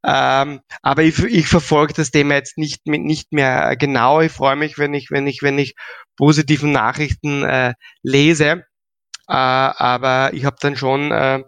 Ähm, 0.04 0.58
aber 0.82 1.04
ich, 1.04 1.20
ich 1.20 1.46
verfolge 1.46 1.92
das 1.94 2.10
Thema 2.10 2.34
jetzt 2.34 2.58
nicht, 2.58 2.84
nicht 2.86 3.32
mehr 3.32 3.76
genau. 3.76 4.20
Ich 4.20 4.32
freue 4.32 4.56
mich, 4.56 4.76
wenn 4.76 4.92
ich, 4.92 5.12
wenn 5.12 5.28
ich, 5.28 5.40
wenn 5.40 5.56
ich 5.56 5.76
positiven 6.16 6.72
Nachrichten 6.72 7.44
äh, 7.44 7.74
lese. 8.02 8.64
Äh, 9.28 9.34
aber 9.34 10.32
ich 10.34 10.44
habe 10.44 10.56
dann 10.60 10.74
schon 10.74 11.12
äh, 11.12 11.44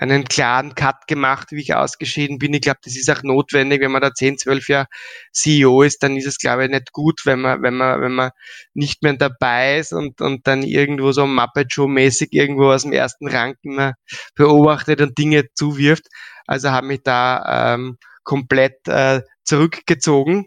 einen 0.00 0.24
klaren 0.24 0.74
Cut 0.74 1.06
gemacht, 1.06 1.48
wie 1.50 1.60
ich 1.60 1.74
ausgeschieden 1.74 2.38
bin. 2.38 2.54
Ich 2.54 2.62
glaube, 2.62 2.80
das 2.82 2.96
ist 2.96 3.10
auch 3.10 3.22
notwendig, 3.22 3.82
wenn 3.82 3.92
man 3.92 4.00
da 4.00 4.14
10, 4.14 4.38
12 4.38 4.68
Jahre 4.68 4.86
CEO 5.32 5.82
ist, 5.82 6.02
dann 6.02 6.16
ist 6.16 6.26
es, 6.26 6.38
glaube 6.38 6.64
ich, 6.64 6.70
nicht 6.70 6.92
gut, 6.92 7.20
wenn 7.26 7.42
man, 7.42 7.62
wenn 7.62 7.74
man, 7.76 8.00
wenn 8.00 8.12
man 8.12 8.30
nicht 8.72 9.02
mehr 9.02 9.12
dabei 9.12 9.78
ist 9.78 9.92
und, 9.92 10.22
und 10.22 10.46
dann 10.46 10.62
irgendwo 10.62 11.12
so 11.12 11.26
Muppet 11.26 11.72
Show 11.72 11.86
mäßig 11.86 12.32
irgendwo 12.32 12.70
aus 12.70 12.82
dem 12.82 12.92
ersten 12.92 13.28
Rang 13.28 13.56
immer 13.62 13.92
beobachtet 14.34 15.02
und 15.02 15.18
Dinge 15.18 15.44
zuwirft. 15.54 16.06
Also 16.46 16.70
habe 16.70 16.86
mich 16.86 17.02
da 17.04 17.74
ähm, 17.74 17.98
komplett 18.24 18.88
äh, 18.88 19.20
zurückgezogen 19.44 20.46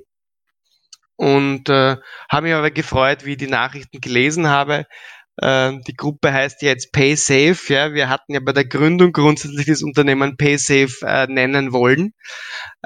und 1.16 1.70
äh, 1.70 1.98
habe 2.32 2.48
mich 2.48 2.56
aber 2.56 2.72
gefreut, 2.72 3.24
wie 3.24 3.34
ich 3.34 3.38
die 3.38 3.48
Nachrichten 3.48 4.02
gelesen 4.02 4.48
habe, 4.48 4.86
die 5.42 5.96
Gruppe 5.98 6.32
heißt 6.32 6.62
jetzt 6.62 6.92
PaySafe. 6.92 7.74
Ja, 7.74 7.94
wir 7.94 8.08
hatten 8.08 8.34
ja 8.34 8.40
bei 8.40 8.54
der 8.54 8.66
Gründung 8.66 9.12
grundsätzlich 9.12 9.66
das 9.66 9.82
Unternehmen 9.82 10.38
PaySafe 10.38 10.94
äh, 11.02 11.26
nennen 11.28 11.74
wollen, 11.74 12.14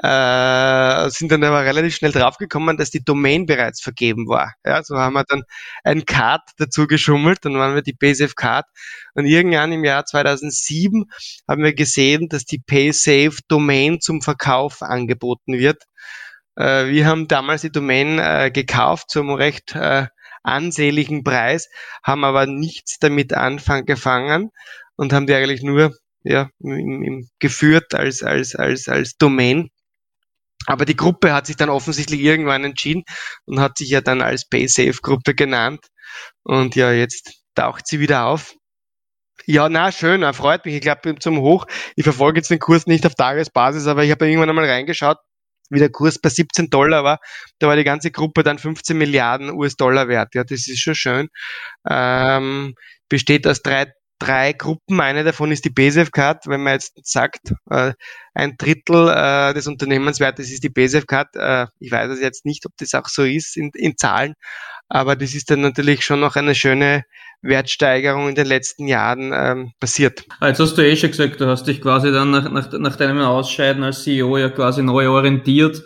äh, 0.02 1.10
sind 1.10 1.30
dann 1.30 1.44
aber 1.44 1.64
relativ 1.64 1.94
schnell 1.94 2.12
draufgekommen, 2.12 2.78
dass 2.78 2.90
die 2.90 3.04
Domain 3.04 3.44
bereits 3.44 3.82
vergeben 3.82 4.28
war. 4.28 4.54
Ja, 4.64 4.82
so 4.82 4.96
haben 4.96 5.12
wir 5.12 5.24
dann 5.24 5.42
ein 5.84 6.06
Card 6.06 6.40
dazu 6.56 6.86
geschummelt, 6.86 7.44
dann 7.44 7.54
waren 7.54 7.74
wir 7.74 7.82
die 7.82 7.92
PaySafe 7.92 8.34
Card 8.34 8.64
und 9.14 9.26
irgendwann 9.26 9.72
im 9.72 9.84
Jahr 9.84 10.06
2007 10.06 11.04
haben 11.46 11.62
wir 11.62 11.74
gesehen, 11.74 12.28
dass 12.30 12.44
die 12.44 12.60
PaySafe 12.60 13.40
Domain 13.48 14.00
zum 14.00 14.22
Verkauf 14.22 14.80
angeboten 14.80 15.58
wird. 15.58 15.82
Äh, 16.56 16.86
wir 16.86 17.06
haben 17.06 17.28
damals 17.28 17.60
die 17.60 17.72
Domain 17.72 18.18
äh, 18.18 18.50
gekauft 18.50 19.10
zum 19.10 19.30
recht 19.30 19.76
ansehnlichen 20.48 21.24
Preis, 21.24 21.68
haben 22.02 22.24
aber 22.24 22.46
nichts 22.46 22.98
damit 22.98 23.32
angefangen 23.34 24.50
und 24.96 25.12
haben 25.12 25.26
die 25.26 25.34
eigentlich 25.34 25.62
nur 25.62 25.94
ja, 26.24 26.50
im, 26.60 27.02
im, 27.02 27.28
geführt 27.38 27.94
als, 27.94 28.22
als, 28.22 28.54
als, 28.54 28.88
als 28.88 29.16
Domain. 29.16 29.70
Aber 30.66 30.84
die 30.84 30.96
Gruppe 30.96 31.32
hat 31.32 31.46
sich 31.46 31.56
dann 31.56 31.70
offensichtlich 31.70 32.20
irgendwann 32.20 32.64
entschieden 32.64 33.04
und 33.46 33.60
hat 33.60 33.78
sich 33.78 33.88
ja 33.90 34.00
dann 34.00 34.20
als 34.20 34.46
PaySafe-Gruppe 34.48 35.34
genannt. 35.34 35.86
Und 36.42 36.76
ja, 36.76 36.92
jetzt 36.92 37.40
taucht 37.54 37.86
sie 37.86 38.00
wieder 38.00 38.26
auf. 38.26 38.54
Ja, 39.46 39.68
na, 39.68 39.92
schön, 39.92 40.22
er 40.22 40.34
freut 40.34 40.66
mich. 40.66 40.74
Ich 40.74 40.80
glaube, 40.82 41.18
zum 41.20 41.38
Hoch. 41.38 41.66
Ich 41.96 42.04
verfolge 42.04 42.40
jetzt 42.40 42.50
den 42.50 42.58
Kurs 42.58 42.86
nicht 42.86 43.06
auf 43.06 43.14
Tagesbasis, 43.14 43.86
aber 43.86 44.04
ich 44.04 44.10
habe 44.10 44.26
irgendwann 44.26 44.50
einmal 44.50 44.68
reingeschaut 44.68 45.18
wie 45.70 45.78
der 45.78 45.90
Kurs 45.90 46.18
bei 46.18 46.28
17 46.28 46.70
Dollar 46.70 47.04
war, 47.04 47.18
da 47.58 47.68
war 47.68 47.76
die 47.76 47.84
ganze 47.84 48.10
Gruppe 48.10 48.42
dann 48.42 48.58
15 48.58 48.96
Milliarden 48.96 49.50
US-Dollar 49.50 50.08
wert. 50.08 50.34
Ja, 50.34 50.44
das 50.44 50.68
ist 50.68 50.80
schon 50.80 50.94
schön. 50.94 51.28
Ähm, 51.88 52.74
besteht 53.08 53.46
aus 53.46 53.62
drei, 53.62 53.92
drei 54.18 54.52
Gruppen. 54.52 55.00
Eine 55.00 55.24
davon 55.24 55.52
ist 55.52 55.64
die 55.64 55.70
BSF 55.70 56.10
Card. 56.10 56.46
Wenn 56.46 56.62
man 56.62 56.74
jetzt 56.74 56.94
sagt, 57.02 57.52
äh, 57.70 57.92
ein 58.34 58.56
Drittel 58.58 59.08
äh, 59.08 59.54
des 59.54 59.66
Unternehmenswertes 59.66 60.50
ist 60.50 60.64
die 60.64 60.70
BSF 60.70 61.06
Card. 61.06 61.34
Äh, 61.36 61.66
ich 61.80 61.90
weiß 61.90 62.10
es 62.10 62.20
jetzt 62.20 62.44
nicht, 62.44 62.66
ob 62.66 62.72
das 62.78 62.94
auch 62.94 63.08
so 63.08 63.24
ist 63.24 63.56
in, 63.56 63.70
in 63.74 63.96
Zahlen, 63.96 64.34
aber 64.88 65.16
das 65.16 65.34
ist 65.34 65.50
dann 65.50 65.60
natürlich 65.60 66.04
schon 66.04 66.20
noch 66.20 66.36
eine 66.36 66.54
schöne 66.54 67.04
Wertsteigerung 67.42 68.28
in 68.28 68.34
den 68.34 68.46
letzten 68.46 68.88
Jahren 68.88 69.32
ähm, 69.32 69.72
passiert. 69.78 70.24
Jetzt 70.40 70.58
hast 70.58 70.76
du 70.76 70.82
eh 70.82 70.96
schon 70.96 71.10
gesagt, 71.10 71.40
du 71.40 71.46
hast 71.46 71.64
dich 71.66 71.80
quasi 71.80 72.10
dann 72.10 72.30
nach, 72.30 72.50
nach, 72.50 72.72
nach 72.72 72.96
deinem 72.96 73.20
Ausscheiden 73.20 73.84
als 73.84 74.02
CEO 74.02 74.38
ja 74.38 74.48
quasi 74.48 74.82
neu 74.82 75.08
orientiert. 75.08 75.82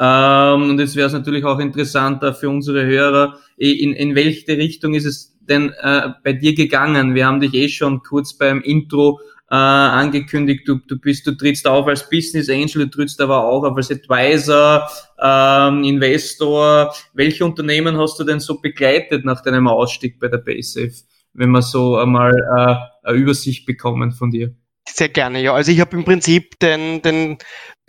Ähm, 0.00 0.70
und 0.70 0.80
jetzt 0.80 0.96
wäre 0.96 1.06
es 1.06 1.12
natürlich 1.12 1.44
auch 1.44 1.58
interessanter 1.58 2.34
für 2.34 2.48
unsere 2.48 2.84
Hörer, 2.84 3.38
in, 3.56 3.92
in 3.92 4.14
welche 4.14 4.56
Richtung 4.56 4.94
ist 4.94 5.04
es 5.04 5.36
denn 5.40 5.72
äh, 5.80 6.08
bei 6.24 6.32
dir 6.32 6.54
gegangen? 6.54 7.14
Wir 7.14 7.26
haben 7.26 7.40
dich 7.40 7.54
eh 7.54 7.68
schon 7.68 8.02
kurz 8.02 8.36
beim 8.36 8.60
Intro 8.62 9.20
äh, 9.50 9.54
angekündigt, 9.54 10.66
du, 10.66 10.76
du 10.76 10.98
bist, 10.98 11.26
du 11.26 11.32
trittst 11.32 11.66
auf 11.66 11.86
als 11.86 12.08
Business 12.08 12.48
Angel, 12.48 12.86
du 12.86 12.90
trittst 12.90 13.20
aber 13.20 13.44
auch 13.44 13.64
auf 13.64 13.76
als 13.76 13.90
Advisor, 13.90 14.88
ähm, 15.22 15.84
Investor. 15.84 16.94
Welche 17.14 17.44
Unternehmen 17.44 17.96
hast 17.96 18.18
du 18.18 18.24
denn 18.24 18.40
so 18.40 18.60
begleitet 18.60 19.24
nach 19.24 19.42
deinem 19.42 19.68
Ausstieg 19.68 20.18
bei 20.18 20.28
der 20.28 20.38
BaySafe, 20.38 21.04
wenn 21.34 21.50
wir 21.50 21.62
so 21.62 21.96
einmal 21.96 22.32
äh, 22.32 23.08
eine 23.08 23.16
Übersicht 23.16 23.66
bekommen 23.66 24.12
von 24.12 24.30
dir? 24.30 24.54
Sehr 24.88 25.08
gerne, 25.08 25.42
ja. 25.42 25.52
Also 25.52 25.72
ich 25.72 25.80
habe 25.80 25.96
im 25.96 26.04
Prinzip 26.04 26.58
den, 26.60 27.02
den, 27.02 27.38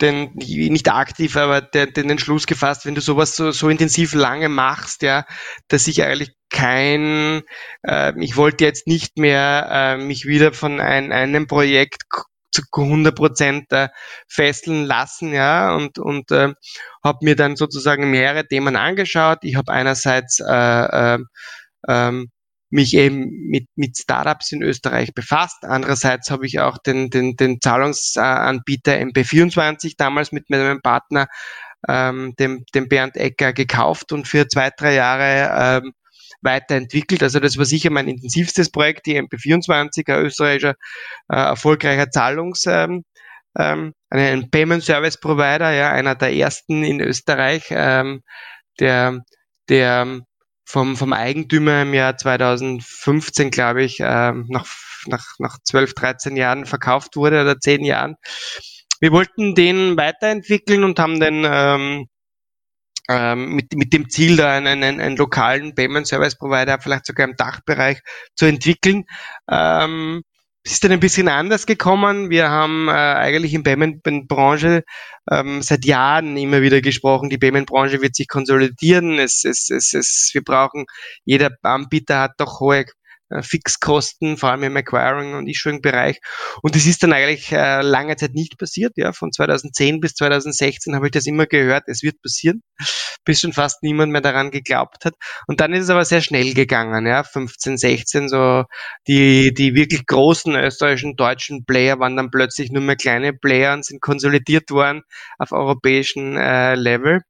den, 0.00 0.32
nicht 0.34 0.90
aktiv, 0.92 1.36
aber 1.36 1.60
den, 1.60 1.92
den 1.92 2.10
Entschluss 2.10 2.46
gefasst, 2.46 2.86
wenn 2.86 2.94
du 2.94 3.00
sowas 3.00 3.36
so, 3.36 3.50
so 3.50 3.68
intensiv 3.68 4.14
lange 4.14 4.48
machst, 4.48 5.02
ja, 5.02 5.24
dass 5.68 5.86
ich 5.86 6.02
eigentlich 6.02 6.32
kein, 6.50 7.42
äh, 7.82 8.12
ich 8.22 8.36
wollte 8.36 8.64
jetzt 8.64 8.86
nicht 8.86 9.18
mehr 9.18 9.68
äh, 9.70 9.96
mich 9.96 10.26
wieder 10.26 10.52
von 10.52 10.80
ein, 10.80 11.12
einem 11.12 11.46
Projekt 11.46 12.02
zu 12.50 12.62
100 12.72 13.14
Prozent 13.14 13.72
äh, 13.72 13.88
fesseln 14.26 14.84
lassen, 14.84 15.32
ja, 15.32 15.74
und, 15.74 15.98
und 15.98 16.30
äh, 16.30 16.54
habe 17.04 17.18
mir 17.22 17.36
dann 17.36 17.56
sozusagen 17.56 18.10
mehrere 18.10 18.46
Themen 18.46 18.76
angeschaut. 18.76 19.38
Ich 19.42 19.56
habe 19.56 19.72
einerseits 19.72 20.40
äh, 20.40 20.44
äh, 21.14 21.18
ähm, 21.88 22.30
mich 22.70 22.94
eben 22.94 23.30
mit, 23.48 23.66
mit 23.76 23.96
Startups 23.96 24.52
in 24.52 24.62
Österreich 24.62 25.14
befasst. 25.14 25.64
Andererseits 25.64 26.30
habe 26.30 26.46
ich 26.46 26.60
auch 26.60 26.78
den, 26.78 27.10
den, 27.10 27.36
den 27.36 27.60
Zahlungsanbieter 27.60 28.94
MP24 28.94 29.94
damals 29.96 30.32
mit 30.32 30.50
meinem 30.50 30.80
Partner, 30.82 31.26
ähm, 31.88 32.34
dem, 32.38 32.64
dem 32.74 32.88
Bernd 32.88 33.16
Ecker, 33.16 33.52
gekauft 33.52 34.12
und 34.12 34.28
für 34.28 34.48
zwei, 34.48 34.70
drei 34.76 34.94
Jahre 34.94 35.82
ähm, 35.84 35.92
weiterentwickelt. 36.42 37.22
Also 37.22 37.40
das 37.40 37.56
war 37.56 37.64
sicher 37.64 37.90
mein 37.90 38.08
intensivstes 38.08 38.70
Projekt, 38.70 39.06
die 39.06 39.20
MP24, 39.20 40.12
ein 40.12 40.24
österreichischer 40.26 40.74
äh, 41.30 41.36
erfolgreicher 41.36 42.10
Zahlungs, 42.10 42.66
ähm, 42.66 43.04
ähm, 43.58 43.94
ein 44.10 44.50
Payment 44.50 44.82
Service 44.84 45.18
Provider, 45.18 45.72
ja, 45.72 45.90
einer 45.92 46.14
der 46.14 46.34
ersten 46.34 46.84
in 46.84 47.00
Österreich, 47.00 47.66
ähm, 47.70 48.22
der, 48.78 49.24
der 49.68 50.20
vom, 50.68 50.98
vom 50.98 51.14
Eigentümer 51.14 51.80
im 51.80 51.94
Jahr 51.94 52.18
2015, 52.18 53.50
glaube 53.50 53.82
ich, 53.82 54.00
ähm, 54.00 54.44
nach, 54.50 54.66
nach, 55.06 55.24
nach 55.38 55.58
12, 55.64 55.94
13 55.94 56.36
Jahren 56.36 56.66
verkauft 56.66 57.16
wurde 57.16 57.40
oder 57.40 57.58
10 57.58 57.84
Jahren. 57.84 58.16
Wir 59.00 59.10
wollten 59.10 59.54
den 59.54 59.96
weiterentwickeln 59.96 60.84
und 60.84 60.98
haben 60.98 61.20
den 61.20 61.46
ähm, 61.46 62.08
ähm, 63.08 63.54
mit, 63.54 63.72
mit 63.76 63.94
dem 63.94 64.10
Ziel, 64.10 64.36
da 64.36 64.58
einen, 64.58 64.82
einen, 64.82 65.00
einen 65.00 65.16
lokalen 65.16 65.74
Payment 65.74 66.06
Service 66.06 66.36
Provider 66.36 66.78
vielleicht 66.78 67.06
sogar 67.06 67.26
im 67.26 67.36
Dachbereich 67.36 68.00
zu 68.34 68.44
entwickeln. 68.44 69.04
Ähm, 69.50 70.22
es 70.68 70.72
ist 70.72 70.84
dann 70.84 70.92
ein 70.92 71.00
bisschen 71.00 71.28
anders 71.28 71.64
gekommen. 71.64 72.28
Wir 72.28 72.50
haben 72.50 72.88
äh, 72.88 72.90
eigentlich 72.90 73.54
in 73.54 73.62
Payment-Branche 73.62 74.84
ähm, 75.30 75.62
seit 75.62 75.86
Jahren 75.86 76.36
immer 76.36 76.60
wieder 76.60 76.82
gesprochen, 76.82 77.30
die 77.30 77.38
Payment-Branche 77.38 78.02
wird 78.02 78.14
sich 78.14 78.28
konsolidieren. 78.28 79.18
Es, 79.18 79.44
es, 79.44 79.70
es, 79.70 79.94
es, 79.94 80.28
wir 80.34 80.44
brauchen, 80.44 80.84
jeder 81.24 81.52
Anbieter 81.62 82.20
hat 82.20 82.32
doch 82.36 82.60
hohe 82.60 82.84
Fixkosten, 83.42 84.36
vor 84.36 84.50
allem 84.50 84.62
im 84.64 84.76
Acquiring- 84.76 85.34
und 85.34 85.48
Issuing-Bereich. 85.48 86.20
Und 86.62 86.74
das 86.74 86.86
ist 86.86 87.02
dann 87.02 87.12
eigentlich 87.12 87.52
äh, 87.52 87.82
lange 87.82 88.16
Zeit 88.16 88.34
nicht 88.34 88.58
passiert. 88.58 88.92
Ja, 88.96 89.12
von 89.12 89.32
2010 89.32 90.00
bis 90.00 90.14
2016 90.14 90.94
habe 90.94 91.06
ich 91.06 91.12
das 91.12 91.26
immer 91.26 91.46
gehört, 91.46 91.84
es 91.86 92.02
wird 92.02 92.20
passieren, 92.22 92.62
bis 93.24 93.40
schon 93.40 93.52
fast 93.52 93.82
niemand 93.82 94.12
mehr 94.12 94.20
daran 94.20 94.50
geglaubt 94.50 95.04
hat. 95.04 95.14
Und 95.46 95.60
dann 95.60 95.72
ist 95.72 95.84
es 95.84 95.90
aber 95.90 96.04
sehr 96.04 96.22
schnell 96.22 96.54
gegangen. 96.54 97.06
Ja, 97.06 97.22
15, 97.22 97.76
16 97.76 98.28
so 98.28 98.64
die 99.06 99.52
die 99.54 99.74
wirklich 99.74 100.06
großen 100.06 100.54
österreichischen 100.56 101.16
deutschen 101.16 101.64
Player 101.64 101.98
waren 101.98 102.16
dann 102.16 102.30
plötzlich 102.30 102.70
nur 102.70 102.82
mehr 102.82 102.96
kleine 102.96 103.32
Player 103.32 103.74
und 103.74 103.84
sind 103.84 104.00
konsolidiert 104.00 104.70
worden 104.70 105.02
auf 105.38 105.52
europäischen 105.52 106.36
äh, 106.36 106.74
Level. 106.74 107.22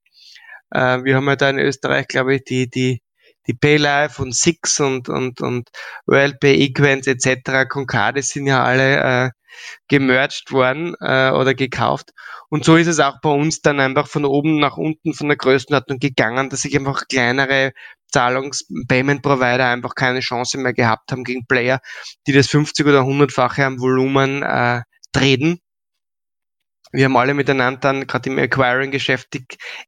Äh, 0.71 1.05
wir 1.05 1.17
haben 1.17 1.27
ja 1.29 1.37
da 1.37 1.51
in 1.51 1.59
Österreich, 1.59 2.09
glaube 2.09 2.37
ich, 2.37 2.45
die 2.45 2.69
die 2.69 3.03
die 3.49 3.55
Paylife 3.55 4.23
und 4.23 4.35
Six 4.35 4.79
und, 4.81 5.09
und, 5.09 5.41
und 5.41 5.69
OLP, 6.07 6.45
Equens 6.45 7.07
etc., 7.07 7.69
Concardis 7.69 8.29
sind 8.29 8.47
ja 8.47 8.63
alle 8.63 9.27
äh, 9.27 9.31
gemerged 9.89 10.53
worden 10.53 10.95
äh, 11.01 11.31
oder 11.31 11.55
gekauft. 11.55 12.11
Und 12.51 12.65
so 12.65 12.77
ist 12.77 12.87
es 12.87 13.01
auch 13.01 13.21
bei 13.21 13.31
uns 13.31 13.61
dann 13.61 13.81
einfach 13.81 14.07
von 14.07 14.25
oben 14.25 14.59
nach 14.59 14.77
unten 14.77 15.15
von 15.15 15.29
der 15.29 15.37
Größenordnung 15.37 15.99
gegangen, 15.99 16.51
dass 16.51 16.61
sich 16.61 16.77
einfach 16.77 17.09
kleinere 17.09 17.73
Zahlungs-Payment-Provider 18.13 19.69
einfach 19.69 19.95
keine 19.95 20.21
Chance 20.21 20.59
mehr 20.59 20.73
gehabt 20.73 21.13
haben 21.13 21.25
gegen 21.25 21.47
Player, 21.47 21.81
die 22.27 22.33
das 22.33 22.49
50 22.49 22.87
oder 22.87 23.01
100-fache 23.01 23.65
am 23.65 23.81
Volumen 23.81 24.43
äh, 24.43 24.83
treten. 25.13 25.61
Wir 26.93 27.05
haben 27.05 27.17
alle 27.17 27.35
miteinander 27.35 27.81
dann 27.81 28.07
gerade 28.07 28.31
im 28.31 28.39
Acquiring-Geschäft 28.39 29.37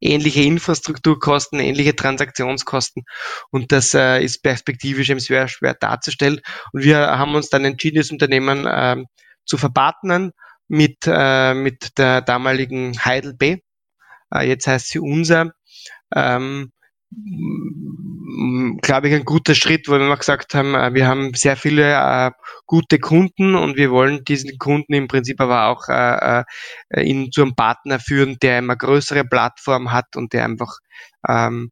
ähnliche 0.01 0.43
Infrastrukturkosten, 0.43 1.59
ähnliche 1.61 1.97
Transaktionskosten 1.97 3.05
und 3.51 3.73
das 3.73 3.95
äh, 3.95 4.23
ist 4.23 4.43
perspektivisch 4.43 5.11
eben 5.11 5.21
sehr 5.21 5.49
schwer 5.49 5.75
darzustellen. 5.75 6.41
Und 6.73 6.85
wir 6.85 6.99
haben 6.99 7.35
uns 7.35 7.49
dann 7.49 7.65
entschieden, 7.65 7.99
das 7.99 8.11
Unternehmen 8.11 8.67
äh, 8.67 8.97
zu 9.45 9.57
verpartnern 9.57 10.33
mit, 10.69 10.99
äh, 11.07 11.55
mit 11.55 11.99
der 11.99 12.21
damaligen 12.23 13.05
Heidel 13.05 13.35
B. 13.35 13.59
Äh, 14.33 14.49
jetzt 14.49 14.67
heißt 14.67 14.89
sie 14.89 15.01
unser. 15.01 15.53
Ähm, 16.15 16.73
glaube 18.83 19.09
ich, 19.09 19.15
ein 19.15 19.25
guter 19.25 19.55
Schritt, 19.55 19.89
wo 19.89 19.93
wir 19.99 20.17
gesagt 20.17 20.55
haben, 20.55 20.75
äh, 20.75 20.95
wir 20.95 21.07
haben 21.07 21.35
sehr 21.35 21.57
viele 21.57 21.93
äh, 21.93 22.31
gute 22.67 22.99
Kunden 22.99 23.55
und 23.55 23.77
wir 23.77 23.91
wollen 23.91 24.25
diesen 24.25 24.59
Kunden 24.59 24.95
im 24.95 25.09
Prinzip 25.09 25.41
aber 25.41 25.67
auch 25.67 25.89
äh, 25.89 26.43
äh, 26.91 27.09
in, 27.09 27.31
zu 27.33 27.43
einem 27.43 27.55
Partner 27.55 27.99
führen, 27.99 28.37
der 28.43 28.59
eine 28.59 28.77
größere 28.77 29.25
Plattform 29.25 29.93
hat 29.93 30.17
und 30.17 30.33
der 30.33 30.45
einfach 30.45 30.79
ähm, 31.29 31.71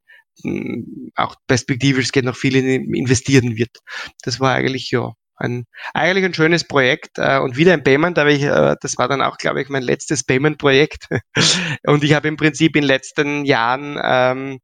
auch 1.16 1.34
perspektivisch 1.46 2.12
geht 2.12 2.24
noch 2.24 2.36
viel 2.36 2.56
investieren 2.56 3.56
wird. 3.56 3.78
Das 4.22 4.38
war 4.40 4.54
eigentlich 4.54 4.90
ja 4.90 5.12
ein 5.36 5.66
eigentlich 5.94 6.24
ein 6.24 6.34
schönes 6.34 6.66
Projekt 6.66 7.18
äh, 7.18 7.38
und 7.38 7.56
wieder 7.56 7.72
ein 7.72 7.84
Payment, 7.84 8.18
aber 8.18 8.30
ich, 8.30 8.42
äh, 8.42 8.76
das 8.80 8.98
war 8.98 9.08
dann 9.08 9.22
auch, 9.22 9.38
glaube 9.38 9.62
ich, 9.62 9.68
mein 9.68 9.82
letztes 9.82 10.24
Payment-Projekt. 10.24 11.06
und 11.86 12.04
ich 12.04 12.14
habe 12.14 12.28
im 12.28 12.36
Prinzip 12.36 12.76
in 12.76 12.82
den 12.82 12.88
letzten 12.88 13.44
Jahren 13.44 13.98
ähm, 14.02 14.58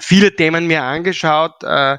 viele 0.00 0.34
Themen 0.34 0.66
mir 0.66 0.82
angeschaut, 0.82 1.62
äh, 1.62 1.98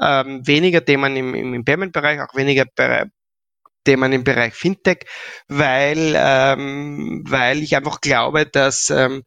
ähm, 0.00 0.46
weniger 0.46 0.84
Themen 0.84 1.16
im, 1.16 1.34
im 1.34 1.64
Payment-Bereich, 1.64 2.20
auch 2.20 2.34
weniger 2.34 2.64
Be 2.74 3.10
Themen 3.84 4.12
im 4.12 4.22
Bereich 4.22 4.54
Fintech, 4.54 5.06
weil, 5.48 6.14
ähm, 6.16 7.24
weil 7.26 7.58
ich 7.64 7.74
einfach 7.74 8.00
glaube, 8.00 8.46
dass 8.46 8.90
ähm, 8.90 9.24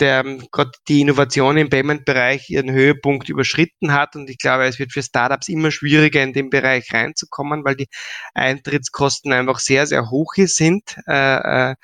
der 0.00 0.22
gerade 0.52 0.72
die 0.88 1.00
Innovation 1.00 1.56
im 1.56 1.70
Payment-Bereich 1.70 2.50
ihren 2.50 2.70
Höhepunkt 2.70 3.28
überschritten 3.28 3.92
hat 3.92 4.14
und 4.14 4.28
ich 4.28 4.38
glaube, 4.38 4.66
es 4.66 4.78
wird 4.78 4.92
für 4.92 5.02
Startups 5.02 5.48
immer 5.48 5.70
schwieriger 5.70 6.22
in 6.22 6.32
den 6.32 6.50
Bereich 6.50 6.92
reinzukommen, 6.92 7.64
weil 7.64 7.76
die 7.76 7.88
Eintrittskosten 8.34 9.32
einfach 9.32 9.58
sehr, 9.58 9.86
sehr 9.86 10.10
hoch 10.10 10.34
sind. 10.36 10.96
Äh, 11.06 11.70
äh, 11.70 11.74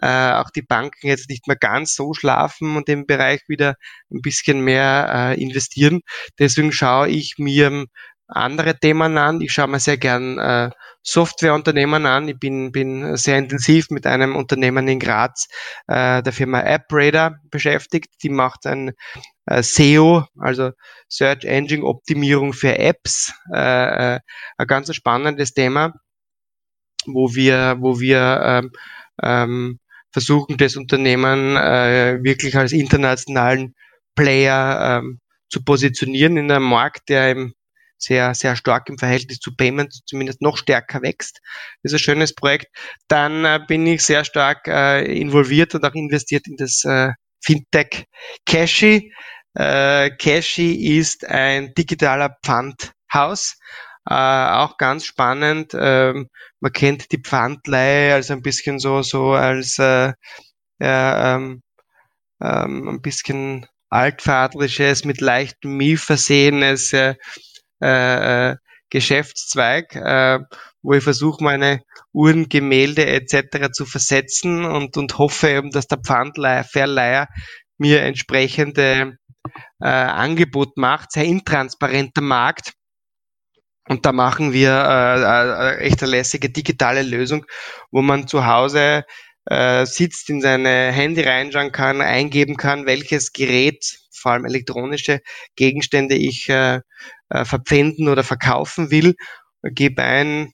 äh, 0.00 0.32
auch 0.32 0.50
die 0.50 0.62
Banken 0.62 1.06
jetzt 1.08 1.28
nicht 1.28 1.46
mehr 1.46 1.56
ganz 1.56 1.94
so 1.94 2.14
schlafen 2.14 2.76
und 2.76 2.88
im 2.88 3.06
Bereich 3.06 3.42
wieder 3.48 3.74
ein 4.10 4.22
bisschen 4.22 4.60
mehr 4.60 5.34
äh, 5.36 5.42
investieren. 5.42 6.00
Deswegen 6.38 6.72
schaue 6.72 7.08
ich 7.08 7.34
mir 7.38 7.86
andere 8.28 8.78
Themen 8.78 9.16
an. 9.18 9.40
Ich 9.40 9.52
schaue 9.52 9.68
mir 9.68 9.80
sehr 9.80 9.96
gern 9.96 10.38
äh, 10.38 10.70
Softwareunternehmen 11.02 12.04
an. 12.06 12.28
Ich 12.28 12.38
bin, 12.38 12.70
bin 12.70 13.16
sehr 13.16 13.38
intensiv 13.38 13.90
mit 13.90 14.06
einem 14.06 14.36
Unternehmen 14.36 14.86
in 14.86 15.00
Graz, 15.00 15.48
äh, 15.86 16.22
der 16.22 16.32
Firma 16.32 16.60
AppRadar, 16.60 17.40
beschäftigt. 17.50 18.22
Die 18.22 18.28
macht 18.28 18.66
ein 18.66 18.92
äh, 19.46 19.62
SEO, 19.62 20.26
also 20.38 20.72
Search 21.08 21.44
Engine 21.44 21.84
Optimierung 21.84 22.52
für 22.52 22.78
Apps. 22.78 23.32
Äh, 23.52 24.16
äh, 24.16 24.20
ein 24.58 24.66
ganz 24.66 24.94
spannendes 24.94 25.54
Thema, 25.54 25.94
wo 27.06 27.34
wir, 27.34 27.76
wo 27.80 27.98
wir 27.98 28.40
ähm, 28.44 28.70
ähm, 29.22 29.80
versuchen, 30.12 30.56
das 30.56 30.76
Unternehmen 30.76 31.56
äh, 31.56 32.18
wirklich 32.22 32.56
als 32.56 32.72
internationalen 32.72 33.74
Player 34.14 35.00
ähm, 35.00 35.20
zu 35.48 35.64
positionieren 35.64 36.36
in 36.36 36.50
einem 36.50 36.64
Markt, 36.64 37.08
der 37.08 37.30
im 37.30 37.54
sehr, 37.98 38.34
sehr 38.34 38.56
stark 38.56 38.88
im 38.88 38.98
Verhältnis 38.98 39.38
zu 39.38 39.54
Payment 39.54 39.92
zumindest 40.06 40.40
noch 40.40 40.56
stärker 40.56 41.02
wächst. 41.02 41.40
Das 41.82 41.92
ist 41.92 42.00
ein 42.00 42.04
schönes 42.04 42.34
Projekt. 42.34 42.66
Dann 43.08 43.44
äh, 43.44 43.60
bin 43.66 43.86
ich 43.86 44.02
sehr 44.02 44.24
stark 44.24 44.68
äh, 44.68 45.04
involviert 45.04 45.74
und 45.74 45.84
auch 45.84 45.94
investiert 45.94 46.46
in 46.46 46.56
das 46.56 46.84
äh, 46.84 47.10
Fintech 47.42 48.04
Cashy. 48.46 49.12
Äh, 49.54 50.10
Cashy 50.16 50.98
ist 50.98 51.24
ein 51.26 51.74
digitaler 51.74 52.36
Pfandhaus. 52.44 53.56
Äh, 54.08 54.14
auch 54.14 54.78
ganz 54.78 55.04
spannend. 55.04 55.72
Ähm, 55.78 56.28
man 56.60 56.72
kennt 56.72 57.12
die 57.12 57.20
Pfandleihe 57.20 58.14
als 58.14 58.30
ein 58.30 58.42
bisschen 58.42 58.78
so, 58.78 59.02
so 59.02 59.32
als 59.32 59.78
äh, 59.78 60.12
äh, 60.80 61.34
ähm, 61.34 61.62
ähm, 62.40 62.88
ein 62.88 63.02
bisschen 63.02 63.66
altvaterliches, 63.90 65.04
mit 65.04 65.20
leichtem 65.20 65.76
Mie 65.76 65.96
versehenes 65.96 66.92
äh, 66.92 67.16
äh, 67.80 68.56
Geschäftszweig, 68.90 69.94
äh, 69.94 70.40
wo 70.82 70.94
ich 70.94 71.04
versuche, 71.04 71.44
meine 71.44 71.82
Uhren, 72.12 72.48
Gemälde 72.48 73.06
etc. 73.06 73.70
zu 73.72 73.84
versetzen 73.84 74.64
und, 74.64 74.96
und 74.96 75.18
hoffe 75.18 75.50
eben, 75.50 75.70
dass 75.70 75.86
der 75.86 75.98
Pfandverleiher 75.98 77.28
mir 77.76 78.02
entsprechende 78.02 79.18
äh, 79.80 79.86
Angebot 79.86 80.76
macht, 80.76 81.12
sehr 81.12 81.24
intransparenter 81.24 82.22
Markt. 82.22 82.72
Und 83.88 84.04
da 84.04 84.12
machen 84.12 84.52
wir 84.52 84.70
äh, 84.70 85.76
äh, 85.76 85.86
echt 85.86 86.02
eine 86.02 86.12
lässige 86.12 86.50
digitale 86.50 87.02
Lösung, 87.02 87.46
wo 87.90 88.02
man 88.02 88.28
zu 88.28 88.46
Hause 88.46 89.04
äh, 89.46 89.86
sitzt, 89.86 90.28
in 90.28 90.42
seine 90.42 90.92
Handy 90.92 91.22
reinschauen 91.22 91.72
kann, 91.72 92.02
eingeben 92.02 92.56
kann, 92.56 92.86
welches 92.86 93.32
Gerät, 93.32 93.98
vor 94.12 94.32
allem 94.32 94.44
elektronische 94.44 95.20
Gegenstände 95.56 96.16
ich 96.16 96.48
äh, 96.50 96.80
äh, 97.30 97.44
verpfänden 97.44 98.08
oder 98.08 98.24
verkaufen 98.24 98.90
will, 98.90 99.14
gebe 99.62 100.02
ein 100.02 100.52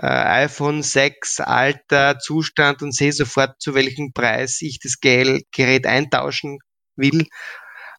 äh, 0.00 0.06
iPhone 0.06 0.82
6 0.82 1.40
Alter, 1.40 2.18
Zustand 2.20 2.82
und 2.82 2.94
sehe 2.94 3.12
sofort, 3.12 3.60
zu 3.60 3.74
welchem 3.74 4.12
Preis 4.12 4.62
ich 4.62 4.78
das 4.78 5.00
Gerät 5.00 5.86
eintauschen 5.86 6.58
will 6.94 7.26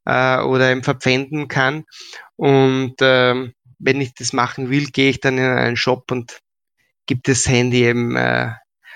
äh, 0.05 0.39
oder 0.39 0.71
eben 0.71 0.83
verpfänden 0.83 1.47
kann. 1.47 1.83
Und 2.37 2.95
ähm, 3.01 3.53
wenn 3.79 4.01
ich 4.01 4.13
das 4.13 4.33
machen 4.33 4.69
will, 4.69 4.87
gehe 4.87 5.09
ich 5.09 5.19
dann 5.19 5.37
in 5.37 5.45
einen 5.45 5.77
Shop 5.77 6.11
und 6.11 6.39
gebe 7.07 7.21
das 7.23 7.47
Handy 7.47 7.83
eben 7.83 8.15
äh, 8.15 8.51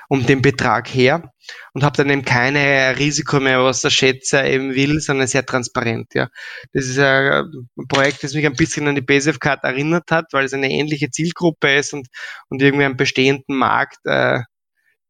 um 0.09 0.25
den 0.25 0.41
Betrag 0.41 0.93
her 0.93 1.31
und 1.73 1.84
habe 1.84 1.97
dann 1.97 2.09
eben 2.09 2.23
keine 2.23 2.97
Risiko 2.99 3.39
mehr, 3.39 3.63
was 3.63 3.81
der 3.81 3.89
Schätzer 3.89 4.45
eben 4.45 4.75
will, 4.75 4.99
sondern 4.99 5.27
sehr 5.27 5.45
transparent. 5.45 6.13
Ja, 6.13 6.29
das 6.71 6.86
ist 6.86 6.99
ein 6.99 7.67
Projekt, 7.88 8.23
das 8.23 8.34
mich 8.34 8.45
ein 8.45 8.55
bisschen 8.55 8.88
an 8.88 8.95
die 8.95 9.01
BSF 9.01 9.39
Card 9.39 9.63
erinnert 9.63 10.11
hat, 10.11 10.25
weil 10.31 10.45
es 10.45 10.53
eine 10.53 10.69
ähnliche 10.69 11.09
Zielgruppe 11.09 11.75
ist 11.75 11.93
und 11.93 12.07
und 12.49 12.61
irgendwie 12.61 12.86
einen 12.86 12.97
bestehenden 12.97 13.55
Markt 13.55 13.99
äh, 14.05 14.41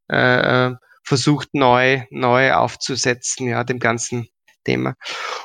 äh, 0.07 0.71
versucht 1.03 1.49
neu 1.53 2.03
neu 2.09 2.53
aufzusetzen, 2.53 3.47
ja, 3.47 3.63
dem 3.63 3.79
ganzen 3.79 4.27
Thema. 4.63 4.95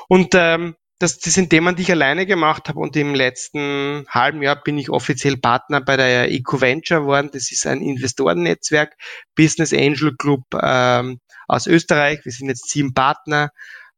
Und 0.07 0.35
ähm, 0.35 0.75
das, 0.99 1.17
das 1.17 1.33
sind 1.33 1.49
Themen, 1.49 1.75
die 1.77 1.83
ich 1.83 1.91
alleine 1.91 2.25
gemacht 2.25 2.67
habe 2.67 2.79
und 2.79 2.95
im 2.97 3.15
letzten 3.15 4.05
halben 4.09 4.41
Jahr 4.41 4.61
bin 4.61 4.77
ich 4.77 4.89
offiziell 4.89 5.37
Partner 5.37 5.79
bei 5.79 5.95
der 5.95 6.29
EcoVenture 6.29 7.01
geworden. 7.01 7.29
Das 7.31 7.51
ist 7.51 7.65
ein 7.65 7.81
Investorennetzwerk, 7.81 8.95
Business 9.33 9.73
Angel 9.73 10.15
Club 10.17 10.43
ähm, 10.61 11.19
aus 11.47 11.67
Österreich. 11.67 12.19
Wir 12.25 12.33
sind 12.33 12.49
jetzt 12.49 12.69
sieben 12.69 12.93
Partner, 12.93 13.49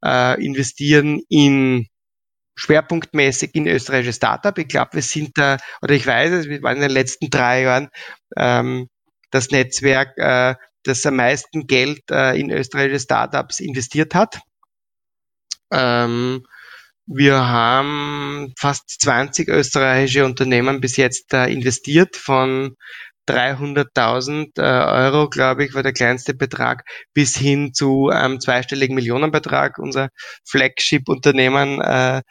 äh, 0.06 0.44
investieren 0.46 1.22
in 1.28 1.88
schwerpunktmäßig 2.56 3.56
in 3.56 3.66
österreichische 3.66 4.14
Startup. 4.14 4.56
Ich 4.58 4.68
glaube, 4.68 4.94
wir 4.94 5.02
sind 5.02 5.32
da, 5.36 5.58
oder 5.82 5.96
ich 5.96 6.06
weiß 6.06 6.32
es, 6.32 6.48
wir 6.48 6.62
waren 6.62 6.76
in 6.76 6.84
den 6.84 6.92
letzten 6.92 7.32
drei 7.32 7.64
Jahren 7.64 7.90
ähm, 8.38 8.90
das 9.32 9.50
Netzwerk, 9.50 10.16
äh, 10.18 10.54
das 10.84 11.04
am 11.08 11.16
meisten 11.16 11.66
Geld 11.66 12.04
äh, 12.12 12.40
in 12.40 12.52
österreichische 12.52 13.00
Startups 13.00 13.60
investiert 13.60 14.14
hat. 14.14 14.40
Ähm, 15.72 16.44
wir 17.06 17.48
haben 17.48 18.54
fast 18.58 19.02
20 19.02 19.48
österreichische 19.50 20.26
Unternehmen 20.26 20.82
bis 20.82 20.98
jetzt 20.98 21.34
äh, 21.34 21.52
investiert 21.52 22.16
von 22.16 22.76
300.000 23.28 24.58
äh, 24.58 24.62
Euro, 24.62 25.30
glaube 25.30 25.64
ich, 25.66 25.74
war 25.74 25.84
der 25.84 25.94
kleinste 25.94 26.34
Betrag, 26.34 26.84
bis 27.14 27.36
hin 27.36 27.74
zu 27.74 28.10
einem 28.10 28.40
zweistelligen 28.40 28.96
Millionenbetrag, 28.96 29.78
unser 29.78 30.10
Flagship-Unternehmen. 30.46 31.82
Äh, 31.82 32.22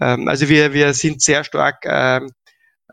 ähm, 0.00 0.28
also 0.28 0.48
wir, 0.48 0.72
wir 0.72 0.94
sind 0.94 1.22
sehr 1.22 1.44
stark 1.44 1.84
äh, 1.84 2.20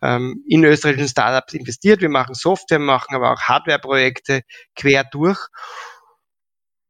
ähm, 0.02 0.44
in 0.48 0.64
österreichischen 0.64 1.10
Startups 1.10 1.54
investiert. 1.54 2.02
Wir 2.02 2.10
machen 2.10 2.36
Software, 2.36 2.80
machen 2.80 3.16
aber 3.16 3.34
auch 3.34 3.42
Hardware-Projekte 3.42 4.42
quer 4.76 5.04
durch 5.04 5.40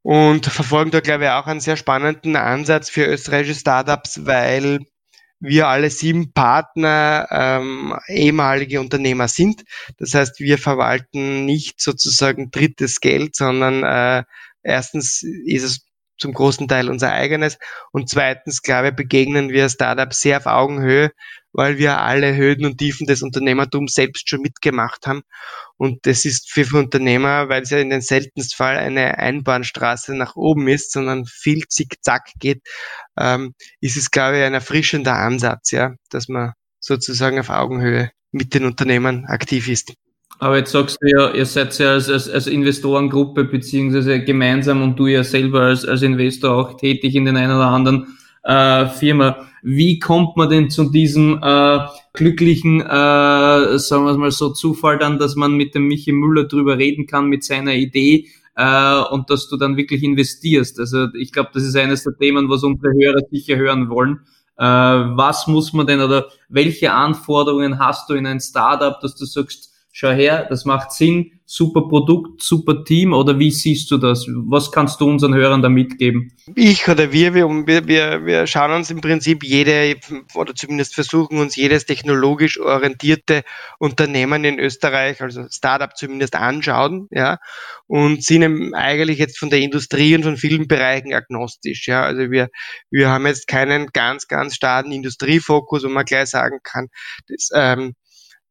und 0.04 0.45
verfolgen 0.45 0.91
da, 0.91 0.99
glaube 0.99 1.26
ich, 1.26 1.30
auch 1.30 1.47
einen 1.47 1.60
sehr 1.60 1.78
spannenden 1.78 2.36
Ansatz 2.36 2.89
für 2.89 3.06
österreichische 3.06 3.60
Startups, 3.60 4.26
weil 4.26 4.80
wir 5.39 5.68
alle 5.68 5.89
sieben 5.89 6.34
Partner 6.34 7.28
ähm, 7.32 7.97
ehemalige 8.08 8.80
Unternehmer 8.80 9.28
sind. 9.28 9.64
Das 9.97 10.14
heißt, 10.14 10.39
wir 10.39 10.58
verwalten 10.58 11.45
nicht 11.45 11.82
sozusagen 11.82 12.52
drittes 12.52 12.99
Geld, 12.99 13.36
sondern 13.36 13.84
äh, 13.84 14.24
erstens 14.62 15.24
ist 15.24 15.64
es 15.64 15.91
zum 16.22 16.34
großen 16.34 16.67
Teil 16.67 16.89
unser 16.89 17.11
eigenes 17.11 17.57
und 17.91 18.09
zweitens, 18.09 18.61
glaube 18.61 18.89
ich, 18.89 18.95
begegnen 18.95 19.49
wir 19.49 19.67
Startups 19.67 20.22
sehr 20.22 20.38
auf 20.38 20.45
Augenhöhe 20.45 21.11
weil 21.53 21.78
wir 21.78 21.99
alle 21.99 22.36
Höhen 22.36 22.65
und 22.65 22.78
Tiefen 22.78 23.07
des 23.07 23.22
Unternehmertums 23.22 23.93
selbst 23.93 24.30
schon 24.30 24.41
mitgemacht 24.41 25.07
haben. 25.07 25.24
Und 25.78 26.05
das 26.05 26.26
ist 26.26 26.51
für 26.51 26.65
Unternehmer, 26.78 27.49
weil 27.49 27.63
es 27.63 27.69
ja 27.69 27.80
in 27.80 27.89
den 27.89 28.01
seltensten 28.01 28.55
Fall 28.55 28.78
eine 28.78 29.17
Einbahnstraße 29.17 30.15
nach 30.15 30.36
oben 30.36 30.67
ist, 30.67 30.91
sondern 30.91 31.26
viel 31.26 31.67
zickzack 31.67 32.32
geht, 32.39 32.61
ähm, 33.17 33.53
ist 33.80 33.97
es, 33.97 34.11
glaube 34.11 34.39
ich, 34.39 34.43
ein 34.43 34.53
erfrischender 34.53 35.15
Ansatz, 35.15 35.72
ja, 35.72 35.95
dass 36.09 36.28
man 36.28 36.53
sozusagen 36.80 37.39
auf 37.39 37.49
Augenhöhe 37.49 38.11
mit 38.32 38.53
den 38.53 38.65
Unternehmern 38.65 39.26
aktiv 39.26 39.67
ist. 39.67 39.93
Aber 40.42 40.58
jetzt 40.58 40.72
sagst 40.72 40.98
du 41.00 41.08
ja, 41.08 41.32
ihr 41.36 41.46
seid 41.46 41.78
ja 41.78 41.92
als, 41.92 42.10
als, 42.10 42.28
als 42.28 42.48
Investorengruppe 42.48 43.44
beziehungsweise 43.44 44.24
gemeinsam 44.24 44.82
und 44.82 44.98
du 44.98 45.06
ja 45.06 45.24
selber 45.24 45.62
als, 45.62 45.86
als 45.86 46.02
Investor 46.02 46.56
auch 46.56 46.78
tätig 46.78 47.14
in 47.14 47.26
den 47.26 47.38
einen 47.38 47.56
oder 47.56 47.68
anderen 47.68 48.18
äh, 48.42 48.88
Firma. 48.88 49.38
Wie 49.62 50.00
kommt 50.00 50.38
man 50.38 50.50
denn 50.50 50.72
zu 50.72 50.89
diesem 50.89 51.39
äh, 51.44 51.82
glücklichen, 52.14 52.82
äh, 52.82 53.78
sagen 53.78 54.06
wir 54.06 54.18
mal 54.18 54.32
so, 54.32 54.50
Zufall 54.50 54.98
dann, 54.98 55.20
dass 55.20 55.36
man 55.36 55.54
mit 55.54 55.76
dem 55.76 55.88
Michi 55.88 56.12
Müller 56.12 56.46
drüber 56.46 56.76
reden 56.80 57.06
kann 57.06 57.28
mit 57.28 57.44
seiner 57.44 57.76
Idee 57.76 58.26
äh, 58.56 59.00
und 59.12 59.30
dass 59.30 59.48
du 59.48 59.58
dann 59.58 59.78
wirklich 59.78 60.02
investierst? 60.02 60.80
Also 60.80 61.06
ich 61.14 61.32
glaube, 61.32 61.52
das 61.54 61.62
ist 61.62 61.76
eines 61.76 62.04
der 62.04 62.18
Themen, 62.18 62.50
was 62.50 62.64
unsere 62.64 62.92
Hörer 62.94 63.22
sicher 63.30 63.58
hören 63.58 63.92
wollen. 63.92 64.22
Äh, 64.58 64.66
was 64.66 65.46
muss 65.46 65.72
man 65.72 65.86
denn 65.86 66.02
oder 66.02 66.30
welche 66.50 66.94
Anforderungen 66.94 67.78
hast 67.78 68.10
du 68.10 68.16
in 68.16 68.26
ein 68.26 68.39
Startup, 68.39 69.00
dass 69.00 69.16
du 69.16 69.26
sagst, 69.26 69.70
schau 69.92 70.12
her, 70.12 70.46
das 70.50 70.66
macht 70.66 70.92
Sinn, 70.92 71.42
super 71.46 71.89
Produkt, 71.89 72.42
super 72.42 72.86
Team 72.86 73.12
oder 73.12 73.38
wie 73.38 73.52
siehst 73.52 73.92
du 73.92 73.98
das? 73.98 74.26
Was 74.48 74.72
kannst 74.72 75.02
du 75.02 75.10
unseren 75.10 75.36
Hörern 75.36 75.62
da 75.62 75.68
mitgeben? 75.68 76.32
Ich 76.56 76.88
oder 76.88 77.12
wir, 77.12 77.34
wir, 77.34 77.88
wir, 77.88 78.26
wir 78.26 78.48
schauen 78.48 78.72
uns 78.72 78.89
im 78.89 79.02
Prinzip 79.02 79.44
jede 79.44 79.98
oder 80.34 80.56
zumindest 80.56 80.96
versuchen 80.96 81.39
uns 81.39 81.58
jedes 81.58 81.86
technologisch 81.86 82.58
orientierte 82.58 83.44
Unternehmen 83.80 84.46
in 84.46 84.60
Österreich, 84.60 85.22
also 85.22 85.46
Startup 85.50 85.94
zumindest 85.94 86.36
anschauen, 86.36 87.08
ja, 87.12 87.38
und 87.86 88.24
sind 88.24 88.74
eigentlich 88.74 89.20
jetzt 89.20 89.38
von 89.38 89.50
der 89.50 89.60
Industrie 89.60 90.16
und 90.16 90.24
von 90.24 90.38
vielen 90.38 90.70
Bereichen 90.70 91.14
agnostisch, 91.14 91.86
ja. 91.88 92.04
Also 92.04 92.32
wir, 92.32 92.48
wir 92.92 93.10
haben 93.10 93.26
jetzt 93.26 93.48
keinen 93.48 93.88
ganz, 93.88 94.30
ganz 94.30 94.56
starken 94.56 94.94
Industriefokus, 94.94 95.84
wo 95.84 95.89
man 95.89 96.06
gleich 96.06 96.30
sagen 96.30 96.60
kann, 96.64 96.88
das, 97.28 97.50
ähm, 97.54 97.89
äh, 97.89 98.01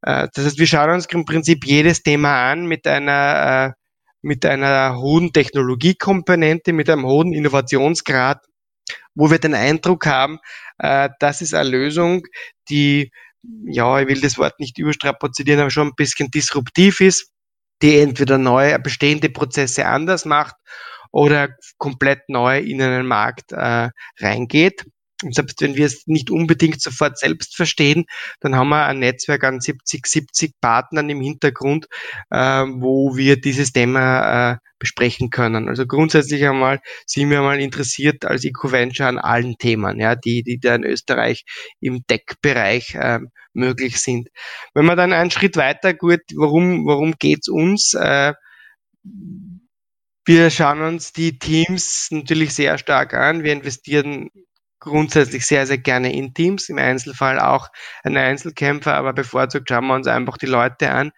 das 0.02 0.44
heißt, 0.44 0.58
wir 0.58 0.66
schauen 0.66 0.90
uns 0.90 1.06
im 1.06 1.24
Prinzip 1.24 1.64
jedes 1.64 2.02
Thema 2.02 2.50
an 2.50 2.66
mit 2.66 2.86
einer, 2.86 3.74
äh, 3.74 3.80
mit 4.22 4.44
einer 4.46 4.96
hohen 4.96 5.32
Technologiekomponente, 5.32 6.72
mit 6.72 6.88
einem 6.90 7.06
hohen 7.06 7.32
Innovationsgrad, 7.32 8.44
wo 9.14 9.30
wir 9.30 9.38
den 9.38 9.54
Eindruck 9.54 10.06
haben, 10.06 10.38
äh, 10.78 11.10
das 11.18 11.42
ist 11.42 11.54
eine 11.54 11.68
Lösung, 11.68 12.22
die, 12.68 13.10
ja, 13.64 14.00
ich 14.00 14.08
will 14.08 14.20
das 14.20 14.38
Wort 14.38 14.58
nicht 14.60 14.78
überstrapazieren, 14.78 15.60
aber 15.60 15.70
schon 15.70 15.88
ein 15.88 15.94
bisschen 15.96 16.30
disruptiv 16.30 17.00
ist, 17.00 17.30
die 17.82 17.98
entweder 17.98 18.38
neue, 18.38 18.78
bestehende 18.78 19.30
Prozesse 19.30 19.86
anders 19.86 20.24
macht 20.24 20.54
oder 21.12 21.48
komplett 21.78 22.28
neu 22.28 22.58
in 22.58 22.80
einen 22.82 23.06
Markt 23.06 23.52
äh, 23.52 23.90
reingeht. 24.18 24.84
Und 25.22 25.34
selbst 25.34 25.60
wenn 25.60 25.76
wir 25.76 25.86
es 25.86 26.06
nicht 26.06 26.30
unbedingt 26.30 26.80
sofort 26.80 27.18
selbst 27.18 27.56
verstehen, 27.56 28.06
dann 28.40 28.56
haben 28.56 28.70
wir 28.70 28.86
ein 28.86 29.00
Netzwerk 29.00 29.44
an 29.44 29.60
70, 29.60 30.06
70 30.06 30.60
Partnern 30.60 31.10
im 31.10 31.20
Hintergrund, 31.20 31.86
äh, 32.30 32.38
wo 32.38 33.16
wir 33.16 33.40
dieses 33.40 33.72
Thema 33.72 34.52
äh, 34.52 34.56
besprechen 34.78 35.30
können. 35.30 35.68
Also 35.68 35.86
grundsätzlich 35.86 36.44
einmal 36.46 36.80
sind 37.06 37.30
wir 37.30 37.42
mal 37.42 37.60
interessiert 37.60 38.24
als 38.24 38.44
EcoVenture 38.44 39.08
an 39.08 39.18
allen 39.18 39.56
Themen, 39.58 40.00
ja, 40.00 40.16
die, 40.16 40.42
die 40.42 40.58
da 40.58 40.74
in 40.74 40.84
Österreich 40.84 41.44
im 41.80 42.04
Tech-Bereich 42.06 42.94
äh, 42.94 43.20
möglich 43.52 44.00
sind. 44.00 44.28
Wenn 44.74 44.86
man 44.86 44.96
dann 44.96 45.12
einen 45.12 45.30
Schritt 45.30 45.56
weiter 45.56 45.94
gut, 45.94 46.20
warum, 46.34 46.86
warum 46.86 47.14
geht's 47.18 47.48
uns? 47.48 47.94
Äh, 47.94 48.32
wir 50.24 50.50
schauen 50.50 50.82
uns 50.82 51.12
die 51.12 51.38
Teams 51.38 52.08
natürlich 52.10 52.54
sehr 52.54 52.78
stark 52.78 53.14
an. 53.14 53.42
Wir 53.42 53.52
investieren 53.52 54.30
grundsätzlich 54.80 55.46
sehr, 55.46 55.66
sehr 55.66 55.78
gerne 55.78 56.12
in 56.12 56.34
Teams, 56.34 56.68
im 56.68 56.78
Einzelfall 56.78 57.38
auch 57.38 57.68
ein 58.02 58.16
Einzelkämpfer, 58.16 58.94
aber 58.94 59.12
bevorzugt 59.12 59.68
schauen 59.68 59.86
wir 59.86 59.94
uns 59.94 60.06
einfach 60.06 60.38
die 60.38 60.46
Leute 60.46 60.90
an. 60.90 61.12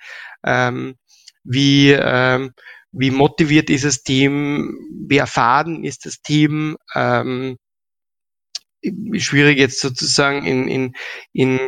Ähm, 0.45 0.97
wie, 1.45 1.93
ähm, 1.93 2.53
wie 2.93 3.11
motiviert 3.11 3.71
ist 3.71 3.85
das 3.85 4.03
Team, 4.03 4.77
wie 5.09 5.17
erfahren 5.17 5.85
ist 5.85 6.05
das 6.05 6.21
Team, 6.21 6.77
ähm, 6.95 7.57
schwierig 9.19 9.59
jetzt 9.59 9.81
sozusagen 9.81 10.45
in, 10.45 10.69
in, 10.69 10.93
in 11.33 11.59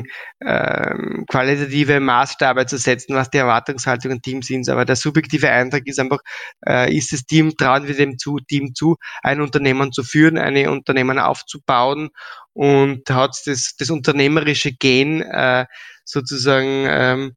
ähm, 0.41 1.25
qualitative 1.29 2.01
Maßstabe 2.01 2.67
zu 2.67 2.77
setzen, 2.77 3.15
was 3.15 3.31
die 3.31 3.39
Erwartungshaltung 3.39 4.13
im 4.13 4.23
Team 4.23 4.43
sind. 4.43 4.69
Aber 4.69 4.85
der 4.85 4.97
subjektive 4.97 5.49
Eindruck 5.49 5.87
ist 5.87 6.01
einfach, 6.01 6.19
äh, 6.67 6.95
ist 6.95 7.13
das 7.13 7.25
Team, 7.25 7.57
trauen 7.57 7.87
wir 7.87 7.95
dem 7.95 8.19
zu, 8.19 8.39
Team 8.39 8.75
zu, 8.75 8.97
ein 9.23 9.41
Unternehmen 9.41 9.93
zu 9.93 10.03
führen, 10.03 10.39
ein 10.39 10.69
Unternehmen 10.69 11.19
aufzubauen 11.19 12.11
und 12.53 13.09
hat 13.11 13.37
das, 13.47 13.75
das 13.79 13.91
unternehmerische 13.91 14.73
Gen 14.73 15.23
äh, 15.23 15.67
sozusagen 16.05 16.87
ähm, 16.89 17.37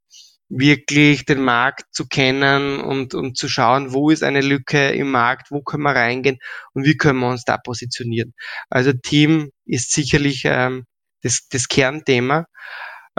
wirklich 0.49 1.25
den 1.25 1.41
Markt 1.41 1.93
zu 1.93 2.07
kennen 2.07 2.79
und, 2.79 3.13
und 3.13 3.37
zu 3.37 3.49
schauen, 3.49 3.93
wo 3.93 4.09
ist 4.09 4.23
eine 4.23 4.41
Lücke 4.41 4.91
im 4.91 5.11
Markt, 5.11 5.51
wo 5.51 5.61
können 5.61 5.83
wir 5.83 5.95
reingehen 5.95 6.39
und 6.73 6.85
wie 6.85 6.95
können 6.95 7.19
wir 7.19 7.29
uns 7.29 7.43
da 7.43 7.57
positionieren. 7.57 8.33
Also 8.69 8.93
Team 8.93 9.51
ist 9.67 9.91
sicherlich 9.91 10.43
ähm, 10.45 10.85
das, 11.21 11.47
das 11.49 11.67
Kernthema, 11.67 12.45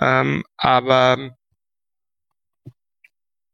ähm, 0.00 0.44
aber 0.56 1.36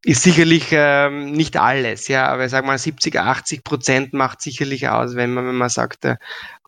ist 0.07 0.23
sicherlich 0.23 0.69
ähm, 0.71 1.33
nicht 1.33 1.57
alles, 1.57 2.09
ja, 2.09 2.29
aber 2.29 2.45
ich 2.45 2.51
sage 2.51 2.67
mal 2.67 2.79
70, 2.79 3.19
80 3.19 3.65
Prozent 3.65 4.13
macht 4.13 4.43
sicherlich 4.43 4.89
aus, 4.89 5.17
wenn 5.17 5.33
man, 5.33 5.47
wenn 5.47 5.55
man 5.55 5.71
sagt, 5.71 6.05
äh, 6.05 6.17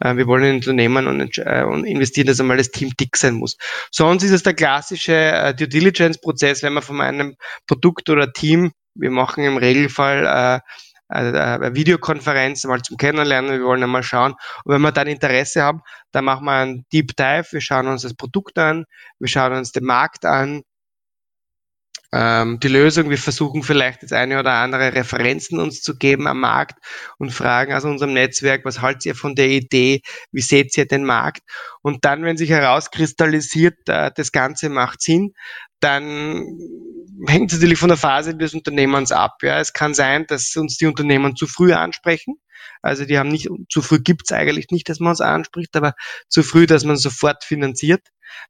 äh 0.01 0.17
wir 0.17 0.27
wollen 0.27 0.45
ein 0.45 0.55
Unternehmen 0.57 1.07
und, 1.07 1.37
äh, 1.37 1.63
und 1.63 1.85
investieren, 1.85 2.29
dass 2.29 2.41
einmal 2.41 2.57
das 2.57 2.71
Team 2.71 2.93
dick 2.99 3.15
sein 3.17 3.35
muss. 3.35 3.59
Sonst 3.91 4.23
ist 4.23 4.31
es 4.31 4.43
der 4.43 4.55
klassische 4.55 5.13
äh, 5.13 5.55
Due 5.55 5.69
Diligence 5.69 6.19
Prozess, 6.19 6.63
wenn 6.63 6.73
man 6.73 6.83
von 6.83 7.01
einem 7.03 7.37
Produkt 7.67 8.09
oder 8.09 8.33
Team, 8.33 8.73
wir 8.95 9.11
machen 9.11 9.45
im 9.45 9.59
Regelfall 9.59 10.25
äh, 10.25 10.61
eine 11.09 11.75
Videokonferenz 11.75 12.65
mal 12.65 12.83
zum 12.83 12.97
Kennenlernen, 12.97 13.53
wir 13.53 13.65
wollen 13.65 13.83
einmal 13.83 14.03
schauen. 14.03 14.33
Und 14.65 14.75
wenn 14.75 14.83
wir 14.83 14.93
dann 14.93 15.07
Interesse 15.07 15.63
haben, 15.63 15.83
dann 16.13 16.25
machen 16.25 16.45
wir 16.45 16.53
einen 16.53 16.85
Deep 16.93 17.17
Dive, 17.17 17.47
wir 17.51 17.61
schauen 17.61 17.87
uns 17.87 18.03
das 18.03 18.15
Produkt 18.15 18.59
an, 18.59 18.85
wir 19.19 19.29
schauen 19.29 19.53
uns 19.53 19.73
den 19.73 19.85
Markt 19.85 20.25
an, 20.25 20.63
ähm, 22.13 22.59
die 22.61 22.69
Lösung. 22.69 23.11
Wir 23.11 23.19
versuchen 23.19 23.63
vielleicht 23.63 24.03
jetzt 24.03 24.13
eine 24.13 24.39
oder 24.39 24.53
andere 24.53 24.95
Referenzen 24.95 25.59
uns 25.61 25.83
zu 25.83 25.97
geben 25.97 26.27
am 26.27 26.41
Markt 26.41 26.79
und 27.19 27.31
fragen 27.33 27.73
aus 27.75 27.85
unserem 27.85 28.13
Netzwerk, 28.13 28.65
was 28.65 28.81
haltet 28.81 29.07
ihr 29.07 29.15
von 29.15 29.35
der 29.35 29.49
Idee? 29.49 30.03
Wie 30.33 30.41
seht 30.41 30.77
ihr 30.79 30.87
den 30.87 31.05
Markt? 31.05 31.43
Und 31.83 32.05
dann, 32.05 32.23
wenn 32.25 32.37
sich 32.37 32.51
herauskristallisiert, 32.51 33.89
äh, 33.89 34.11
das 34.15 34.33
Ganze 34.33 34.69
macht 34.69 35.03
Sinn, 35.03 35.35
dann 35.81 36.47
hängt 37.27 37.53
es 37.53 37.59
natürlich 37.59 37.79
von 37.79 37.89
der 37.89 37.99
Phase 37.99 38.37
des 38.37 38.55
Unternehmens 38.55 39.13
ab. 39.13 39.39
Ja. 39.43 39.59
Es 39.59 39.73
kann 39.73 39.95
sein, 39.95 40.27
dass 40.27 40.55
uns 40.57 40.77
die 40.77 40.87
Unternehmen 40.87 41.37
zu 41.37 41.47
früh 41.47 41.73
ansprechen. 41.73 42.37
Also 42.83 43.05
die 43.05 43.19
haben 43.19 43.29
nicht, 43.29 43.49
zu 43.69 43.83
früh 43.83 44.01
gibt's 44.01 44.33
eigentlich 44.33 44.69
nicht, 44.71 44.89
dass 44.89 45.01
man 45.01 45.11
uns 45.11 45.21
anspricht, 45.21 45.77
aber 45.77 45.95
zu 46.29 46.43
früh, 46.43 46.67
dass 46.67 46.85
man 46.85 46.97
sofort 46.97 47.45
finanziert 47.45 48.03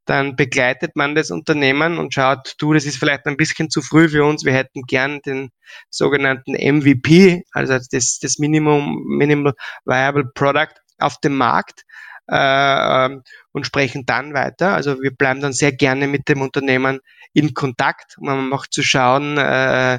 dann 0.05 0.37
begleitet 0.37 0.97
man 0.97 1.15
das 1.15 1.31
Unternehmen 1.31 1.99
und 1.99 2.15
schaut, 2.15 2.55
du, 2.59 2.73
das 2.73 2.85
ist 2.85 2.99
vielleicht 2.99 3.27
ein 3.27 3.37
bisschen 3.37 3.71
zu 3.71 3.83
früh 3.83 4.09
für 4.09 4.25
uns, 4.25 4.45
wir 4.45 4.53
hätten 4.53 4.83
gern 4.83 5.21
den 5.23 5.51
sogenannten 5.91 6.53
MVP, 6.53 7.45
also 7.53 7.79
das, 7.91 8.19
das 8.21 8.39
Minimum, 8.39 9.05
Minimal 9.07 9.55
Viable 9.85 10.31
Product 10.35 10.75
auf 10.99 11.19
dem 11.21 11.37
Markt 11.37 11.83
äh, 12.29 13.09
und 13.53 13.67
sprechen 13.67 14.05
dann 14.07 14.35
weiter. 14.35 14.75
Also 14.75 15.01
wir 15.03 15.11
bleiben 15.11 15.41
dann 15.41 15.53
sehr 15.53 15.73
gerne 15.73 16.07
mit 16.07 16.29
dem 16.29 16.43
Unternehmen 16.43 17.01
in 17.33 17.55
Kontakt, 17.55 18.17
um 18.19 18.29
einfach 18.29 18.67
zu 18.69 18.83
schauen, 18.83 19.39
äh, 19.39 19.99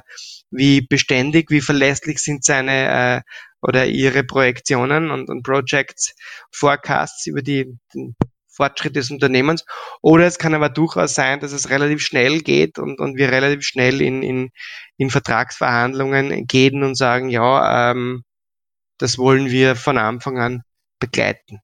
wie 0.52 0.82
beständig, 0.82 1.52
wie 1.52 1.62
verlässlich 1.62 2.20
sind 2.20 2.44
seine 2.44 3.18
äh, 3.18 3.22
oder 3.62 3.88
ihre 3.88 4.24
Projektionen 4.24 5.12
und, 5.12 5.30
und 5.30 5.44
Projects, 5.44 6.16
Forecasts 6.52 7.26
über 7.26 7.42
die, 7.42 7.78
den 7.94 8.16
Fortschritt 8.48 8.96
des 8.96 9.12
Unternehmens. 9.12 9.66
Oder 10.02 10.26
es 10.26 10.40
kann 10.40 10.54
aber 10.54 10.70
durchaus 10.70 11.14
sein, 11.14 11.40
dass 11.40 11.52
es 11.52 11.70
relativ 11.70 12.02
schnell 12.02 12.42
geht 12.42 12.80
und, 12.80 13.00
und 13.00 13.18
wir 13.18 13.32
relativ 13.32 13.64
schnell 13.64 14.02
in, 14.02 14.24
in, 14.24 14.50
in 14.98 15.10
Vertragsverhandlungen 15.10 16.48
gehen 16.48 16.84
und 16.84 16.96
sagen, 16.96 17.30
ja, 17.30 17.92
ähm, 17.92 18.24
das 18.98 19.18
wollen 19.18 19.52
wir 19.52 19.76
von 19.76 19.98
Anfang 19.98 20.40
an 20.40 20.64
begleiten. 21.00 21.60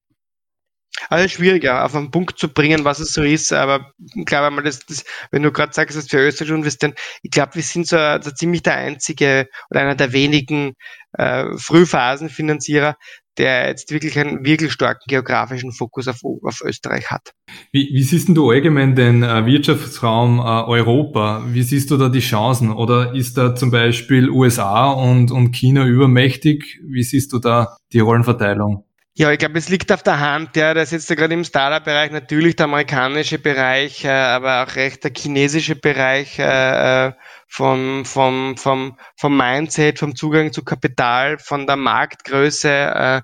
Also 1.10 1.28
schwierig, 1.28 1.64
ja, 1.64 1.84
auf 1.84 1.96
einen 1.96 2.12
Punkt 2.12 2.38
zu 2.38 2.48
bringen, 2.48 2.86
was 2.86 3.00
es 3.00 3.14
so 3.14 3.24
ist, 3.24 3.52
aber 3.52 3.92
ich 4.16 4.26
glaube 4.26 4.56
mal, 4.56 4.62
das, 4.62 4.86
das, 4.86 5.04
wenn 5.32 5.42
du 5.42 5.52
gerade 5.52 5.74
sagst, 5.74 5.98
dass 5.98 6.08
für 6.08 6.20
Österreich 6.20 6.52
investieren, 6.52 6.94
ich 7.24 7.32
glaube, 7.32 7.56
wir 7.56 7.64
sind 7.64 7.88
so, 7.88 7.98
so, 8.22 8.32
ziemlich 8.32 8.62
der 8.62 8.76
einzige 8.76 9.48
oder 9.72 9.82
einer 9.82 9.96
der 9.96 10.14
wenigen 10.14 10.74
äh, 11.14 11.46
Frühphasenfinanzierer, 11.58 12.96
der 13.38 13.70
jetzt 13.70 13.92
wirklich 13.92 14.18
einen 14.20 14.46
wirklich 14.46 14.72
starken 14.72 15.06
geografischen 15.08 15.72
Fokus 15.72 16.08
auf, 16.08 16.20
auf 16.24 16.62
Österreich 16.64 17.10
hat. 17.10 17.32
Wie, 17.72 17.90
wie 17.92 18.04
siehst 18.04 18.30
du 18.30 18.52
allgemein 18.52 18.96
den 18.96 19.24
äh, 19.24 19.46
Wirtschaftsraum 19.46 20.40
äh, 20.40 20.44
Europa? 20.44 21.44
Wie 21.48 21.64
siehst 21.64 21.90
du 21.90 21.98
da 21.98 22.10
die 22.10 22.20
Chancen? 22.20 22.72
Oder 22.72 23.16
ist 23.16 23.38
da 23.38 23.56
zum 23.56 23.72
Beispiel 23.72 24.30
USA 24.30 24.92
und, 24.92 25.32
und 25.32 25.52
China 25.52 25.86
übermächtig? 25.86 26.80
Wie 26.86 27.04
siehst 27.04 27.34
du 27.34 27.40
da 27.40 27.78
die 27.92 28.00
Rollenverteilung? 28.00 28.86
Ja, 29.16 29.32
ich 29.32 29.38
glaube, 29.38 29.60
es 29.60 29.70
liegt 29.70 29.92
auf 29.92 30.02
der 30.02 30.20
Hand, 30.20 30.56
ja, 30.56 30.74
das 30.74 30.92
ist 30.92 31.08
jetzt 31.08 31.18
gerade 31.20 31.36
im 31.36 31.44
Startup-Bereich 31.44 32.10
natürlich 32.10 32.56
der 32.56 32.66
amerikanische 32.66 33.38
Bereich, 33.38 34.04
äh, 34.06 34.10
aber 34.10 34.64
auch 34.64 34.76
recht 34.76 35.04
der 35.04 35.12
chinesische 35.16 35.76
Bereich 35.76 36.40
äh, 36.40 37.08
äh 37.08 37.14
vom, 37.48 38.06
vom, 38.06 38.58
vom, 38.58 38.98
vom 39.16 39.38
Mindset, 39.38 40.00
vom 40.00 40.16
Zugang 40.16 40.52
zu 40.52 40.64
Kapital, 40.64 41.38
von 41.38 41.68
der 41.68 41.76
Marktgröße 41.76 42.70
äh, 42.70 43.22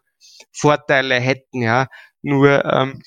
Vorteile 0.52 1.16
hätten, 1.16 1.64
ja. 1.64 1.88
Nur 2.22 2.64
ähm, 2.66 3.02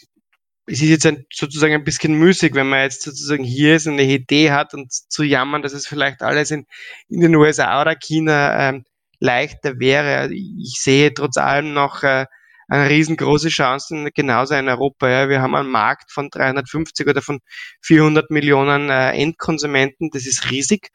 es 0.67 0.83
ist 0.83 0.89
jetzt 0.89 1.07
ein, 1.07 1.25
sozusagen 1.33 1.75
ein 1.75 1.85
bisschen 1.85 2.15
müßig, 2.15 2.55
wenn 2.55 2.69
man 2.69 2.81
jetzt 2.81 3.03
sozusagen 3.03 3.45
hier 3.45 3.77
ist 3.77 3.87
und 3.87 3.95
eine 3.95 4.05
Idee 4.05 4.51
hat 4.51 4.75
und 4.75 4.93
zu 4.93 5.23
jammern, 5.23 5.63
dass 5.63 5.73
es 5.73 5.87
vielleicht 5.87 6.23
alles 6.23 6.51
in, 6.51 6.67
in 7.09 7.21
den 7.21 7.37
USA 7.37 7.81
oder 7.81 7.95
China 7.95 8.71
ähm, 8.71 8.85
leichter 9.21 9.79
wäre. 9.79 10.33
Ich 10.33 10.81
sehe 10.81 11.15
trotz 11.15 11.37
allem 11.37 11.73
noch 11.75 12.03
äh, 12.03 12.27
eine 12.73 12.89
riesengroße 12.89 13.51
Chance, 13.51 14.09
genauso 14.15 14.55
in 14.55 14.67
Europa. 14.67 15.07
Ja. 15.09 15.29
Wir 15.29 15.43
haben 15.43 15.55
einen 15.55 15.71
Markt 15.71 16.11
von 16.11 16.31
350 16.31 17.07
oder 17.07 17.21
von 17.21 17.41
400 17.83 18.31
Millionen 18.31 18.89
äh, 18.89 19.11
Endkonsumenten, 19.11 20.09
das 20.11 20.27
ist 20.27 20.51
riesig. 20.51 20.89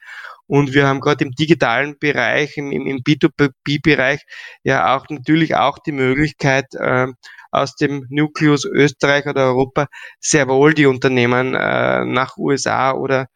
Und 0.48 0.74
wir 0.74 0.88
haben 0.88 1.00
gerade 1.00 1.24
im 1.24 1.30
digitalen 1.30 1.96
Bereich, 1.98 2.56
im, 2.56 2.72
im 2.72 2.98
B2B-Bereich 2.98 4.22
ja 4.64 4.96
auch 4.96 5.06
natürlich 5.08 5.54
auch 5.54 5.78
die 5.78 5.92
Möglichkeit, 5.92 6.66
äh, 6.74 7.06
aus 7.52 7.76
dem 7.76 8.06
Nukleus 8.10 8.64
Österreich 8.64 9.26
oder 9.26 9.44
Europa 9.44 9.86
sehr 10.18 10.48
wohl 10.48 10.74
die 10.74 10.86
Unternehmen 10.86 11.54
äh, 11.54 12.04
nach 12.04 12.36
USA 12.38 12.92
oder 12.92 13.28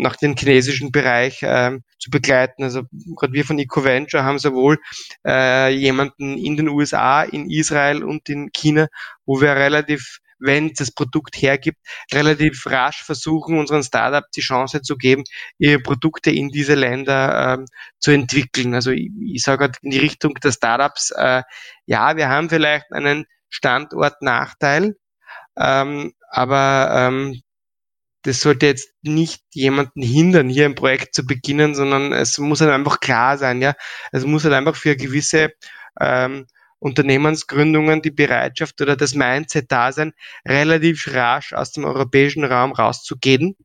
nach 0.00 0.16
dem 0.16 0.34
chinesischen 0.36 0.92
Bereich 0.92 1.42
äh, 1.42 1.78
zu 1.98 2.10
begleiten. 2.10 2.64
Also 2.64 2.82
gerade 3.16 3.32
wir 3.32 3.44
von 3.44 3.58
EcoVenture 3.58 4.24
haben 4.24 4.38
sowohl 4.38 4.78
äh, 5.26 5.72
jemanden 5.74 6.38
in 6.38 6.56
den 6.56 6.68
USA, 6.68 7.22
in 7.22 7.50
Israel 7.50 8.02
und 8.02 8.28
in 8.28 8.50
China, 8.52 8.88
wo 9.26 9.40
wir 9.40 9.54
relativ 9.54 10.20
wenn 10.40 10.72
das 10.72 10.90
Produkt 10.90 11.36
hergibt, 11.36 11.78
relativ 12.12 12.66
rasch 12.66 13.02
versuchen, 13.02 13.58
unseren 13.58 13.82
Startups 13.82 14.30
die 14.30 14.40
Chance 14.40 14.80
zu 14.80 14.96
geben, 14.96 15.22
ihre 15.58 15.80
Produkte 15.80 16.30
in 16.30 16.48
diese 16.48 16.74
Länder 16.74 17.58
ähm, 17.58 17.66
zu 17.98 18.10
entwickeln. 18.10 18.74
Also 18.74 18.90
ich, 18.90 19.10
ich 19.22 19.42
sage 19.42 19.70
in 19.82 19.90
die 19.90 19.98
Richtung 19.98 20.32
der 20.42 20.52
Startups, 20.52 21.10
äh, 21.10 21.42
ja, 21.84 22.16
wir 22.16 22.30
haben 22.30 22.48
vielleicht 22.48 22.90
einen 22.90 23.26
Standortnachteil, 23.50 24.96
ähm, 25.58 26.14
aber 26.30 26.90
ähm, 26.94 27.42
das 28.22 28.40
sollte 28.40 28.66
jetzt 28.66 28.90
nicht 29.02 29.42
jemanden 29.54 30.02
hindern, 30.02 30.48
hier 30.48 30.66
ein 30.66 30.74
Projekt 30.74 31.14
zu 31.14 31.24
beginnen, 31.26 31.74
sondern 31.74 32.12
es 32.12 32.38
muss 32.38 32.60
halt 32.60 32.70
einfach 32.70 33.00
klar 33.00 33.38
sein, 33.38 33.62
ja. 33.62 33.74
Es 34.12 34.24
muss 34.26 34.44
halt 34.44 34.54
einfach 34.54 34.76
für 34.76 34.96
gewisse 34.96 35.52
ähm, 36.00 36.46
Unternehmensgründungen 36.80 38.02
die 38.02 38.10
Bereitschaft 38.10 38.80
oder 38.80 38.96
das 38.96 39.14
Mindset 39.14 39.70
da 39.72 39.92
sein, 39.92 40.12
relativ 40.46 41.08
rasch 41.14 41.52
aus 41.52 41.72
dem 41.72 41.84
europäischen 41.84 42.44
Raum 42.44 42.72
rauszugehen 42.72 43.56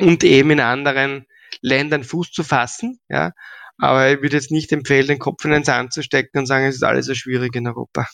und 0.00 0.24
eben 0.24 0.50
in 0.50 0.60
anderen 0.60 1.26
Ländern 1.62 2.04
Fuß 2.04 2.32
zu 2.32 2.44
fassen, 2.44 3.00
ja. 3.08 3.32
Aber 3.78 4.10
ich 4.10 4.22
würde 4.22 4.36
jetzt 4.36 4.50
nicht 4.50 4.72
empfehlen, 4.72 5.06
den 5.06 5.18
Kopf 5.18 5.44
in 5.44 5.50
den 5.50 5.64
Sand 5.64 5.92
zu 5.92 6.02
stecken 6.02 6.38
und 6.38 6.46
sagen, 6.46 6.66
es 6.66 6.76
ist 6.76 6.82
alles 6.84 7.06
so 7.06 7.14
schwierig 7.14 7.54
in 7.56 7.66
Europa. 7.66 8.06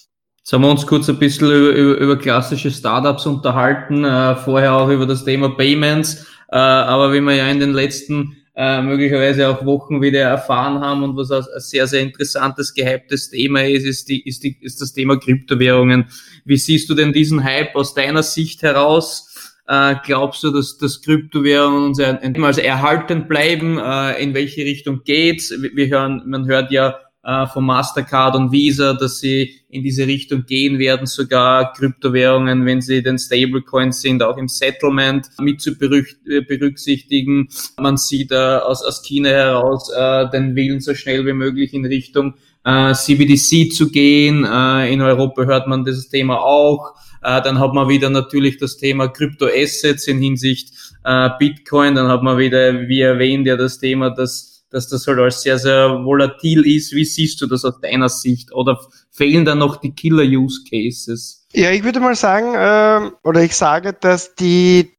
Jetzt 0.42 0.52
haben 0.52 0.62
wir 0.62 0.70
uns 0.70 0.88
kurz 0.88 1.08
ein 1.08 1.20
bisschen 1.20 1.46
über, 1.46 1.70
über, 1.70 1.96
über 1.98 2.18
klassische 2.18 2.72
Startups 2.72 3.26
unterhalten, 3.26 4.04
äh, 4.04 4.34
vorher 4.34 4.74
auch 4.74 4.88
über 4.88 5.06
das 5.06 5.24
Thema 5.24 5.50
Payments, 5.50 6.26
äh, 6.50 6.56
aber 6.56 7.12
wie 7.12 7.20
wir 7.20 7.36
ja 7.36 7.46
in 7.46 7.60
den 7.60 7.72
letzten 7.72 8.36
äh, 8.56 8.82
möglicherweise 8.82 9.48
auch 9.48 9.64
Wochen 9.64 10.02
wieder 10.02 10.22
erfahren 10.22 10.80
haben 10.80 11.04
und 11.04 11.16
was 11.16 11.30
ein 11.30 11.44
sehr, 11.58 11.86
sehr 11.86 12.02
interessantes, 12.02 12.74
gehyptes 12.74 13.30
Thema 13.30 13.64
ist, 13.64 13.84
ist, 13.84 14.08
die, 14.08 14.20
ist, 14.26 14.42
die, 14.42 14.58
ist 14.60 14.80
das 14.80 14.92
Thema 14.92 15.16
Kryptowährungen. 15.16 16.06
Wie 16.44 16.56
siehst 16.56 16.90
du 16.90 16.94
denn 16.94 17.12
diesen 17.12 17.44
Hype 17.44 17.76
aus 17.76 17.94
deiner 17.94 18.24
Sicht 18.24 18.62
heraus? 18.62 19.54
Äh, 19.68 19.94
glaubst 20.04 20.42
du, 20.42 20.50
dass, 20.50 20.76
dass 20.76 21.02
Kryptowährungen 21.02 21.84
uns 21.84 22.00
als 22.00 22.58
erhalten 22.58 23.28
bleiben? 23.28 23.78
Äh, 23.78 24.20
in 24.20 24.34
welche 24.34 24.62
Richtung 24.62 25.02
geht's? 25.04 25.52
Wir 25.52 25.86
hören, 25.86 26.24
man 26.26 26.48
hört 26.48 26.72
ja 26.72 26.96
äh, 27.24 27.46
von 27.46 27.64
Mastercard 27.64 28.34
und 28.34 28.52
Visa, 28.52 28.94
dass 28.94 29.20
sie 29.20 29.54
in 29.68 29.82
diese 29.82 30.06
Richtung 30.06 30.44
gehen 30.44 30.78
werden, 30.78 31.06
sogar 31.06 31.72
Kryptowährungen, 31.72 32.66
wenn 32.66 32.80
sie 32.80 33.02
den 33.02 33.18
Stablecoins 33.18 34.00
sind, 34.00 34.22
auch 34.22 34.36
im 34.36 34.48
Settlement 34.48 35.28
mit 35.40 35.60
zu 35.60 35.70
äh, 35.70 36.40
berücksichtigen. 36.40 37.48
Man 37.78 37.96
sieht 37.96 38.32
äh, 38.32 38.36
aus, 38.36 38.82
aus 38.84 39.02
China 39.02 39.30
heraus 39.30 39.90
äh, 39.90 40.28
den 40.30 40.54
Willen 40.56 40.80
so 40.80 40.94
schnell 40.94 41.24
wie 41.26 41.32
möglich 41.32 41.72
in 41.72 41.86
Richtung 41.86 42.34
äh, 42.64 42.92
CBDC 42.92 43.72
zu 43.72 43.90
gehen. 43.90 44.44
Äh, 44.44 44.92
in 44.92 45.00
Europa 45.00 45.44
hört 45.44 45.68
man 45.68 45.84
dieses 45.84 46.08
Thema 46.08 46.40
auch. 46.40 46.94
Äh, 47.22 47.40
dann 47.42 47.60
hat 47.60 47.72
man 47.72 47.88
wieder 47.88 48.10
natürlich 48.10 48.58
das 48.58 48.76
Thema 48.76 49.08
Kryptoassets 49.08 50.08
in 50.08 50.18
Hinsicht 50.18 50.72
äh, 51.04 51.30
Bitcoin. 51.38 51.94
Dann 51.94 52.08
hat 52.08 52.22
man 52.22 52.38
wieder, 52.38 52.88
wie 52.88 53.00
erwähnt, 53.00 53.46
ja 53.46 53.56
das 53.56 53.78
Thema, 53.78 54.10
dass 54.10 54.51
dass 54.72 54.88
das 54.88 55.06
halt 55.06 55.18
alles 55.18 55.42
sehr, 55.42 55.58
sehr 55.58 56.04
volatil 56.04 56.66
ist. 56.66 56.92
Wie 56.92 57.04
siehst 57.04 57.40
du 57.40 57.46
das 57.46 57.64
aus 57.64 57.80
deiner 57.80 58.08
Sicht? 58.08 58.52
Oder 58.52 58.80
fehlen 59.10 59.44
da 59.44 59.54
noch 59.54 59.76
die 59.76 59.94
Killer-Use-Cases? 59.94 61.46
Ja, 61.52 61.70
ich 61.70 61.84
würde 61.84 62.00
mal 62.00 62.16
sagen, 62.16 62.54
äh, 62.54 63.10
oder 63.22 63.42
ich 63.42 63.54
sage, 63.54 63.92
dass 63.92 64.34
die 64.34 64.96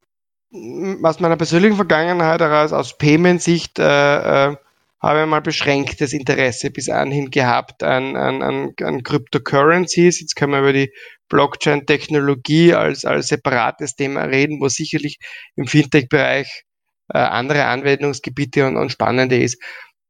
aus 1.02 1.20
meiner 1.20 1.36
persönlichen 1.38 1.76
Vergangenheit 1.76 2.40
heraus, 2.40 2.72
aus 2.72 2.98
Payment-Sicht, 2.98 3.80
äh, 3.80 4.52
äh, 4.52 4.56
habe 5.02 5.22
ich 5.22 5.28
mal 5.28 5.42
beschränktes 5.42 6.14
Interesse 6.14 6.72
bis 6.72 6.88
anhin 6.88 7.30
gehabt 7.30 7.84
an, 7.84 8.16
an, 8.16 8.42
an, 8.42 8.74
an 8.82 9.04
Cryptocurrencies. 9.04 10.22
Jetzt 10.22 10.36
können 10.36 10.54
wir 10.54 10.60
über 10.60 10.72
die 10.72 10.94
Blockchain-Technologie 11.28 12.74
als, 12.74 13.04
als 13.04 13.28
separates 13.28 13.96
Thema 13.96 14.24
reden, 14.24 14.62
wo 14.62 14.70
sicherlich 14.70 15.18
im 15.56 15.66
Fintech-Bereich 15.66 16.64
äh, 17.10 17.18
andere 17.18 17.66
Anwendungsgebiete 17.66 18.68
und, 18.68 18.78
und 18.78 18.92
spannende 18.92 19.38
ist. 19.42 19.62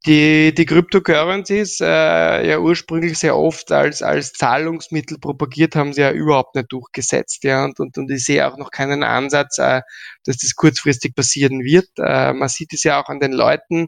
Die, 0.06 0.54
die 0.54 0.66
Cryptocurrencies, 0.66 1.80
äh, 1.80 1.86
ja 2.46 2.60
ursprünglich 2.60 3.18
sehr 3.18 3.38
oft 3.38 3.72
als, 3.72 4.02
als 4.02 4.34
Zahlungsmittel 4.34 5.18
propagiert, 5.18 5.78
haben 5.78 5.94
sie 5.94 6.02
ja 6.02 6.12
überhaupt 6.12 6.56
nicht 6.56 6.70
durchgesetzt. 6.74 7.46
Ja, 7.46 7.64
und, 7.64 7.80
und, 7.80 7.98
und 7.98 8.12
ich 8.12 8.26
sehe 8.26 8.46
auch 8.46 8.58
noch 8.58 8.70
keinen 8.70 9.04
Ansatz, 9.04 9.60
äh, 9.60 9.82
dass 10.26 10.38
das 10.38 10.56
kurzfristig 10.56 11.16
passieren 11.16 11.64
wird. 11.64 11.88
Äh, 11.98 12.34
man 12.34 12.50
sieht 12.50 12.74
es 12.74 12.84
ja 12.84 13.02
auch 13.02 13.08
an 13.08 13.22
den 13.22 13.32
Leuten 13.32 13.88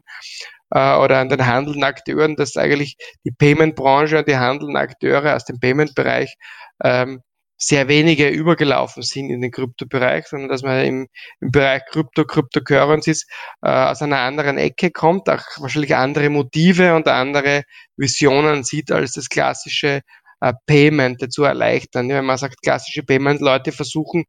äh, 0.70 0.96
oder 0.96 1.18
an 1.18 1.28
den 1.28 1.46
handelnden 1.46 1.84
Akteuren, 1.84 2.36
dass 2.36 2.56
eigentlich 2.56 2.96
die 3.24 3.32
Payment-Branche 3.32 4.18
und 4.18 4.28
die 4.28 4.36
handelnden 4.36 4.76
Akteure 4.76 5.36
aus 5.36 5.44
dem 5.44 5.60
Payment-Bereich 5.60 6.34
ähm, 6.82 7.20
sehr 7.58 7.88
wenige 7.88 8.28
übergelaufen 8.28 9.02
sind 9.02 9.30
in 9.30 9.40
den 9.40 9.50
Kryptobereich, 9.50 10.26
sondern 10.26 10.48
dass 10.50 10.62
man 10.62 10.84
im, 10.84 11.08
im 11.40 11.50
Bereich 11.50 11.82
Krypto, 11.90 12.24
Cryptocurrencies 12.24 13.26
äh, 13.62 13.70
aus 13.70 14.02
einer 14.02 14.18
anderen 14.18 14.58
Ecke 14.58 14.90
kommt, 14.90 15.28
auch 15.28 15.42
wahrscheinlich 15.58 15.94
andere 15.94 16.28
Motive 16.28 16.94
und 16.94 17.08
andere 17.08 17.62
Visionen 17.96 18.64
sieht 18.64 18.92
als 18.92 19.12
das 19.12 19.28
klassische 19.28 20.02
äh, 20.40 20.52
Payment 20.66 21.32
zu 21.32 21.44
erleichtern. 21.44 22.10
Ja, 22.10 22.16
wenn 22.16 22.26
man 22.26 22.38
sagt, 22.38 22.60
klassische 22.62 23.02
Payment, 23.02 23.40
Leute 23.40 23.72
versuchen, 23.72 24.24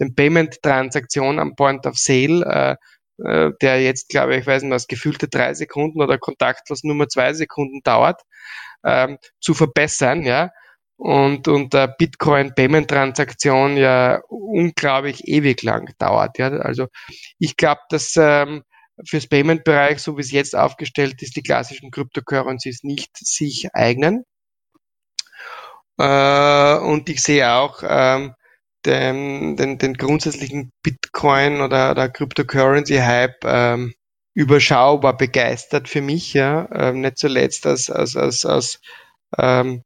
den 0.00 0.14
Payment-Transaktion 0.14 1.38
am 1.38 1.54
Point 1.54 1.86
of 1.86 1.96
Sale 1.96 2.44
äh, 2.44 2.76
äh, 3.24 3.50
der 3.60 3.82
jetzt, 3.82 4.08
glaube 4.08 4.36
ich, 4.36 4.46
weiß 4.46 4.62
nicht 4.62 4.72
was, 4.72 4.86
gefühlte 4.86 5.28
drei 5.28 5.54
Sekunden 5.54 6.02
oder 6.02 6.18
kontaktlos 6.18 6.82
Nummer 6.82 7.08
zwei 7.08 7.34
Sekunden 7.34 7.80
dauert, 7.84 8.22
ähm, 8.84 9.18
zu 9.40 9.54
verbessern, 9.54 10.22
ja, 10.22 10.50
und, 11.02 11.48
und 11.48 11.74
der 11.74 11.88
Bitcoin-Payment-Transaktion 11.88 13.76
ja 13.76 14.20
unglaublich 14.28 15.26
ewig 15.26 15.60
lang 15.64 15.92
dauert. 15.98 16.38
Ja. 16.38 16.50
Also 16.50 16.86
ich 17.40 17.56
glaube, 17.56 17.80
dass 17.88 18.14
ähm, 18.16 18.62
fürs 19.08 19.26
Payment-Bereich, 19.26 19.98
so 19.98 20.16
wie 20.16 20.20
es 20.20 20.30
jetzt 20.30 20.54
aufgestellt 20.54 21.20
ist, 21.20 21.34
die 21.34 21.42
klassischen 21.42 21.90
Cryptocurrencies 21.90 22.84
nicht 22.84 23.16
sich 23.16 23.66
eignen. 23.72 24.22
Äh, 25.98 26.76
und 26.76 27.08
ich 27.08 27.20
sehe 27.20 27.52
auch 27.52 27.82
ähm, 27.84 28.34
den, 28.86 29.56
den, 29.56 29.78
den 29.78 29.94
grundsätzlichen 29.94 30.70
Bitcoin 30.84 31.62
oder, 31.62 31.90
oder 31.90 32.10
Cryptocurrency-Hype 32.10 33.44
ähm, 33.44 33.92
überschaubar 34.34 35.16
begeistert 35.16 35.88
für 35.88 36.00
mich, 36.00 36.32
ja, 36.32 36.68
ähm, 36.72 37.00
nicht 37.00 37.18
zuletzt 37.18 37.66
als, 37.66 37.90
als, 37.90 38.14
als, 38.14 38.46
als 38.46 38.80
ähm, 39.36 39.82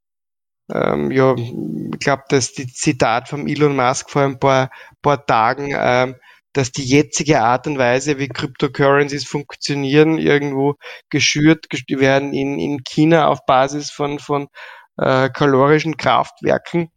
ähm, 0.72 1.10
ja, 1.10 1.34
ich 1.36 1.98
glaube, 2.00 2.22
dass 2.28 2.52
die 2.52 2.66
Zitat 2.66 3.28
vom 3.28 3.46
Elon 3.46 3.76
Musk 3.76 4.10
vor 4.10 4.22
ein 4.22 4.38
paar, 4.38 4.70
paar 5.02 5.24
Tagen, 5.24 5.74
ähm, 5.76 6.16
dass 6.52 6.72
die 6.72 6.84
jetzige 6.84 7.42
Art 7.42 7.66
und 7.66 7.78
Weise, 7.78 8.18
wie 8.18 8.28
Cryptocurrencies 8.28 9.26
funktionieren, 9.26 10.18
irgendwo 10.18 10.74
geschürt 11.10 11.66
werden 11.88 12.32
in, 12.32 12.58
in 12.58 12.82
China 12.82 13.28
auf 13.28 13.44
Basis 13.46 13.90
von, 13.90 14.18
von 14.18 14.48
äh, 14.96 15.28
kalorischen 15.28 15.96
Kraftwerken 15.96 16.90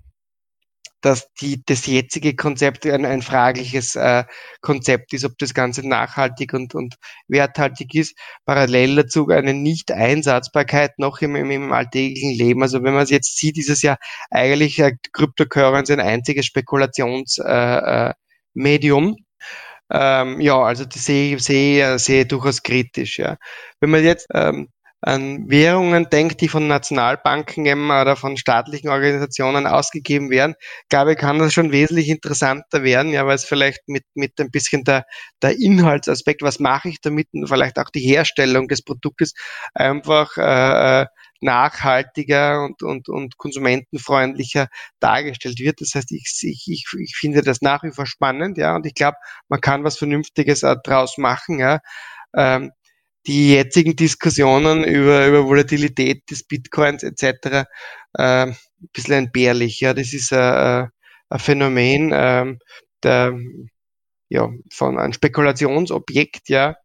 dass 1.02 1.32
die, 1.42 1.64
das 1.66 1.86
jetzige 1.86 2.36
Konzept 2.36 2.86
ein, 2.86 3.06
ein 3.06 3.22
fragliches 3.22 3.96
äh, 3.96 4.24
Konzept 4.62 5.14
ist, 5.14 5.26
ob 5.26 5.38
das 5.38 5.54
Ganze 5.54 5.88
nachhaltig 5.88 6.54
und, 6.54 6.76
und 6.76 6.96
werthaltig 7.28 7.96
ist. 7.96 8.18
Parallel 8.46 8.96
dazu 8.98 9.28
eine 9.30 9.54
Nicht-Einsatzbarkeit 9.54 11.00
noch 11.00 11.22
im, 11.22 11.36
im, 11.36 11.52
im 11.52 11.72
alltäglichen 11.72 12.34
Leben. 12.34 12.62
Also 12.62 12.84
wenn 12.84 12.94
man 12.94 13.04
es 13.04 13.10
jetzt 13.10 13.38
sieht, 13.38 13.58
ist 13.58 13.70
es 13.70 13.82
ja 13.82 13.98
eigentlich 14.30 14.80
äh, 14.80 14.94
Cryptocurrency 15.14 15.94
ein 15.94 16.00
einziges 16.00 16.46
Spekulationsmedium. 16.46 18.16
Äh, 18.56 19.12
äh, 19.12 19.16
ähm, 19.92 20.40
ja, 20.40 20.60
also 20.62 20.86
das 20.86 21.06
sehe, 21.06 21.40
sehe, 21.40 21.98
sehe 21.98 22.26
durchaus 22.26 22.62
kritisch. 22.62 23.18
Ja. 23.20 23.38
Wenn 23.80 23.90
man 23.90 24.04
jetzt 24.04 24.28
ähm, 24.34 24.70
an 25.02 25.50
Währungen 25.50 26.10
denkt, 26.10 26.42
die 26.42 26.50
von 26.50 26.68
Nationalbanken 26.68 27.66
oder 27.90 28.16
von 28.16 28.36
staatlichen 28.36 28.90
Organisationen 28.90 29.66
ausgegeben 29.66 30.30
werden, 30.30 30.56
glaube 30.90 31.14
ich, 31.14 31.18
kann 31.18 31.40
das 31.40 31.54
schon 31.54 31.72
wesentlich 31.72 32.10
interessanter 32.10 32.84
werden, 32.84 33.14
ja, 33.14 33.26
weil 33.26 33.36
es 33.36 33.46
vielleicht 33.46 33.88
mit, 33.88 34.04
mit 34.14 34.40
ein 34.40 34.52
bisschen 34.52 34.84
der, 34.84 35.06
der 35.42 35.58
Inhaltsaspekt, 35.58 36.42
was 36.42 36.60
mache 36.60 36.90
ich 36.90 37.00
damit 37.02 37.28
und 37.32 37.48
vielleicht 37.48 37.80
auch 37.80 37.90
die 37.90 38.02
Herstellung 38.02 38.68
des 38.68 38.82
Produktes 38.82 39.34
einfach 39.74 40.36
äh, 40.38 41.06
nachhaltiger 41.42 42.66
und, 42.66 42.84
und, 42.84 43.08
und 43.08 43.38
konsumentenfreundlicher 43.38 44.68
dargestellt 45.00 45.60
wird. 45.60 45.80
Das 45.80 45.96
heißt, 45.96 46.12
ich, 46.12 46.30
ich, 46.42 46.66
ich, 46.68 46.86
ich 47.00 47.16
finde 47.18 47.42
das 47.42 47.62
nach 47.62 47.84
wie 47.84 47.92
vor 47.92 48.06
spannend, 48.06 48.58
ja, 48.58 48.76
und 48.76 48.86
ich 48.86 48.94
glaube, 48.94 49.18
man 49.48 49.62
kann 49.62 49.84
was 49.84 49.98
Vernünftiges 49.98 50.62
daraus 50.62 51.18
machen, 51.18 51.60
ja. 51.60 51.80
Ähm, 52.36 52.72
die 53.28 53.54
jetzigen 53.54 53.96
Diskussionen 53.96 54.84
über, 54.84 55.28
über 55.28 55.46
Volatilität 55.46 56.30
des 56.30 56.44
Bitcoins 56.48 57.04
etc. 57.04 57.24
Äh, 58.14 58.48
ein 58.48 58.56
bisschen 58.94 59.16
entbehrlich. 59.16 59.80
Ja, 59.82 59.94
das 59.94 60.14
ist 60.14 60.32
äh, 60.32 60.86
ein 61.30 61.40
Phänomen 61.40 62.12
äh, 62.12 62.56
der, 63.04 63.38
ja, 64.30 64.50
von 64.72 65.00
einem 65.00 65.14
Spekulationsobjekt, 65.14 66.50
ja, 66.50 66.76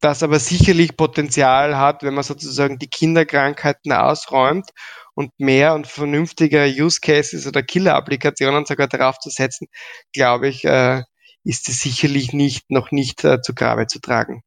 das 0.00 0.22
aber 0.22 0.38
sicherlich 0.38 0.96
Potenzial 0.96 1.76
hat, 1.76 2.02
wenn 2.02 2.14
man 2.14 2.24
sozusagen 2.24 2.78
die 2.78 2.88
Kinderkrankheiten 2.88 3.92
ausräumt 3.92 4.70
und 5.14 5.32
mehr 5.38 5.74
und 5.74 5.86
vernünftiger 5.86 6.64
Use 6.64 7.00
Cases 7.00 7.46
oder 7.46 7.62
Killer-Applikationen 7.62 8.64
sogar 8.64 8.88
darauf 8.88 9.18
zu 9.18 9.30
setzen, 9.30 9.68
glaube 10.12 10.48
ich, 10.48 10.64
äh, 10.64 11.02
ist 11.44 11.68
es 11.68 11.80
sicherlich 11.80 12.32
nicht, 12.32 12.70
noch 12.70 12.90
nicht 12.90 13.24
äh, 13.24 13.40
zu 13.42 13.54
Grabe 13.54 13.86
zu 13.86 14.00
tragen. 14.00 14.42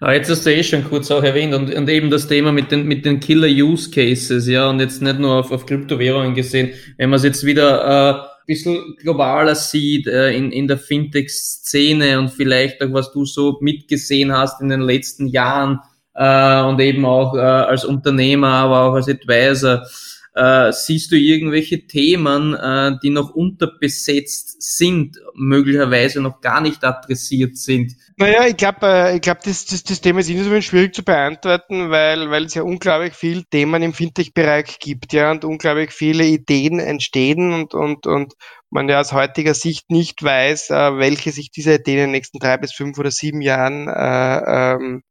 Ah, 0.00 0.12
jetzt 0.12 0.30
hast 0.30 0.44
du 0.44 0.50
eh 0.50 0.62
schon 0.62 0.84
kurz 0.84 1.10
auch 1.10 1.22
erwähnt. 1.22 1.54
Und, 1.54 1.72
und 1.72 1.88
eben 1.88 2.10
das 2.10 2.26
Thema 2.26 2.52
mit 2.52 2.70
den, 2.72 2.86
mit 2.86 3.04
den 3.04 3.20
Killer-Use-Cases, 3.20 4.46
ja, 4.48 4.68
und 4.68 4.80
jetzt 4.80 5.02
nicht 5.02 5.18
nur 5.18 5.36
auf, 5.36 5.52
auf 5.52 5.66
Kryptowährungen 5.66 6.34
gesehen, 6.34 6.72
wenn 6.96 7.10
man 7.10 7.18
es 7.18 7.24
jetzt 7.24 7.44
wieder 7.44 7.84
äh, 7.84 8.20
ein 8.20 8.46
bisschen 8.46 8.96
globaler 9.00 9.54
sieht 9.54 10.06
äh, 10.06 10.32
in, 10.32 10.52
in 10.52 10.68
der 10.68 10.78
Fintech-Szene 10.78 12.18
und 12.18 12.30
vielleicht 12.30 12.82
auch, 12.82 12.92
was 12.92 13.12
du 13.12 13.24
so 13.24 13.58
mitgesehen 13.60 14.32
hast 14.36 14.60
in 14.60 14.68
den 14.68 14.82
letzten 14.82 15.28
Jahren 15.28 15.80
äh, 16.14 16.62
und 16.62 16.80
eben 16.80 17.04
auch 17.04 17.34
äh, 17.34 17.40
als 17.40 17.84
Unternehmer, 17.84 18.48
aber 18.48 18.82
auch 18.82 18.94
als 18.94 19.08
Advisor, 19.08 19.86
äh, 20.34 20.72
siehst 20.72 21.12
du 21.12 21.16
irgendwelche 21.16 21.86
Themen, 21.86 22.54
äh, 22.54 22.96
die 23.02 23.10
noch 23.10 23.30
unterbesetzt 23.30 24.62
sind, 24.76 25.16
möglicherweise 25.34 26.20
noch 26.20 26.40
gar 26.40 26.60
nicht 26.60 26.82
adressiert 26.84 27.56
sind? 27.56 27.96
Naja, 28.16 28.46
ich 28.46 28.56
glaube, 28.56 28.86
äh, 28.86 29.16
ich 29.16 29.20
glaub, 29.20 29.40
das, 29.42 29.64
das, 29.66 29.84
das 29.84 30.00
Thema 30.00 30.20
ist 30.20 30.30
insofern 30.30 30.62
schwierig 30.62 30.94
zu 30.94 31.04
beantworten, 31.04 31.90
weil, 31.90 32.30
weil 32.30 32.44
es 32.44 32.54
ja 32.54 32.62
unglaublich 32.62 33.14
viele 33.14 33.44
Themen 33.44 33.82
im 33.82 33.92
Fintech-Bereich 33.92 34.78
gibt, 34.80 35.12
ja, 35.12 35.30
und 35.30 35.44
unglaublich 35.44 35.92
viele 35.92 36.24
Ideen 36.24 36.80
entstehen 36.80 37.52
und, 37.52 37.74
und, 37.74 38.06
und 38.06 38.34
man 38.70 38.88
ja 38.88 39.00
aus 39.00 39.12
heutiger 39.12 39.54
Sicht 39.54 39.90
nicht 39.90 40.20
weiß, 40.22 40.70
äh, 40.70 40.98
welche 40.98 41.30
sich 41.30 41.52
diese 41.52 41.74
Ideen 41.74 41.98
in 41.98 42.04
den 42.06 42.10
nächsten 42.10 42.40
drei 42.40 42.56
bis 42.56 42.72
fünf 42.72 42.98
oder 42.98 43.12
sieben 43.12 43.40
Jahren 43.40 43.86
äh, 43.88 44.74
ähm, 44.74 45.02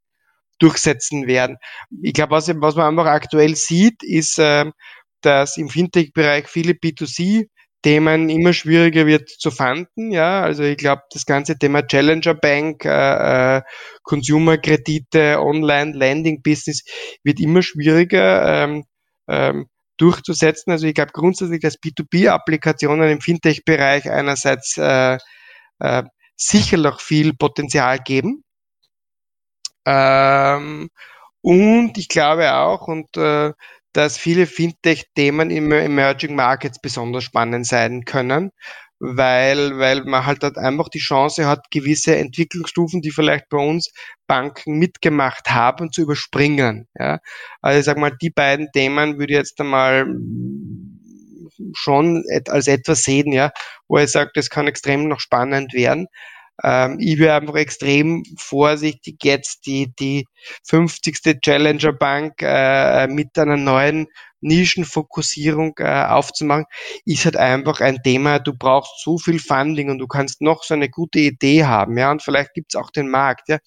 durchsetzen 0.60 1.28
werden. 1.28 1.58
Ich 2.02 2.14
glaube, 2.14 2.32
was, 2.32 2.48
was 2.48 2.76
man 2.76 2.88
einfach 2.88 3.12
aktuell 3.12 3.56
sieht, 3.56 4.04
ist, 4.04 4.38
äh, 4.38 4.66
dass 5.26 5.58
im 5.58 5.70
Fintech-Bereich 5.70 6.48
viele 6.48 6.74
B2C 6.74 7.48
Themen 7.84 8.30
immer 8.30 8.54
schwieriger 8.54 9.06
wird 9.06 9.30
zu 9.30 9.52
fanden. 9.52 10.12
Ja, 10.12 10.42
also 10.42 10.64
ich 10.64 10.78
glaube, 10.78 11.02
das 11.12 11.26
ganze 11.26 11.58
Thema 11.58 11.86
Challenger 11.86 12.34
Bank, 12.34 12.86
äh, 12.86 13.58
äh, 13.58 13.62
Consumer-Kredite, 14.04 15.40
Online-Lending-Business 15.40 16.86
wird 17.24 17.42
immer 17.42 17.62
schwieriger 17.62 18.64
ähm, 18.64 18.86
ähm, 19.28 19.68
durchzusetzen. 19.98 20.72
Also 20.72 20.88
ich 20.88 20.94
glaube 20.94 21.12
grundsätzlich, 21.12 21.60
dass 21.60 21.78
B2B-Applikationen 21.78 23.12
im 23.12 23.22
Fintech-Bereich 23.22 24.10
einerseits 24.10 24.78
äh, 24.78 25.18
äh, 25.80 26.04
sicher 26.38 26.78
noch 26.78 27.02
viel 27.02 27.34
Potenzial 27.34 28.00
geben. 28.00 28.44
Ähm, 29.86 30.90
und 31.42 31.98
ich 31.98 32.08
glaube 32.08 32.54
auch, 32.54 32.88
und 32.88 33.18
äh, 33.18 33.52
dass 33.94 34.18
viele 34.18 34.48
Fintech-Themen 34.48 35.50
im 35.52 35.72
Emerging 35.72 36.36
Markets 36.36 36.82
besonders 36.82 37.24
spannend 37.24 37.66
sein 37.66 38.06
können, 38.06 38.52
weil, 39.00 39.78
weil 39.78 40.04
man 40.06 40.26
halt, 40.26 40.44
halt 40.44 40.58
einfach 40.58 40.90
die 40.90 41.00
Chance 41.00 41.46
hat, 41.46 41.70
gewisse 41.72 42.16
Entwicklungsstufen, 42.16 43.02
die 43.02 43.12
vielleicht 43.12 43.50
bei 43.50 43.58
uns 43.58 43.92
Banken 44.28 44.80
mitgemacht 44.80 45.50
haben, 45.50 45.92
zu 45.92 46.02
überspringen. 46.02 46.88
Ja? 46.98 47.20
Also 47.62 47.80
ich 47.80 47.86
sag 47.86 47.98
mal, 47.98 48.16
die 48.22 48.30
beiden 48.30 48.72
Themen 48.72 49.20
würde 49.20 49.34
ich 49.34 49.40
jetzt 49.40 49.60
einmal 49.60 50.06
schon 51.74 52.24
als 52.48 52.68
etwas 52.68 53.04
sehen, 53.04 53.32
ja, 53.32 53.52
wo 53.88 53.98
ich 53.98 54.10
sage, 54.10 54.32
das 54.34 54.50
kann 54.50 54.68
extrem 54.68 55.08
noch 55.08 55.20
spannend 55.20 55.74
werden. 55.74 56.08
Ähm, 56.62 56.98
ich 57.00 57.18
wäre 57.18 57.36
einfach 57.36 57.56
extrem 57.56 58.24
vorsichtig, 58.38 59.18
jetzt 59.24 59.66
die, 59.66 59.94
die 60.00 60.26
50. 60.66 61.42
Challenger 61.42 61.94
Bank 61.94 62.42
äh, 62.42 63.08
mit 63.08 63.38
einer 63.38 63.58
neuen 63.58 64.08
Nischenfokussierung 64.42 65.74
äh, 65.80 66.06
aufzumachen, 66.06 66.66
ist 67.06 67.26
halt 67.26 67.38
einfach 67.38 67.80
ein 67.82 68.04
Thema, 68.04 68.40
du 68.40 68.54
brauchst 68.54 69.02
so 69.02 69.18
viel 69.18 69.40
Funding 69.40 69.90
und 69.90 70.00
du 70.00 70.08
kannst 70.08 70.42
noch 70.42 70.64
so 70.64 70.74
eine 70.74 70.90
gute 70.90 71.20
Idee 71.20 71.64
haben, 71.66 71.98
ja, 71.98 72.12
und 72.12 72.22
vielleicht 72.22 72.54
gibt's 72.54 72.76
auch 72.76 72.92
den 72.92 73.10
Markt, 73.10 73.50
ja. 73.50 73.60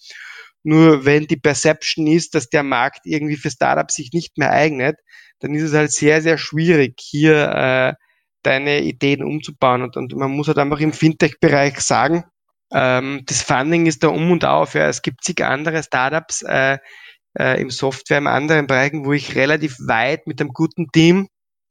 Nur 0.62 1.04
wenn 1.04 1.26
die 1.28 1.36
Perception 1.36 2.08
ist, 2.08 2.34
dass 2.34 2.48
der 2.48 2.64
Markt 2.64 3.02
irgendwie 3.04 3.36
für 3.36 3.50
Startups 3.50 3.94
sich 3.94 4.10
nicht 4.12 4.36
mehr 4.36 4.50
eignet, 4.50 4.96
dann 5.38 5.54
ist 5.54 5.62
es 5.62 5.74
halt 5.74 5.92
sehr, 5.92 6.22
sehr 6.22 6.38
schwierig, 6.38 6.94
hier 7.00 7.48
äh, 7.52 7.94
deine 8.42 8.80
Ideen 8.82 9.22
umzubauen. 9.22 9.82
Und, 9.82 9.96
und 9.96 10.14
man 10.16 10.32
muss 10.32 10.48
halt 10.48 10.58
einfach 10.58 10.80
im 10.80 10.92
Fintech-Bereich 10.92 11.80
sagen, 11.80 12.24
ähm, 12.72 13.22
das 13.26 13.42
Funding 13.42 13.86
ist 13.86 14.02
da 14.02 14.08
um 14.08 14.30
und 14.30 14.44
auf. 14.44 14.74
Ja. 14.74 14.88
Es 14.88 15.02
gibt 15.02 15.24
zig 15.24 15.44
andere 15.44 15.82
Startups 15.82 16.42
äh, 16.42 16.78
äh, 17.38 17.60
im 17.60 17.70
Software, 17.70 18.18
im 18.18 18.26
anderen 18.26 18.66
Bereichen, 18.66 19.04
wo 19.04 19.12
ich 19.12 19.34
relativ 19.36 19.76
weit 19.86 20.26
mit 20.26 20.40
einem 20.40 20.50
guten 20.50 20.90
Team 20.92 21.28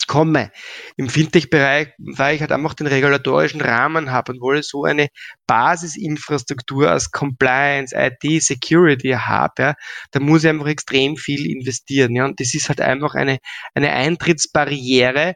komme. 0.07 0.51
Im 0.97 1.09
Fintech-Bereich, 1.09 1.89
weil 1.97 2.35
ich 2.35 2.41
halt 2.41 2.51
einfach 2.51 2.73
den 2.75 2.87
regulatorischen 2.87 3.61
Rahmen 3.61 4.11
habe 4.11 4.33
und 4.33 4.41
wohl 4.41 4.61
so 4.63 4.83
eine 4.83 5.07
Basisinfrastruktur 5.47 6.93
aus 6.93 7.11
Compliance, 7.11 7.95
IT, 7.95 8.43
Security 8.43 9.09
habe, 9.11 9.53
ja, 9.59 9.73
da 10.11 10.19
muss 10.19 10.43
ich 10.43 10.49
einfach 10.49 10.67
extrem 10.67 11.17
viel 11.17 11.49
investieren. 11.49 12.15
Ja, 12.15 12.25
und 12.25 12.39
das 12.39 12.53
ist 12.53 12.69
halt 12.69 12.81
einfach 12.81 13.15
eine, 13.15 13.39
eine 13.73 13.91
Eintrittsbarriere, 13.93 15.35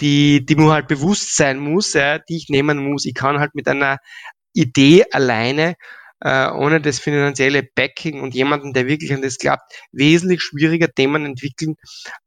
die, 0.00 0.44
die 0.44 0.56
mir 0.56 0.72
halt 0.72 0.88
bewusst 0.88 1.36
sein 1.36 1.58
muss, 1.58 1.94
ja, 1.94 2.18
die 2.18 2.36
ich 2.36 2.48
nehmen 2.48 2.90
muss. 2.90 3.06
Ich 3.06 3.14
kann 3.14 3.38
halt 3.38 3.54
mit 3.54 3.68
einer 3.68 3.98
Idee 4.54 5.04
alleine, 5.12 5.76
äh, 6.20 6.48
ohne 6.50 6.80
das 6.80 7.00
finanzielle 7.00 7.62
Backing 7.62 8.20
und 8.20 8.34
jemanden, 8.34 8.72
der 8.72 8.86
wirklich 8.86 9.12
an 9.12 9.22
das 9.22 9.38
glaubt, 9.38 9.62
wesentlich 9.90 10.42
schwieriger 10.42 10.88
Themen 10.88 11.26
entwickeln 11.26 11.76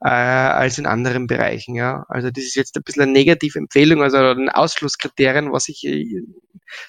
äh, 0.01 0.09
als 0.09 0.77
in 0.77 0.85
anderen 0.85 1.27
Bereichen. 1.27 1.75
Ja, 1.75 2.05
also 2.09 2.29
das 2.29 2.43
ist 2.43 2.55
jetzt 2.55 2.75
ein 2.75 2.83
bisschen 2.83 3.03
eine 3.03 3.11
negative 3.13 3.57
Empfehlung, 3.57 4.03
also 4.03 4.17
ein 4.17 4.49
Ausschlusskriterien, 4.49 5.51
was 5.51 5.69
ich 5.69 5.85
äh, 5.85 6.21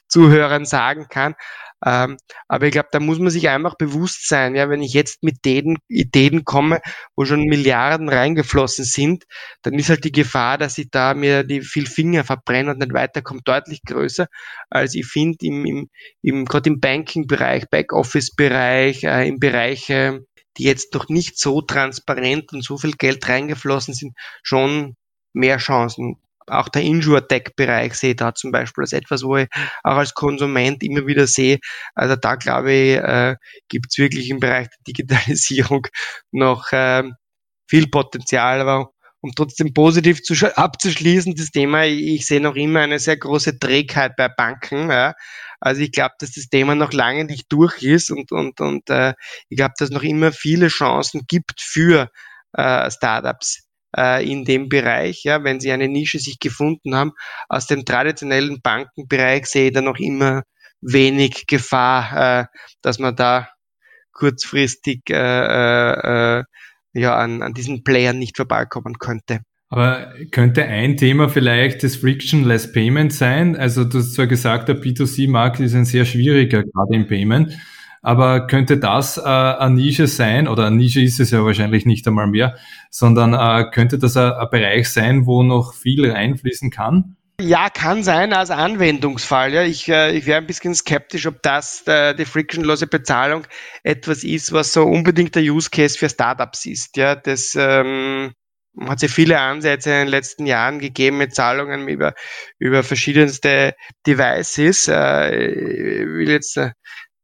Zuhörern 0.09 0.64
sagen 0.64 1.07
kann. 1.09 1.34
Ähm, 1.87 2.16
aber 2.49 2.66
ich 2.66 2.72
glaube, 2.72 2.89
da 2.91 2.99
muss 2.99 3.20
man 3.20 3.30
sich 3.30 3.49
einfach 3.49 3.76
bewusst 3.76 4.28
sein, 4.28 4.57
ja, 4.57 4.68
wenn 4.68 4.82
ich 4.82 4.93
jetzt 4.93 5.22
mit 5.22 5.45
den 5.45 5.78
Ideen 5.89 6.45
komme, 6.45 6.80
wo 7.14 7.24
schon 7.24 7.45
Milliarden 7.45 8.09
reingeflossen 8.09 8.84
sind, 8.84 9.24
dann 9.62 9.74
ist 9.74 9.89
halt 9.89 10.05
die 10.05 10.11
Gefahr, 10.11 10.59
dass 10.59 10.78
ich 10.78 10.91
da 10.91 11.14
mir 11.14 11.45
die 11.45 11.61
viel 11.61 11.87
Finger 11.87 12.24
verbrenne 12.24 12.72
und 12.72 12.78
nicht 12.80 12.93
weiterkomme, 12.93 13.41
deutlich 13.45 13.82
größer, 13.87 14.26
als 14.68 14.95
ich 14.97 15.07
finde 15.07 15.47
im, 15.47 15.64
im, 15.64 15.91
im 16.22 16.45
gerade 16.45 16.70
im 16.70 16.80
Banking-Bereich, 16.80 17.70
Backoffice-Bereich, 17.70 19.05
äh, 19.05 19.28
im 19.28 19.39
Bereich, 19.39 19.89
äh, 19.89 20.18
die 20.59 20.64
jetzt 20.64 20.93
noch 20.95 21.09
nicht 21.09 21.39
so 21.39 21.62
transparent 21.62 22.53
und 22.53 22.64
so 22.64 22.78
viel 22.78 22.93
Geld 22.93 23.28
reingeflossen 23.28 23.95
sind, 23.95 24.16
schon 24.43 24.97
mehr 25.32 25.59
Chancen. 25.59 26.16
Auch 26.49 26.69
der 26.69 26.83
Insure-Tech-Bereich 26.83 27.95
sehe 27.95 28.15
da 28.15 28.35
zum 28.35 28.53
Beispiel 28.53 28.83
als 28.83 28.93
etwas, 28.93 29.23
wo 29.23 29.37
ich 29.37 29.49
auch 29.83 29.97
als 29.97 30.15
Konsument 30.15 30.83
immer 30.83 31.07
wieder 31.07 31.27
sehe, 31.27 31.59
also 31.95 32.17
da 32.17 32.37
glaube 32.37 32.73
ich, 32.73 32.97
äh, 32.97 33.37
gibt 33.69 33.87
es 33.91 33.99
wirklich 33.99 34.31
im 34.31 34.41
Bereich 34.41 34.69
der 34.69 34.79
Digitalisierung 34.87 35.87
noch 36.33 36.73
äh, 36.73 37.05
viel 37.69 37.89
Potenzial, 37.89 38.61
aber 38.61 38.91
um 39.21 39.33
trotzdem 39.35 39.75
positiv 39.75 40.23
zu, 40.23 40.35
abzuschließen, 40.57 41.35
das 41.35 41.51
Thema, 41.51 41.85
ich, 41.85 42.01
ich 42.01 42.27
sehe 42.27 42.41
noch 42.41 42.55
immer 42.55 42.81
eine 42.81 42.99
sehr 42.99 43.17
große 43.17 43.59
Trägheit 43.59 44.15
bei 44.17 44.29
Banken. 44.29 44.91
Ja. 44.91 45.15
Also 45.61 45.83
ich 45.83 45.91
glaube, 45.93 46.15
dass 46.19 46.33
das 46.33 46.49
Thema 46.49 46.75
noch 46.75 46.93
lange 46.93 47.25
nicht 47.25 47.47
durch 47.51 47.83
ist 47.83 48.11
und, 48.11 48.31
und, 48.31 48.61
und 48.61 48.89
äh, 48.91 49.15
ich 49.49 49.57
glaube, 49.57 49.75
dass 49.79 49.89
es 49.89 49.95
noch 49.95 50.03
immer 50.03 50.33
viele 50.33 50.69
Chancen 50.69 51.23
gibt 51.27 51.61
für 51.61 52.09
äh, 52.53 52.91
Startups 52.91 53.66
äh, 53.97 54.31
in 54.31 54.45
dem 54.45 54.69
Bereich, 54.69 55.25
ja, 55.25 55.43
wenn 55.45 55.61
sie 55.61 55.73
eine 55.73 55.89
Nische 55.89 56.19
sich 56.19 56.39
gefunden 56.39 56.95
haben. 56.95 57.13
Aus 57.49 57.67
dem 57.67 57.85
traditionellen 57.85 58.61
Bankenbereich 58.63 59.47
sehe 59.47 59.69
ich 59.69 59.73
da 59.73 59.81
noch 59.81 59.99
immer 59.99 60.43
wenig 60.81 61.47
Gefahr, 61.47 62.43
äh, 62.43 62.45
dass 62.83 62.99
man 62.99 63.17
da 63.17 63.49
kurzfristig 64.13 65.03
äh, 65.11 65.15
äh, 65.15 66.39
äh 66.41 66.45
ja, 66.99 67.15
an, 67.15 67.43
an 67.43 67.53
diesen 67.53 67.85
Playern 67.85 68.19
nicht 68.19 68.37
vorbeikommen 68.37 68.99
könnte. 68.99 69.41
Aber 69.69 70.15
könnte 70.31 70.65
ein 70.65 70.97
Thema 70.97 71.29
vielleicht 71.29 71.83
das 71.83 71.97
Frictionless 71.97 72.73
Payment 72.73 73.13
sein? 73.13 73.57
Also 73.57 73.85
du 73.85 73.99
hast 73.99 74.15
zwar 74.15 74.27
gesagt, 74.27 74.69
der 74.69 74.81
B2C-Markt 74.81 75.61
ist 75.61 75.75
ein 75.75 75.85
sehr 75.85 76.05
schwieriger, 76.05 76.63
gerade 76.63 76.95
im 76.95 77.07
Payment, 77.07 77.59
aber 78.03 78.47
könnte 78.47 78.79
das 78.79 79.19
äh, 79.19 79.23
eine 79.23 79.75
Nische 79.75 80.07
sein, 80.07 80.49
oder 80.49 80.67
eine 80.67 80.77
Nische 80.77 81.01
ist 81.01 81.21
es 81.21 81.31
ja 81.31 81.45
wahrscheinlich 81.45 81.87
nicht 81.87 82.07
einmal 82.07 82.27
mehr, 82.27 82.57
sondern 82.91 83.35
äh, 83.35 83.71
könnte 83.71 83.99
das 83.99 84.17
ein, 84.17 84.33
ein 84.33 84.49
Bereich 84.51 84.89
sein, 84.91 85.27
wo 85.27 85.43
noch 85.43 85.75
viel 85.75 86.11
reinfließen 86.11 86.71
kann? 86.71 87.17
Ja, 87.39 87.69
kann 87.69 88.03
sein 88.03 88.33
als 88.33 88.51
Anwendungsfall. 88.51 89.53
Ja. 89.53 89.63
Ich, 89.63 89.89
äh, 89.89 90.17
ich 90.17 90.27
wäre 90.27 90.39
ein 90.39 90.47
bisschen 90.47 90.75
skeptisch, 90.75 91.27
ob 91.27 91.43
das 91.43 91.87
äh, 91.87 92.15
die 92.15 92.25
frictionlose 92.25 92.87
Bezahlung 92.87 93.47
etwas 93.83 94.25
ist, 94.25 94.53
was 94.53 94.73
so 94.73 94.85
unbedingt 94.85 95.35
der 95.35 95.43
Use 95.43 95.69
Case 95.69 95.99
für 95.99 96.09
Startups 96.09 96.65
ist. 96.65 96.97
Ja, 96.97 97.15
das 97.15 97.55
ähm, 97.55 98.33
hat 98.81 99.03
ja 99.03 99.09
viele 99.09 99.39
Ansätze 99.39 99.91
in 99.91 99.97
den 99.97 100.09
letzten 100.09 100.47
Jahren 100.47 100.79
gegeben 100.79 101.19
mit 101.19 101.35
Zahlungen 101.35 101.89
über, 101.89 102.15
über 102.59 102.83
verschiedenste 102.83 103.75
Devices. 104.07 104.89
Äh, 104.89 105.51
ich 105.51 106.07
will 106.07 106.31
jetzt 106.31 106.57
äh, 106.57 106.71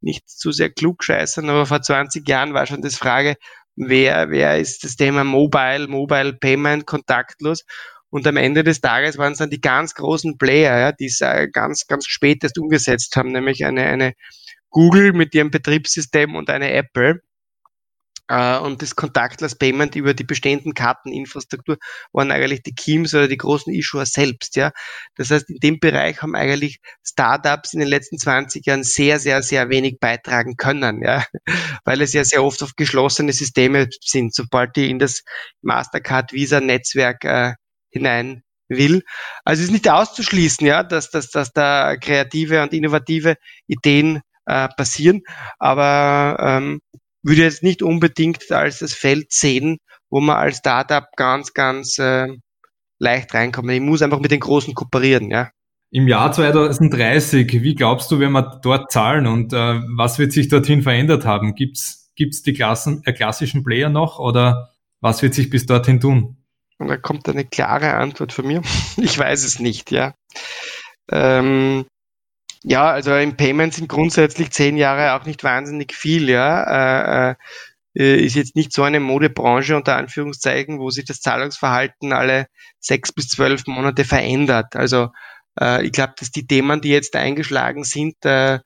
nicht 0.03 0.29
zu 0.29 0.53
sehr 0.53 0.71
klug 0.71 1.05
scheißen, 1.05 1.49
aber 1.49 1.67
vor 1.67 1.83
20 1.83 2.29
Jahren 2.29 2.55
war 2.55 2.67
schon 2.67 2.83
das 2.83 2.97
Frage, 2.97 3.37
wer, 3.77 4.31
wer 4.31 4.59
ist 4.59 4.85
das 4.85 4.97
Thema 4.97 5.25
Mobile, 5.25 5.89
Mobile 5.89 6.35
Payment 6.35 6.87
kontaktlos? 6.87 7.65
Und 8.11 8.27
am 8.27 8.37
Ende 8.37 8.63
des 8.63 8.83
Tages 8.83 9.17
waren 9.17 9.33
es 9.33 9.39
dann 9.39 9.49
die 9.49 9.61
ganz 9.61 9.95
großen 9.95 10.37
Player, 10.37 10.79
ja, 10.79 10.93
die 10.93 11.07
es 11.07 11.23
äh, 11.23 11.49
ganz, 11.51 11.87
ganz 11.87 12.07
spät 12.07 12.45
erst 12.45 12.59
umgesetzt 12.59 13.17
haben, 13.17 13.33
nämlich 13.33 13.65
eine, 13.65 13.85
eine 13.87 14.13
Google 14.69 15.15
mit 15.15 15.35
ihrem 15.35 15.51
Betriebssystem 15.51 16.35
und 16.35 16.51
eine 16.51 16.73
Apple. 16.73 17.23
Äh, 18.29 18.59
und 18.59 18.83
das 18.83 18.97
Contactless 18.97 19.57
Payment 19.57 19.97
über 19.97 20.15
die 20.15 20.25
bestehenden 20.25 20.75
Karteninfrastruktur 20.75 21.77
waren 22.13 22.31
eigentlich 22.31 22.63
die 22.63 22.75
Keams 22.75 23.15
oder 23.15 23.29
die 23.29 23.37
großen 23.37 23.73
Issuer 23.73 24.07
selbst, 24.07 24.57
ja. 24.57 24.73
Das 25.17 25.31
heißt, 25.31 25.51
in 25.51 25.59
dem 25.59 25.81
Bereich 25.81 26.23
haben 26.23 26.35
eigentlich 26.35 26.79
Startups 27.05 27.75
in 27.75 27.81
den 27.81 27.89
letzten 27.89 28.19
20 28.19 28.65
Jahren 28.67 28.85
sehr, 28.85 29.19
sehr, 29.19 29.43
sehr 29.43 29.69
wenig 29.71 29.99
beitragen 30.01 30.57
können, 30.57 31.03
ja. 31.03 31.25
Weil 31.85 32.01
es 32.03 32.13
ja 32.13 32.25
sehr 32.25 32.45
oft 32.45 32.63
auf 32.63 32.73
geschlossene 32.77 33.33
Systeme 33.33 33.89
sind. 34.01 34.35
Sobald 34.35 34.77
die 34.77 34.91
in 34.91 34.99
das 34.99 35.23
Mastercard 35.63 36.33
Visa 36.33 36.61
Netzwerk 36.61 37.25
äh, 37.25 37.55
hinein 37.91 38.43
will. 38.69 39.03
Also 39.45 39.61
es 39.61 39.67
ist 39.67 39.73
nicht 39.73 39.89
auszuschließen, 39.91 40.67
ja, 40.67 40.83
dass, 40.83 41.11
dass, 41.11 41.31
dass 41.31 41.53
da 41.53 41.97
kreative 41.97 42.63
und 42.63 42.73
innovative 42.73 43.37
Ideen 43.67 44.23
äh, 44.47 44.69
passieren, 44.77 45.23
aber 45.59 46.37
ähm, 46.41 46.81
würde 47.23 47.43
jetzt 47.43 47.63
nicht 47.63 47.83
unbedingt 47.83 48.51
als 48.51 48.81
das 48.81 48.95
Feld 48.95 49.33
sehen, 49.33 49.79
wo 50.11 50.21
man 50.21 50.37
als 50.37 50.59
Startup 50.59 51.05
ganz, 51.17 51.53
ganz 51.55 51.99
äh, 51.99 52.29
leicht 52.99 53.35
reinkommt. 53.35 53.71
Ich 53.71 53.81
muss 53.81 54.03
einfach 54.03 54.21
mit 54.21 54.31
den 54.31 54.41
Großen 54.41 54.75
kooperieren, 54.75 55.31
ja. 55.31 55.51
Im 55.91 56.09
Jahr 56.09 56.33
2030, 56.33 57.63
wie 57.63 57.75
glaubst 57.75 58.11
du, 58.11 58.19
werden 58.19 58.33
wir 58.33 58.61
dort 58.63 58.91
zahlen 58.91 59.27
und 59.27 59.53
äh, 59.53 59.81
was 59.97 60.19
wird 60.19 60.33
sich 60.33 60.49
dorthin 60.49 60.83
verändert 60.83 61.27
haben? 61.27 61.55
Gibt's 61.55 62.03
gibt's 62.15 62.43
die 62.43 62.53
Klassen, 62.53 63.03
äh, 63.05 63.13
klassischen 63.13 63.65
Player 63.65 63.89
noch 63.89 64.19
oder 64.19 64.71
was 65.01 65.23
wird 65.23 65.35
sich 65.35 65.51
bis 65.51 65.67
dorthin 65.67 66.01
tun? 66.01 66.37
Und 66.79 66.89
da 66.89 66.97
kommt 66.97 67.29
eine 67.29 67.45
klare 67.45 67.95
Antwort 67.95 68.33
von 68.33 68.47
mir. 68.47 68.63
Ich 68.97 69.19
weiß 69.19 69.45
es 69.45 69.59
nicht, 69.59 69.91
ja. 69.91 70.15
Ähm, 71.11 71.87
ja, 72.63 72.91
also 72.91 73.15
im 73.15 73.37
Payment 73.37 73.75
sind 73.75 73.89
grundsätzlich 73.89 74.51
zehn 74.51 74.77
Jahre 74.77 75.15
auch 75.15 75.27
nicht 75.27 75.45
wahnsinnig 75.45 75.95
viel, 75.95 76.29
ja. 76.29 77.31
Äh, 77.31 77.35
äh, 77.95 78.25
ist 78.25 78.37
jetzt 78.37 78.57
nicht 78.57 78.73
so 78.73 78.83
eine 78.83 79.01
Modebranche 79.01 79.77
unter 79.77 79.97
Anführungszeichen, 79.97 80.79
wo 80.79 80.91
sich 80.91 81.05
das 81.05 81.21
Zahlungsverhalten 81.21 82.13
alle 82.13 82.47
sechs 82.81 83.13
bis 83.13 83.29
zwölf 83.29 83.67
Monate 83.67 84.05
verändert. 84.05 84.77
Also 84.77 85.11
äh, 85.61 85.85
ich 85.85 85.93
glaube, 85.93 86.15
dass 86.19 86.31
die 86.31 86.47
Themen, 86.47 86.81
die 86.81 86.91
jetzt 86.91 87.15
eingeschlagen 87.17 87.85
sind, 87.85 88.25
äh, 88.25 88.61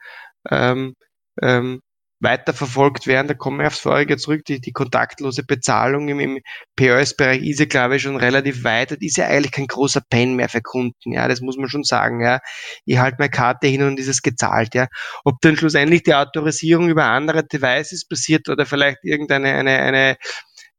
ähm, 0.51 0.95
ähm, 1.43 1.83
weiterverfolgt 2.21 3.07
werden. 3.07 3.29
Da 3.29 3.35
kommen 3.35 3.59
wir 3.59 3.67
aufs 3.67 3.81
Vorige 3.81 4.17
zurück. 4.17 4.45
Die, 4.47 4.61
die 4.61 4.73
kontaktlose 4.73 5.43
Bezahlung 5.45 6.09
im, 6.09 6.21
im 6.21 6.41
POS-Bereich 6.77 7.43
ist 7.43 7.61
ja, 7.61 7.67
glaube 7.67 7.97
ich, 7.97 8.03
schon 8.03 8.17
relativ 8.17 8.65
weit. 8.65 8.93
Das 8.93 8.99
ist 9.01 9.17
ja 9.17 9.27
eigentlich 9.27 9.53
kein 9.53 9.67
großer 9.67 10.01
Pain 10.09 10.35
mehr 10.35 10.49
für 10.49 10.63
Kunden. 10.63 11.13
Ja, 11.13 11.29
das 11.29 11.41
muss 11.41 11.57
man 11.57 11.69
schon 11.69 11.85
sagen. 11.85 12.21
Ja, 12.21 12.41
ich 12.85 12.99
halte 12.99 13.17
meine 13.19 13.31
Karte 13.31 13.67
hin 13.67 13.83
und 13.83 13.99
ist 13.99 14.09
es 14.09 14.23
gezahlt. 14.23 14.75
Ja, 14.75 14.87
ob 15.25 15.41
dann 15.43 15.57
schlussendlich 15.57 16.03
die 16.05 16.15
Autorisierung 16.15 16.89
über 16.89 17.05
andere 17.05 17.45
Devices 17.45 18.07
passiert 18.07 18.49
oder 18.49 18.67
vielleicht 18.67 18.99
irgendeine 19.03 19.55
eine, 19.55 19.79
eine 19.79 20.17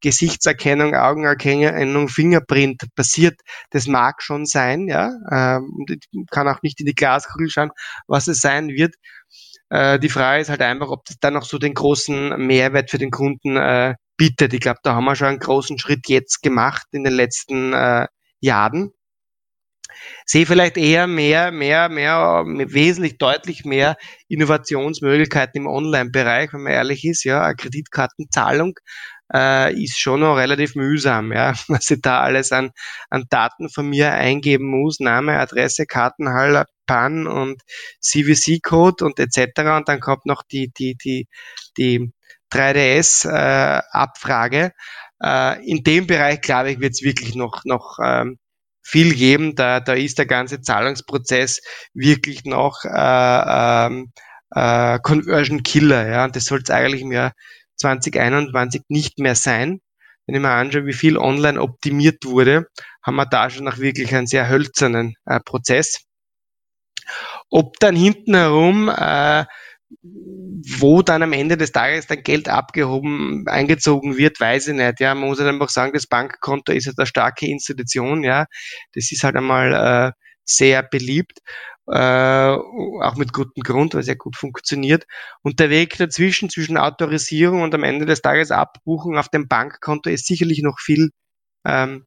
Gesichtserkennung, 0.01 0.95
Augenerkennung, 0.95 2.07
Fingerprint 2.07 2.83
passiert, 2.95 3.39
das 3.71 3.87
mag 3.87 4.21
schon 4.21 4.45
sein, 4.45 4.87
ja. 4.87 5.11
Ähm, 5.31 5.85
kann 6.29 6.47
auch 6.47 6.61
nicht 6.61 6.79
in 6.79 6.85
die 6.85 6.93
Glaskugel 6.93 7.49
schauen, 7.49 7.71
was 8.05 8.27
es 8.27 8.39
sein 8.39 8.69
wird. 8.69 8.95
Äh, 9.69 9.99
die 9.99 10.09
Frage 10.09 10.41
ist 10.41 10.49
halt 10.49 10.61
einfach, 10.61 10.89
ob 10.89 11.05
das 11.05 11.17
dann 11.19 11.33
noch 11.33 11.45
so 11.45 11.57
den 11.57 11.73
großen 11.73 12.37
Mehrwert 12.37 12.89
für 12.89 12.97
den 12.97 13.11
Kunden 13.11 13.57
äh, 13.57 13.95
bietet. 14.17 14.53
Ich 14.53 14.61
glaube, 14.61 14.79
da 14.83 14.95
haben 14.95 15.05
wir 15.05 15.15
schon 15.15 15.27
einen 15.27 15.39
großen 15.39 15.77
Schritt 15.79 16.07
jetzt 16.07 16.41
gemacht 16.41 16.87
in 16.91 17.03
den 17.03 17.13
letzten 17.13 17.73
äh, 17.73 18.07
Jahren. 18.39 18.91
Sehe 20.25 20.45
vielleicht 20.45 20.77
eher 20.77 21.07
mehr, 21.07 21.51
mehr, 21.51 21.89
mehr, 21.89 22.43
mehr, 22.45 22.73
wesentlich 22.73 23.17
deutlich 23.17 23.65
mehr 23.65 23.97
Innovationsmöglichkeiten 24.27 25.61
im 25.61 25.67
Online-Bereich, 25.67 26.53
wenn 26.53 26.63
man 26.63 26.73
ehrlich 26.73 27.05
ist. 27.05 27.23
Ja, 27.23 27.43
eine 27.43 27.55
Kreditkartenzahlung 27.55 28.75
äh, 29.33 29.73
ist 29.81 29.99
schon 29.99 30.21
noch 30.21 30.35
relativ 30.35 30.75
mühsam, 30.75 31.31
ja, 31.31 31.53
was 31.67 31.89
ich 31.89 32.01
da 32.01 32.21
alles 32.21 32.51
an, 32.51 32.71
an 33.09 33.25
Daten 33.29 33.69
von 33.69 33.89
mir 33.89 34.11
eingeben 34.13 34.69
muss, 34.69 34.99
Name, 34.99 35.39
Adresse, 35.39 35.85
Kartenhalle, 35.85 36.65
PAN 36.87 37.27
und 37.27 37.61
CVC-Code 38.01 39.05
und 39.05 39.19
etc. 39.19 39.61
Und 39.77 39.87
dann 39.87 39.99
kommt 39.99 40.25
noch 40.25 40.41
die, 40.43 40.69
die, 40.69 40.95
die, 40.95 41.27
die 41.77 42.11
3DS-Abfrage. 42.51 44.65
Äh, 44.65 44.71
äh, 45.21 45.69
in 45.69 45.83
dem 45.83 46.07
Bereich, 46.07 46.41
glaube 46.41 46.71
ich, 46.71 46.79
wird 46.79 46.93
es 46.93 47.03
wirklich 47.03 47.35
noch, 47.35 47.63
noch 47.65 47.97
ähm, 48.03 48.37
viel 48.83 49.13
geben. 49.13 49.55
Da, 49.55 49.79
da 49.79 49.93
ist 49.93 50.17
der 50.17 50.25
ganze 50.25 50.61
Zahlungsprozess 50.61 51.61
wirklich 51.93 52.45
noch 52.45 52.83
äh, 52.85 53.87
ähm, 53.87 54.11
äh, 54.51 54.99
Conversion 54.99 55.63
Killer. 55.63 56.07
Ja? 56.07 56.25
Und 56.25 56.35
das 56.35 56.45
soll 56.45 56.61
es 56.63 56.69
eigentlich 56.69 57.01
im 57.01 57.11
Jahr 57.11 57.33
2021 57.77 58.83
nicht 58.89 59.19
mehr 59.19 59.35
sein. 59.35 59.79
Wenn 60.25 60.35
ich 60.35 60.41
mir 60.41 60.49
anschaue, 60.49 60.85
wie 60.85 60.93
viel 60.93 61.17
online 61.17 61.61
optimiert 61.61 62.25
wurde, 62.25 62.67
haben 63.01 63.15
wir 63.15 63.25
da 63.25 63.49
schon 63.49 63.65
noch 63.65 63.77
wirklich 63.77 64.13
einen 64.13 64.27
sehr 64.27 64.49
hölzernen 64.49 65.15
äh, 65.25 65.39
Prozess. 65.39 66.06
Ob 67.49 67.79
dann 67.79 67.95
hinten 67.95 68.35
herum, 68.35 68.89
äh, 68.89 69.45
wo 70.79 71.01
dann 71.01 71.23
am 71.23 71.33
Ende 71.33 71.57
des 71.57 71.71
Tages 71.71 72.07
dann 72.07 72.23
Geld 72.23 72.49
abgehoben, 72.49 73.45
eingezogen 73.47 74.17
wird, 74.17 74.39
weiß 74.39 74.69
ich 74.69 74.75
nicht. 74.75 74.99
Ja, 74.99 75.15
man 75.15 75.29
muss 75.29 75.39
halt 75.39 75.49
einfach 75.49 75.69
sagen, 75.69 75.93
das 75.93 76.07
Bankkonto 76.07 76.71
ist 76.71 76.87
halt 76.87 76.97
eine 76.99 77.07
starke 77.07 77.47
Institution. 77.47 78.23
Ja, 78.23 78.45
das 78.93 79.11
ist 79.11 79.23
halt 79.23 79.35
einmal 79.35 79.73
äh, 79.73 80.11
sehr 80.43 80.83
beliebt 80.83 81.39
äh, 81.89 82.51
auch 82.51 83.15
mit 83.15 83.33
gutem 83.33 83.63
Grund, 83.63 83.93
weil 83.93 84.01
es 84.01 84.07
ja 84.07 84.15
gut 84.15 84.35
funktioniert. 84.35 85.05
Und 85.41 85.59
der 85.59 85.69
Weg 85.69 85.97
dazwischen, 85.97 86.49
zwischen 86.49 86.77
Autorisierung 86.77 87.61
und 87.61 87.73
am 87.73 87.83
Ende 87.83 88.05
des 88.05 88.21
Tages 88.21 88.51
Abbuchung 88.51 89.17
auf 89.17 89.29
dem 89.29 89.47
Bankkonto 89.47 90.09
ist 90.09 90.27
sicherlich 90.27 90.61
noch 90.61 90.79
viel, 90.79 91.11
ähm, 91.65 92.05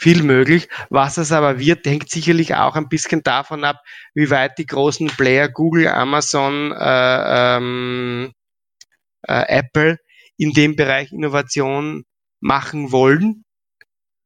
viel 0.00 0.22
möglich. 0.22 0.68
Was 0.88 1.18
es 1.18 1.32
aber 1.32 1.58
wird, 1.58 1.86
hängt 1.86 2.10
sicherlich 2.10 2.54
auch 2.54 2.76
ein 2.76 2.88
bisschen 2.88 3.22
davon 3.22 3.64
ab, 3.64 3.82
wie 4.14 4.30
weit 4.30 4.58
die 4.58 4.66
großen 4.66 5.08
Player 5.08 5.48
Google, 5.48 5.88
Amazon, 5.88 6.72
äh, 6.72 7.56
ähm, 7.56 8.32
äh, 9.22 9.44
Apple 9.48 9.98
in 10.36 10.52
dem 10.52 10.76
Bereich 10.76 11.12
Innovation 11.12 12.04
machen 12.40 12.92
wollen 12.92 13.44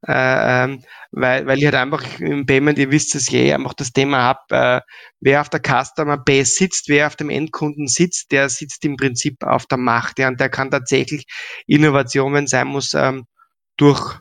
äh, 0.07 0.65
ähm, 0.65 0.83
weil, 1.13 1.47
weil 1.47 1.59
ich 1.59 1.65
halt 1.65 1.75
einfach 1.77 2.21
im 2.21 2.45
Payment, 2.47 2.79
ihr 2.79 2.91
wisst 2.91 3.15
es 3.15 3.31
je, 3.31 3.53
einfach 3.53 3.75
das 3.75 3.93
Thema 3.93 4.23
habe, 4.23 4.41
äh, 4.51 4.81
wer 5.21 5.41
auf 5.41 5.49
der 5.49 5.61
Customer 5.61 6.19
Base 6.19 6.53
sitzt, 6.57 6.89
wer 6.89 7.07
auf 7.07 7.17
dem 7.17 7.31
Endkunden 7.31 7.87
sitzt, 7.87 8.31
der 8.33 8.49
sitzt 8.49 8.85
im 8.85 8.97
Prinzip 8.97 9.43
auf 9.43 9.67
der 9.67 9.79
Macht, 9.79 10.19
ja, 10.19 10.29
und 10.29 10.41
der 10.41 10.51
kann 10.51 10.71
tatsächlich 10.71 11.27
Innovation, 11.67 12.35
wenn 12.35 12.47
sein 12.47 12.67
muss, 12.67 12.93
ähm, 12.95 13.25
durch 13.77 14.21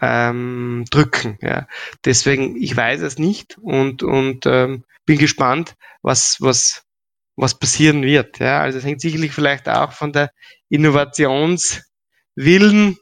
ähm, 0.00 0.84
drücken. 0.90 1.38
Ja. 1.40 1.66
Deswegen, 2.04 2.56
ich 2.56 2.76
weiß 2.76 3.00
es 3.02 3.18
nicht 3.18 3.56
und, 3.60 4.02
und 4.02 4.46
ähm, 4.46 4.84
bin 5.06 5.18
gespannt, 5.18 5.74
was, 6.02 6.36
was, 6.40 6.82
was 7.36 7.58
passieren 7.58 8.02
wird. 8.02 8.38
Ja. 8.38 8.60
Also 8.60 8.78
es 8.78 8.84
hängt 8.84 9.00
sicherlich 9.00 9.32
vielleicht 9.32 9.68
auch 9.68 9.92
von 9.92 10.12
der 10.12 10.30
Innovationswillen 10.68 12.96